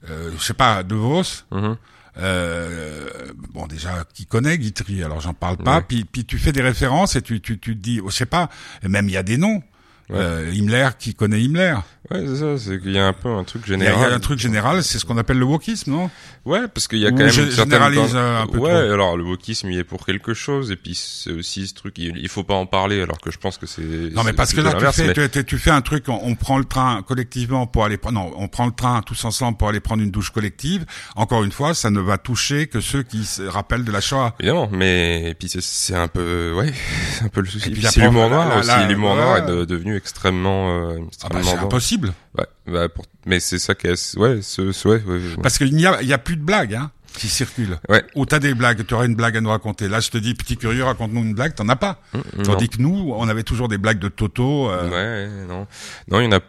euh, 0.09 0.31
je 0.35 0.43
sais 0.43 0.55
pas, 0.55 0.81
de 0.81 0.95
Vos, 0.95 1.21
mm 1.51 1.59
-hmm. 1.59 1.77
Euh, 2.17 3.07
bon 3.53 3.67
déjà 3.67 4.03
qui 4.13 4.25
connaît 4.25 4.57
Guitry 4.57 5.01
alors 5.01 5.21
j'en 5.21 5.33
parle 5.33 5.57
pas 5.57 5.77
ouais. 5.77 5.85
puis 5.87 6.03
puis 6.03 6.25
tu 6.25 6.37
fais 6.37 6.51
des 6.51 6.61
références 6.61 7.15
et 7.15 7.21
tu 7.21 7.39
tu 7.39 7.57
tu 7.57 7.77
te 7.77 7.81
dis 7.81 8.01
oh, 8.03 8.09
je 8.09 8.15
sais 8.15 8.25
pas 8.25 8.49
même 8.83 9.07
il 9.07 9.13
y 9.13 9.17
a 9.17 9.23
des 9.23 9.37
noms 9.37 9.63
Ouais. 10.11 10.17
Euh, 10.19 10.51
Himmler 10.53 10.89
qui 10.99 11.15
connaît 11.15 11.41
Himmler? 11.41 11.75
Ouais, 12.11 12.25
c'est 12.27 12.35
ça, 12.35 12.57
c'est 12.57 12.81
qu'il 12.81 12.91
y 12.91 12.99
a 12.99 13.07
un 13.07 13.13
peu 13.13 13.29
un 13.29 13.43
truc 13.43 13.65
général. 13.65 13.95
il 13.97 14.09
y 14.09 14.11
a 14.11 14.15
un 14.15 14.19
truc 14.19 14.39
général, 14.39 14.83
c'est 14.83 14.99
ce 14.99 15.05
qu'on 15.05 15.17
appelle 15.17 15.37
le 15.37 15.45
wokisme, 15.45 15.91
non? 15.91 16.09
Ouais, 16.43 16.67
parce 16.67 16.87
qu'il 16.87 16.99
y 16.99 17.05
a 17.05 17.11
quand 17.11 17.17
même 17.17 17.27
une 17.27 17.51
généralise 17.51 18.15
un 18.15 18.47
peu 18.47 18.57
Ouais, 18.57 18.69
trop. 18.69 18.93
alors 18.93 19.15
le 19.15 19.23
wokisme 19.23 19.69
il 19.69 19.77
est 19.77 19.83
pour 19.83 20.05
quelque 20.05 20.33
chose 20.33 20.71
et 20.71 20.75
puis 20.75 20.95
c'est 20.95 21.31
aussi 21.31 21.67
ce 21.67 21.75
truc 21.75 21.97
il, 21.99 22.17
il 22.17 22.29
faut 22.29 22.43
pas 22.43 22.55
en 22.55 22.65
parler 22.65 23.01
alors 23.01 23.19
que 23.19 23.29
je 23.29 23.37
pense 23.37 23.59
que 23.59 23.67
c'est 23.67 23.81
Non 23.81 24.23
mais 24.23 24.33
parce 24.33 24.53
que 24.53 24.61
là 24.61 24.73
tu 24.73 24.85
fais 24.91 25.13
mais... 25.15 25.29
tu, 25.29 25.45
tu, 25.45 25.57
fais 25.59 25.69
un 25.69 25.81
truc 25.81 26.05
on, 26.09 26.19
on, 26.23 26.33
prend 26.33 26.57
le 26.57 26.65
train 26.65 27.03
collectivement 27.03 27.67
pour 27.67 27.85
aller 27.85 27.97
prendre 27.97 28.19
non, 28.19 28.33
on 28.37 28.47
prend 28.47 28.65
le 28.65 28.71
train 28.71 29.01
tous 29.03 29.23
ensemble 29.23 29.57
pour 29.57 29.69
aller 29.69 29.79
prendre 29.79 30.01
une 30.01 30.11
douche 30.11 30.31
collective. 30.31 30.85
Encore 31.15 31.43
une 31.43 31.51
fois, 31.51 31.73
ça 31.73 31.91
ne 31.91 31.99
va 31.99 32.17
toucher 32.17 32.67
que 32.67 32.81
ceux 32.81 33.03
qui 33.03 33.23
se 33.25 33.43
rappellent 33.43 33.85
de 33.85 33.91
la 33.91 34.01
Shoah. 34.01 34.35
Évidemment, 34.39 34.69
mais 34.71 35.29
et 35.29 35.33
puis 35.35 35.49
c'est 35.49 35.95
un 35.95 36.07
peu 36.07 36.53
ouais, 36.57 36.73
c'est 37.11 37.25
un 37.25 37.29
peu 37.29 37.41
le 37.41 37.47
souci. 37.47 37.69
Et 37.69 37.71
puis 37.71 37.83
c'est 37.83 38.01
l'humour 38.01 38.29
noir 38.29 38.49
là, 38.49 38.59
aussi, 38.59 38.87
l'humour 38.87 39.15
noir 39.15 39.37
est 39.37 39.45
de, 39.45 39.65
devenu 39.65 39.95
extrêmement 39.95 40.69
euh, 40.69 40.99
Ah 41.23 41.29
bah, 41.29 41.39
extrêmement 41.39 41.69
c'est 41.69 41.69
dense. 41.69 41.71
Ouais, 42.37 42.45
bah, 42.67 42.89
pour... 42.89 43.05
mais 43.25 43.39
c'est 43.39 43.59
ça 43.59 43.75
qui 43.75 43.87
est 43.87 44.17
ouais, 44.17 44.41
ce, 44.41 44.71
ce 44.71 44.87
ouais, 44.87 45.03
ouais, 45.03 45.17
ouais. 45.17 45.35
Parce 45.41 45.57
qu'il 45.57 45.75
n'y 45.75 45.85
a 45.85 46.01
il 46.01 46.07
y 46.07 46.13
a 46.13 46.17
plus 46.17 46.37
de 46.37 46.43
blagues 46.43 46.75
hein 46.75 46.91
qui 47.13 47.27
circulent. 47.27 47.77
Ouais. 47.89 48.03
Ou 48.15 48.25
t'as 48.25 48.39
des 48.39 48.53
blagues, 48.53 48.85
tu 48.85 48.93
aurais 48.93 49.05
une 49.05 49.15
blague 49.15 49.37
à 49.37 49.41
nous 49.41 49.49
raconter. 49.49 49.87
Là, 49.87 49.99
je 49.99 50.09
te 50.09 50.17
dis, 50.17 50.33
petit 50.33 50.57
curieux, 50.57 50.83
raconte-nous 50.83 51.21
une 51.21 51.33
blague, 51.33 51.55
t'en 51.55 51.67
as 51.69 51.75
pas. 51.75 52.01
Mmh, 52.13 52.41
Tandis 52.43 52.65
non. 52.65 52.69
que 52.69 52.81
nous, 52.81 53.13
on 53.15 53.27
avait 53.27 53.43
toujours 53.43 53.67
des 53.67 53.77
blagues 53.77 53.99
de 53.99 54.07
Toto. 54.07 54.69
Euh... 54.69 54.89
Ouais, 54.89 55.45
non, 55.47 55.67
non, 56.09 56.19
il 56.19 56.25
y 56.25 56.27
en 56.27 56.37
a 56.37 56.39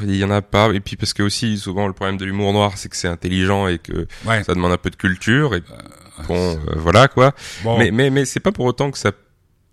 il 0.00 0.16
y 0.16 0.24
en 0.24 0.30
a 0.30 0.42
pas 0.42 0.70
et 0.72 0.80
puis 0.80 0.96
parce 0.96 1.12
que 1.12 1.22
aussi 1.22 1.58
souvent 1.58 1.86
le 1.86 1.92
problème 1.92 2.16
de 2.16 2.24
l'humour 2.24 2.52
noir 2.52 2.72
c'est 2.76 2.88
que 2.88 2.96
c'est 2.96 3.08
intelligent 3.08 3.66
et 3.66 3.78
que 3.78 4.06
ouais. 4.26 4.44
ça 4.44 4.54
demande 4.54 4.72
un 4.72 4.76
peu 4.78 4.90
de 4.90 4.96
culture 4.96 5.54
et 5.54 5.62
bon 6.26 6.56
euh, 6.56 6.74
voilà 6.76 7.08
quoi 7.08 7.34
bon. 7.64 7.78
mais 7.78 7.90
mais 7.90 8.08
mais 8.10 8.24
c'est 8.24 8.40
pas 8.40 8.52
pour 8.52 8.64
autant 8.64 8.90
que 8.90 8.98
ça 8.98 9.10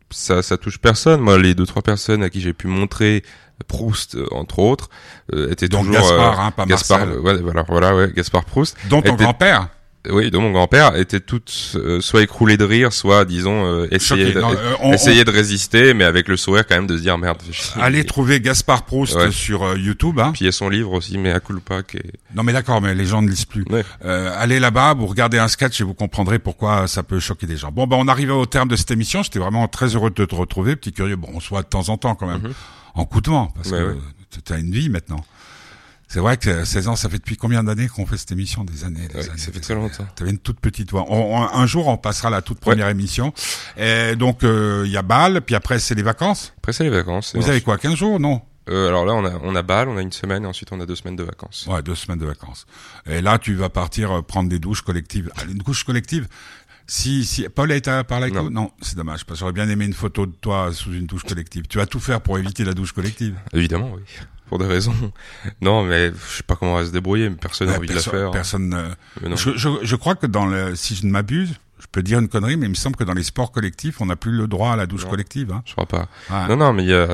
ça 0.09 0.41
ça 0.41 0.57
touche 0.57 0.79
personne 0.79 1.21
moi 1.21 1.37
les 1.37 1.53
deux 1.53 1.65
trois 1.65 1.83
personnes 1.83 2.23
à 2.23 2.29
qui 2.29 2.41
j'ai 2.41 2.53
pu 2.53 2.67
montrer 2.67 3.23
Proust 3.67 4.15
euh, 4.15 4.27
entre 4.31 4.59
autres 4.59 4.89
euh, 5.33 5.51
étaient 5.51 5.67
Donc 5.67 5.85
toujours 5.85 6.01
Gaspard, 6.01 6.39
hein, 6.39 6.51
pas 6.51 6.65
Gaspard 6.65 7.07
ouais, 7.21 7.37
voilà 7.37 7.65
voilà 7.67 7.95
ouais 7.95 8.11
Gaspard 8.15 8.45
Proust 8.45 8.77
dont 8.89 9.01
ton 9.01 9.13
était, 9.13 9.23
grand-père 9.23 9.69
oui, 10.09 10.31
dont 10.31 10.41
mon 10.41 10.51
grand-père 10.51 10.95
étaient 10.95 11.19
toutes 11.19 11.73
euh, 11.75 12.01
soit 12.01 12.21
écroulées 12.21 12.57
de 12.57 12.63
rire, 12.63 12.93
soit 12.93 13.25
disons 13.25 13.65
euh, 13.65 13.87
essayer, 13.91 14.33
de, 14.33 14.39
non, 14.39 14.53
euh, 14.53 14.73
on, 14.81 14.93
essayer 14.93 15.21
on... 15.21 15.23
de 15.23 15.31
résister, 15.31 15.93
mais 15.93 16.03
avec 16.03 16.27
le 16.27 16.37
sourire 16.37 16.65
quand 16.67 16.75
même 16.75 16.87
de 16.87 16.97
se 16.97 17.01
dire 17.01 17.17
merde. 17.17 17.41
Allez 17.79 18.03
trouver 18.03 18.39
Gaspard 18.39 18.83
Proust 18.83 19.15
ouais. 19.15 19.31
sur 19.31 19.63
euh, 19.63 19.77
YouTube. 19.77 20.19
Hein. 20.19 20.31
Puis 20.33 20.41
il 20.43 20.45
y 20.45 20.49
a 20.49 20.51
son 20.51 20.69
livre 20.69 20.93
aussi, 20.93 21.17
mais 21.17 21.31
à 21.31 21.39
culpa 21.39 21.83
qui 21.83 21.97
est... 21.97 22.11
Non 22.35 22.43
mais 22.43 22.53
d'accord, 22.53 22.81
mais 22.81 22.93
les 22.93 23.05
gens 23.05 23.21
ne 23.21 23.29
lisent 23.29 23.45
plus. 23.45 23.65
Ouais. 23.69 23.83
Euh, 24.03 24.35
allez 24.37 24.59
là-bas, 24.59 24.93
vous 24.93 25.07
regardez 25.07 25.37
un 25.37 25.47
sketch 25.47 25.81
et 25.81 25.83
vous 25.83 25.93
comprendrez 25.93 26.39
pourquoi 26.39 26.87
ça 26.87 27.03
peut 27.03 27.19
choquer 27.19 27.47
des 27.47 27.57
gens. 27.57 27.71
Bon, 27.71 27.87
ben 27.87 27.97
on 27.99 28.07
arrive 28.07 28.31
au 28.31 28.45
terme 28.45 28.67
de 28.67 28.75
cette 28.75 28.91
émission. 28.91 29.23
J'étais 29.23 29.39
vraiment 29.39 29.67
très 29.67 29.95
heureux 29.95 30.11
de 30.11 30.25
te 30.25 30.35
retrouver, 30.35 30.75
petit 30.75 30.93
curieux. 30.93 31.15
Bon, 31.15 31.29
on 31.33 31.39
se 31.39 31.49
voit 31.49 31.63
de 31.63 31.67
temps 31.67 31.89
en 31.89 31.97
temps 31.97 32.15
quand 32.15 32.27
même, 32.27 32.35
Mm-hmm. 32.35 32.53
En 32.95 33.05
coup 33.05 33.21
de 33.21 33.29
vent, 33.29 33.47
parce 33.55 33.69
ouais, 33.69 33.79
que 33.79 33.93
ouais. 33.93 34.41
tu 34.43 34.53
as 34.53 34.57
une 34.57 34.71
vie 34.71 34.89
maintenant. 34.89 35.23
C'est 36.07 36.19
vrai 36.19 36.37
que 36.37 36.63
16 36.63 36.87
ans, 36.87 36.95
ça 36.95 37.09
fait 37.09 37.17
depuis 37.17 37.35
combien 37.35 37.63
d'années 37.63 37.87
qu'on 37.87 38.05
fait 38.05 38.17
cette 38.17 38.31
émission? 38.31 38.63
Des 38.63 38.85
années, 38.85 39.07
des 39.07 39.15
ouais, 39.15 39.29
années. 39.29 39.37
Ça 39.37 39.51
fait 39.51 39.59
très 39.59 39.75
longtemps. 39.75 40.07
Tu 40.15 40.23
avais 40.23 40.31
une 40.31 40.37
toute 40.37 40.59
petite 40.59 40.91
voix. 40.91 41.05
On, 41.09 41.35
on, 41.35 41.41
un 41.41 41.65
jour, 41.65 41.87
on 41.87 41.97
passera 41.97 42.29
la 42.29 42.41
toute 42.41 42.59
première 42.59 42.85
ouais. 42.85 42.91
émission. 42.91 43.33
Et 43.75 44.15
donc, 44.15 44.39
il 44.43 44.47
euh, 44.47 44.87
y 44.87 44.97
a 44.97 45.01
Bâle, 45.01 45.41
puis 45.41 45.55
après, 45.55 45.79
c'est 45.79 45.95
les 45.95 46.03
vacances? 46.03 46.53
Après, 46.57 46.73
c'est 46.73 46.83
les 46.83 46.89
vacances. 46.89 47.35
Vous 47.35 47.49
avez 47.49 47.61
quoi 47.61 47.77
15 47.77 47.95
jours, 47.95 48.19
non 48.19 48.41
euh, 48.67 48.87
alors 48.87 49.05
là, 49.05 49.13
on 49.13 49.23
a, 49.23 49.33
on 49.43 49.55
a 49.55 49.61
Bâle, 49.61 49.89
on 49.89 49.97
a 49.97 50.01
une 50.01 50.11
semaine, 50.11 50.43
et 50.43 50.47
ensuite 50.47 50.71
on 50.71 50.79
a 50.79 50.87
deux 50.87 50.95
semaines 50.95 51.15
de 51.15 51.23
vacances. 51.23 51.67
Ouais, 51.69 51.83
deux 51.83 51.93
semaines 51.93 52.17
de 52.17 52.25
vacances. 52.25 52.65
Et 53.05 53.21
là, 53.21 53.37
tu 53.37 53.53
vas 53.53 53.69
partir 53.69 54.11
euh, 54.11 54.21
prendre 54.23 54.49
des 54.49 54.57
douches 54.57 54.81
collectives. 54.81 55.31
Allez, 55.37 55.51
une 55.51 55.59
douche 55.59 55.83
collective? 55.83 56.27
Si, 56.87 57.25
si, 57.25 57.47
Paul 57.49 57.71
a 57.71 57.75
été 57.75 58.01
parlé 58.07 58.25
avec 58.25 58.35
non. 58.35 58.43
vous 58.43 58.49
Non, 58.49 58.71
c'est 58.81 58.95
dommage, 58.95 59.25
parce 59.25 59.39
que 59.39 59.41
j'aurais 59.41 59.53
bien 59.53 59.67
aimé 59.69 59.85
une 59.85 59.93
photo 59.93 60.25
de 60.25 60.33
toi 60.33 60.71
sous 60.73 60.93
une 60.93 61.05
douche 61.05 61.23
collective. 61.23 61.67
Tu 61.67 61.77
vas 61.77 61.85
tout 61.85 61.99
faire 61.99 62.21
pour 62.21 62.37
éviter 62.37 62.63
la 62.63 62.73
douche 62.73 62.91
collective 62.91 63.35
Évidemment, 63.53 63.91
oui. 63.95 64.01
Pour 64.47 64.59
des 64.59 64.65
raisons. 64.65 64.93
Non, 65.61 65.83
mais 65.83 66.11
je 66.11 66.37
sais 66.37 66.43
pas 66.43 66.55
comment 66.55 66.73
on 66.73 66.77
va 66.77 66.85
se 66.85 66.91
débrouiller, 66.91 67.29
mais 67.29 67.35
personne 67.35 67.69
n'a 67.69 67.77
envie 67.77 67.87
perso 67.87 68.11
de 68.11 68.15
la 68.15 68.21
faire. 68.21 68.31
Personne. 68.31 68.95
Je, 69.23 69.57
je, 69.57 69.69
je, 69.81 69.95
crois 69.95 70.15
que 70.15 70.27
dans 70.27 70.45
le, 70.45 70.75
si 70.75 70.95
je 70.95 71.05
ne 71.07 71.11
m'abuse, 71.11 71.55
Je 71.85 71.87
peux 71.91 72.03
dire 72.03 72.19
une 72.19 72.27
connerie, 72.27 72.57
mais 72.57 72.65
il 72.65 72.69
me 72.69 72.75
semble 72.75 72.95
que 72.97 73.03
dans 73.03 73.13
les 73.13 73.23
sports 73.23 73.51
collectifs, 73.51 74.01
on 74.01 74.07
n'a 74.07 74.15
plus 74.15 74.31
le 74.31 74.47
droit 74.47 74.71
à 74.73 74.75
la 74.75 74.85
douche 74.85 75.03
Non. 75.05 75.11
collective. 75.11 75.51
Hein. 75.53 75.61
Je 75.65 75.73
crois 75.73 75.85
pas. 75.85 76.07
Ouais. 76.29 76.47
Non, 76.49 76.57
non, 76.57 76.73
mais 76.73 76.83
il 76.83 76.89
y 76.89 76.93
a, 76.93 77.07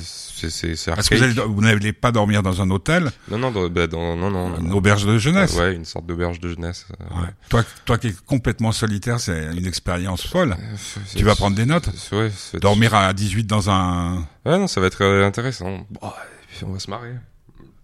c'est, 0.00 0.50
c'est, 0.50 0.76
c'est 0.76 0.94
Parce 0.94 1.08
que 1.08 1.16
vous, 1.16 1.24
allez- 1.24 1.32
vous 1.40 1.60
n'allez 1.60 1.92
pas 1.92 2.12
dormir 2.12 2.42
dans 2.44 2.62
un 2.62 2.70
hôtel, 2.70 3.10
Non, 3.30 3.38
non, 3.38 3.50
dans, 3.50 3.68
bah, 3.68 3.86
dans- 3.88 4.16
non, 4.16 4.30
non. 4.30 4.56
une 4.60 4.68
non. 4.68 4.76
auberge 4.76 5.04
de 5.06 5.18
jeunesse. 5.18 5.54
Ouais, 5.56 5.74
une 5.74 5.84
sorte 5.84 6.06
d'auberge 6.06 6.38
de 6.38 6.48
jeunesse. 6.50 6.86
euh, 7.00 7.20
Ouais. 7.22 7.28
Toi, 7.48 7.64
toi 7.84 7.98
qui 7.98 8.08
es 8.08 8.14
complètement 8.26 8.70
solitaire, 8.70 9.18
c'est 9.18 9.46
une 9.56 9.66
expérience 9.66 10.24
folle. 10.26 10.52
Euh, 10.52 10.76
c'est- 10.76 11.16
Tu 11.18 11.24
vas 11.24 11.34
prendre 11.34 11.56
des 11.56 11.66
notes. 11.66 11.88
c'est- 11.96 12.14
Ouais, 12.14 12.30
c'est- 12.36 12.60
Dormir 12.60 12.94
à 12.94 13.12
18 13.12 13.44
dans 13.44 13.70
un... 13.70 14.18
Ouais, 14.46 14.58
non, 14.58 14.68
ça 14.68 14.80
va 14.80 14.86
être 14.86 15.02
euh, 15.02 15.26
intéressant. 15.26 15.84
Bon, 15.90 16.12
puis 16.48 16.64
on 16.64 16.72
va 16.72 16.78
se 16.78 16.90
marrer. 16.90 17.14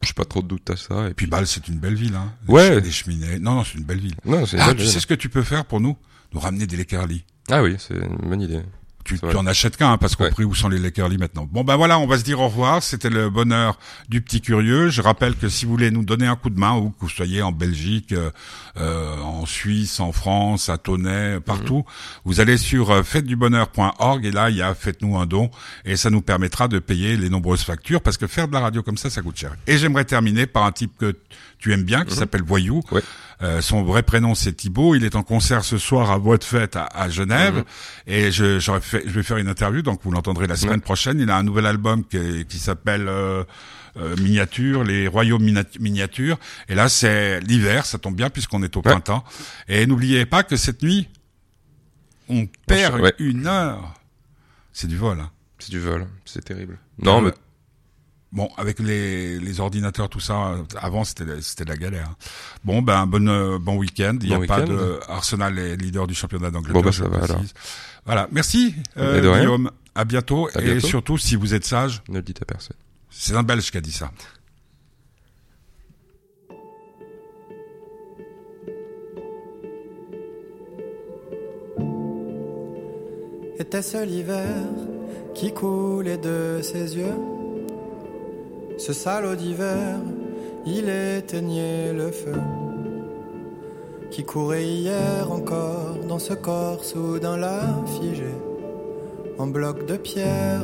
J'ai 0.03 0.13
pas 0.13 0.25
trop 0.27 0.43
de 0.43 0.49
doute 0.49 0.69
à 0.69 0.77
ça. 0.77 1.05
Et 1.05 1.15
Puis 1.15 1.15
puis, 1.15 1.27
Bâle, 1.29 1.47
c'est 1.47 1.67
une 1.67 1.79
belle 1.79 1.95
ville. 1.95 2.15
Hein. 2.15 2.31
Les 2.47 2.55
Ouais. 2.55 2.69
ch- 2.69 2.85
Les 2.85 2.91
cheminées. 2.91 3.39
Non, 3.39 3.55
non, 3.55 3.65
c'est 3.65 3.79
une 3.79 3.85
belle 3.85 4.01
ville. 4.01 4.15
non, 4.27 4.45
c'est 4.45 4.59
Ah, 4.61 4.75
tu 4.75 4.85
sais 4.85 5.01
ce 5.01 5.07
que 5.07 5.15
tu 5.15 5.31
peux 5.31 5.43
faire 5.43 5.65
pour 5.65 5.81
nous? 5.81 5.97
Nous 6.35 6.41
ramener 6.41 6.67
des 6.67 6.77
Lakerly. 6.77 7.25
Ah 7.51 7.63
oui, 7.63 7.77
c'est 7.79 7.95
une 7.95 8.29
bonne 8.29 8.41
idée. 8.43 8.61
Tu, 9.05 9.19
tu 9.19 9.37
en 9.37 9.47
achètes 9.47 9.77
qu'un, 9.77 9.93
hein, 9.93 9.99
parce 9.99 10.17
qu'au 10.17 10.25
Ouais. 10.25 10.31
prix 10.31 10.45
où 10.45 10.55
sont 10.55 10.71
les 10.71 10.79
Lakerly 10.79 11.19
maintenant. 11.19 11.47
Bon, 11.53 11.63
ben 11.63 11.77
voilà, 11.77 11.99
on 11.99 12.07
va 12.07 12.17
se 12.17 12.25
dire 12.25 12.41
au 12.41 12.47
revoir. 12.49 12.83
C'était 12.83 13.11
le 13.11 13.29
bonheur 13.29 13.79
du 14.09 14.23
petit 14.23 14.41
curieux. 14.41 14.89
Je 14.89 15.03
rappelle 15.03 15.37
que 15.37 15.51
si 15.51 15.67
vous 15.67 15.73
voulez 15.73 15.91
nous 15.91 16.05
donner 16.05 16.27
un 16.27 16.37
coup 16.37 16.49
de 16.49 16.59
main, 16.59 16.75
ou 16.77 16.89
que 16.89 16.97
vous 17.01 17.11
soyez 17.11 17.43
en 17.43 17.53
Belgique, 17.53 18.13
euh, 18.13 18.31
euh, 18.79 19.15
en 19.21 19.45
Suisse, 19.45 20.01
en 20.01 20.11
France, 20.13 20.71
à 20.71 20.79
Tonnet, 20.79 21.39
partout, 21.41 21.77
Mhm. 21.87 22.23
vous 22.25 22.41
allez 22.41 22.57
sur 22.57 22.91
euh, 22.93 23.03
fêtedubonheur.org 23.03 24.25
et 24.25 24.31
là, 24.33 24.49
il 24.49 24.57
y 24.57 24.63
a 24.63 24.75
Faites-nous 24.75 25.19
un 25.19 25.27
don 25.27 25.51
et 25.85 25.97
ça 25.97 26.09
nous 26.09 26.23
permettra 26.23 26.67
de 26.67 26.79
payer 26.79 27.19
les 27.19 27.29
nombreuses 27.29 27.63
factures 27.63 28.01
parce 28.01 28.17
que 28.17 28.27
faire 28.27 28.49
de 28.49 28.55
la 28.55 28.61
radio 28.61 28.83
comme 28.83 28.97
ça, 28.97 29.11
ça 29.11 29.21
coûte 29.21 29.37
cher. 29.37 29.55
Et 29.67 29.77
j'aimerais 29.77 30.07
terminer 30.07 30.47
par 30.47 30.65
un 30.65 30.73
type 30.73 30.93
que 30.99 31.15
tu 31.59 31.75
aimes 31.75 31.85
bien, 31.85 32.07
qui 32.07 32.15
s'appelle 32.15 32.43
Voyou. 32.43 32.77
Mhm. 32.77 32.83
Ouais. 32.97 33.03
Euh, 33.43 33.61
son 33.61 33.83
vrai 33.83 34.03
prénom 34.03 34.35
c'est 34.35 34.53
Thibaut. 34.53 34.95
Il 34.95 35.05
est 35.05 35.17
en 35.17 35.23
concert 35.23 35.65
ce 35.65 35.77
soir 35.79 36.11
à 36.11 36.19
Voix 36.19 36.39
de 36.39 36.45
Fête 36.45 36.77
à, 36.77 36.85
à 36.85 37.09
Genève 37.09 37.57
Mhm. 37.57 37.65
et 38.07 38.31
je, 38.33 38.59
fait, 38.81 39.03
je 39.07 39.11
vais 39.11 39.23
faire 39.23 39.37
une 39.39 39.49
interview 39.49 39.83
donc 39.83 40.01
vous 40.05 40.11
l'entendrez 40.13 40.47
la 40.47 40.57
semaine 40.57 40.81
prochaine. 40.81 41.19
Il 41.21 41.31
a 41.31 41.37
un 41.37 41.43
nouvel 41.43 41.67
album 41.67 42.05
qui, 42.05 42.45
qui 42.47 42.59
s'appelle 42.59 43.09
euh, 43.09 43.43
euh, 43.97 44.17
Miniature, 44.17 44.83
les 44.85 45.07
royaumes 45.09 45.43
miniatures. 45.81 46.39
Et 46.69 46.75
là 46.75 46.89
c'est 46.89 47.41
l'hiver, 47.41 47.87
ça 47.87 47.99
tombe 47.99 48.15
bien 48.17 48.31
puisqu'on 48.31 48.63
est 48.63 48.77
au 48.77 48.81
Ouais. 48.81 48.91
printemps. 48.91 49.25
Et 49.69 49.87
n'oubliez 49.87 50.27
pas 50.27 50.43
que 50.45 50.57
cette 50.57 50.83
nuit 50.83 51.09
on 52.29 52.47
perd 52.67 53.01
Ouais. 53.01 53.15
une 53.19 53.47
heure. 53.47 53.95
C'est 54.73 54.87
du 54.89 54.97
vol. 54.97 55.21
Hein. 55.21 55.31
C'est 55.59 55.71
du 55.71 55.79
vol. 55.81 56.07
C'est 56.25 56.45
terrible. 56.45 56.79
Non, 57.03 57.19
Euh, 57.19 57.27
mais 57.27 57.33
Bon, 58.35 58.49
avec 58.57 58.81
les, 58.81 59.39
les 59.39 59.61
ordinateurs, 59.61 60.09
tout 60.09 60.19
ça, 60.19 60.49
euh, 60.49 60.63
avant 60.81 61.05
c'était 61.05 61.41
c'était 61.41 61.65
la 61.65 61.77
galère. 61.77 62.11
Bon, 62.65 62.83
ben 62.83 63.07
bon 63.07 63.29
euh, 63.29 63.61
bon 63.61 63.77
week-end. 63.77 64.19
Il 64.21 64.29
n'y 64.29 64.35
a 64.35 64.41
pas 64.41 64.63
de 64.63 64.99
Arsenal 65.09 65.57
est 65.57 65.77
leader 65.77 66.09
du 66.09 66.15
championnat 66.15 66.51
d'Angleterre. 66.51 66.83
Bon, 66.83 66.91
je 66.91 67.05
ça 67.05 67.09
va, 67.09 67.23
alors. 67.23 67.43
Voilà, 68.05 68.29
merci 68.33 68.75
euh. 68.97 69.39
Guillaume. 69.39 69.71
À 69.95 70.05
bientôt 70.05 70.49
À 70.53 70.61
et 70.61 70.65
bientôt. 70.65 70.89
surtout 70.89 71.17
si 71.17 71.37
vous 71.37 71.55
êtes 71.55 71.65
sage, 71.65 72.03
ne 72.09 72.17
le 72.17 72.23
dites 72.23 72.43
à 72.43 72.45
personne. 72.45 72.77
c'est 73.09 73.37
un 73.37 73.45
Belge 73.45 73.71
qui 73.71 73.77
a 73.77 73.81
dit 73.81 73.93
ça. 73.93 74.11
Était-ce 83.61 84.05
l'hiver 84.05 84.49
qui 85.37 85.55
coulait 85.55 86.19
de 86.19 86.59
ses 86.61 86.97
yeux? 86.97 87.15
Ce 88.77 88.93
salaud 88.93 89.37
d'hiver, 89.37 89.99
il 90.67 90.89
éteignait 90.89 91.93
le 91.93 92.11
feu 92.11 92.41
qui 94.11 94.25
courait 94.25 94.65
hier 94.65 95.31
encore 95.31 95.97
dans 96.09 96.19
ce 96.19 96.35
corps 96.35 96.85
soudain 96.85 97.37
là 97.37 97.61
figé 97.87 98.33
en 99.39 99.47
bloc 99.47 99.87
de 99.87 99.97
pierre. 99.97 100.63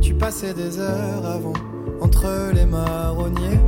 Tu 0.00 0.14
passais 0.14 0.54
des 0.54 0.78
heures 0.78 1.26
avant 1.26 1.52
entre 2.00 2.52
les 2.54 2.66
marronniers 2.66 3.60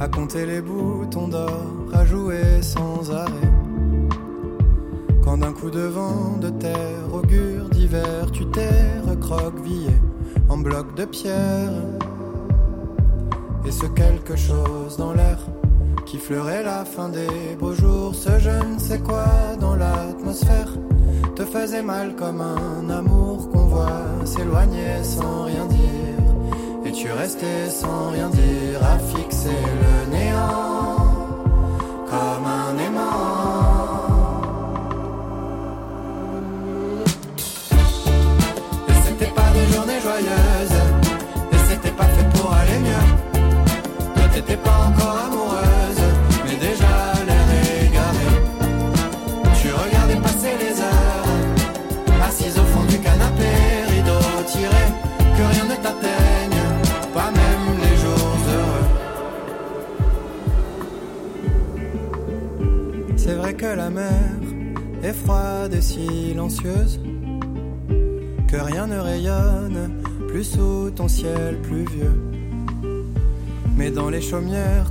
à 0.00 0.08
compter 0.08 0.46
les 0.46 0.60
boutons 0.60 1.28
d'or, 1.28 1.62
à 1.92 2.04
jouer 2.04 2.62
sans 2.62 3.10
arrêt. 3.10 3.63
Quand 5.24 5.38
d'un 5.38 5.52
coup 5.52 5.70
de 5.70 5.80
vent 5.80 6.36
de 6.38 6.50
terre 6.50 7.08
augure 7.10 7.70
d'hiver, 7.70 8.30
tu 8.30 8.44
t'es 8.46 9.00
recroquevillé 9.08 9.90
en 10.50 10.58
bloc 10.58 10.94
de 10.96 11.06
pierre. 11.06 11.72
Et 13.64 13.70
ce 13.70 13.86
quelque 13.86 14.36
chose 14.36 14.98
dans 14.98 15.14
l'air 15.14 15.38
qui 16.04 16.18
fleurait 16.18 16.62
la 16.62 16.84
fin 16.84 17.08
des 17.08 17.56
beaux 17.58 17.72
jours, 17.72 18.14
ce 18.14 18.38
je 18.38 18.50
ne 18.50 18.78
sais 18.78 18.98
quoi 18.98 19.24
dans 19.58 19.74
l'atmosphère 19.74 20.74
te 21.34 21.44
faisait 21.44 21.82
mal 21.82 22.14
comme 22.16 22.42
un 22.42 22.90
amour 22.90 23.48
qu'on 23.50 23.66
voit 23.66 24.26
s'éloigner 24.26 25.02
sans 25.02 25.44
rien 25.44 25.64
dire. 25.64 26.84
Et 26.84 26.92
tu 26.92 27.10
restais 27.10 27.70
sans 27.70 28.10
rien 28.10 28.28
dire 28.28 28.78
à 28.82 28.98
fixer 28.98 29.48
le 29.82 30.12
néant 30.12 30.93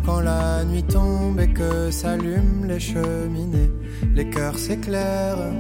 Quand 0.06 0.22
la 0.22 0.64
nuit 0.64 0.84
tombe 0.84 1.38
et 1.42 1.50
que 1.50 1.92
s'allument 1.92 2.66
les 2.66 2.80
cheminées, 2.80 3.72
les 4.16 4.30
cœurs 4.30 4.58
s'éclairent. 4.58 5.52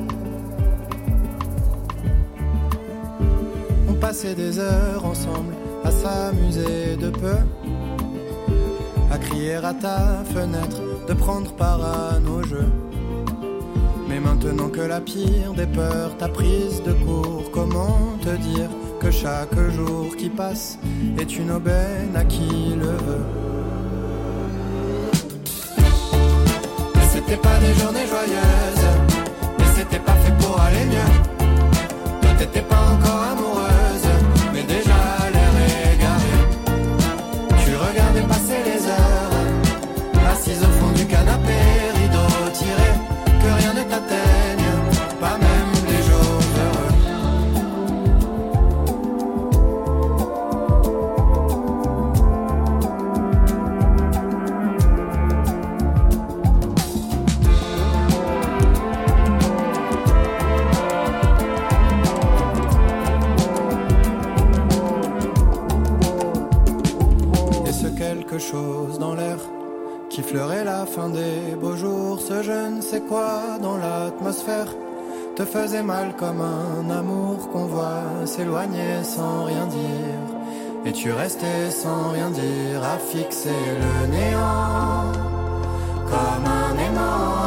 On 3.89 3.93
passait 3.95 4.35
des 4.35 4.57
heures 4.57 5.03
ensemble 5.03 5.53
à 5.83 5.91
s'amuser 5.91 6.95
de 6.95 7.09
peu, 7.09 7.35
à 9.11 9.17
crier 9.17 9.55
à 9.55 9.73
ta 9.73 10.23
fenêtre, 10.33 10.81
de 11.09 11.13
prendre 11.13 11.51
part 11.53 11.83
à 11.83 12.19
nos 12.19 12.41
jeux. 12.43 12.71
Mais 14.07 14.21
maintenant 14.21 14.69
que 14.69 14.81
la 14.81 15.01
pire 15.01 15.53
des 15.57 15.67
peurs 15.67 16.15
t'a 16.17 16.29
prise 16.29 16.81
de 16.83 16.93
court, 16.93 17.51
comment 17.51 18.13
te 18.21 18.35
dire 18.37 18.69
que 19.01 19.11
chaque 19.11 19.59
jour 19.71 20.15
qui 20.15 20.29
passe 20.29 20.79
est 21.19 21.37
une 21.37 21.51
aubaine 21.51 22.15
à 22.15 22.23
qui 22.23 22.75
le 22.77 22.91
veut? 23.07 23.42
C'était 27.33 27.49
pas 27.49 27.57
des 27.57 27.73
journées 27.81 28.05
joyeuses, 28.05 28.89
mais 29.57 29.65
c'était 29.75 29.97
pas 29.97 30.13
fait 30.23 30.37
pour 30.37 30.61
aller 30.61 30.85
mieux. 30.85 31.41
Toi 32.21 32.29
t'étais 32.37 32.61
pas 32.61 32.75
encore 32.93 33.23
amoureuse, 33.31 33.52
s'éloigner 78.43 79.03
sans 79.03 79.45
rien 79.45 79.65
dire. 79.67 80.19
Et 80.85 80.91
tu 80.91 81.11
restais 81.11 81.71
sans 81.71 82.09
rien 82.11 82.29
dire 82.29 82.83
à 82.83 82.97
fixer 82.97 83.49
le 83.83 84.07
néant 84.07 85.11
comme 86.09 86.45
un 86.45 86.77
aimant. 86.77 87.42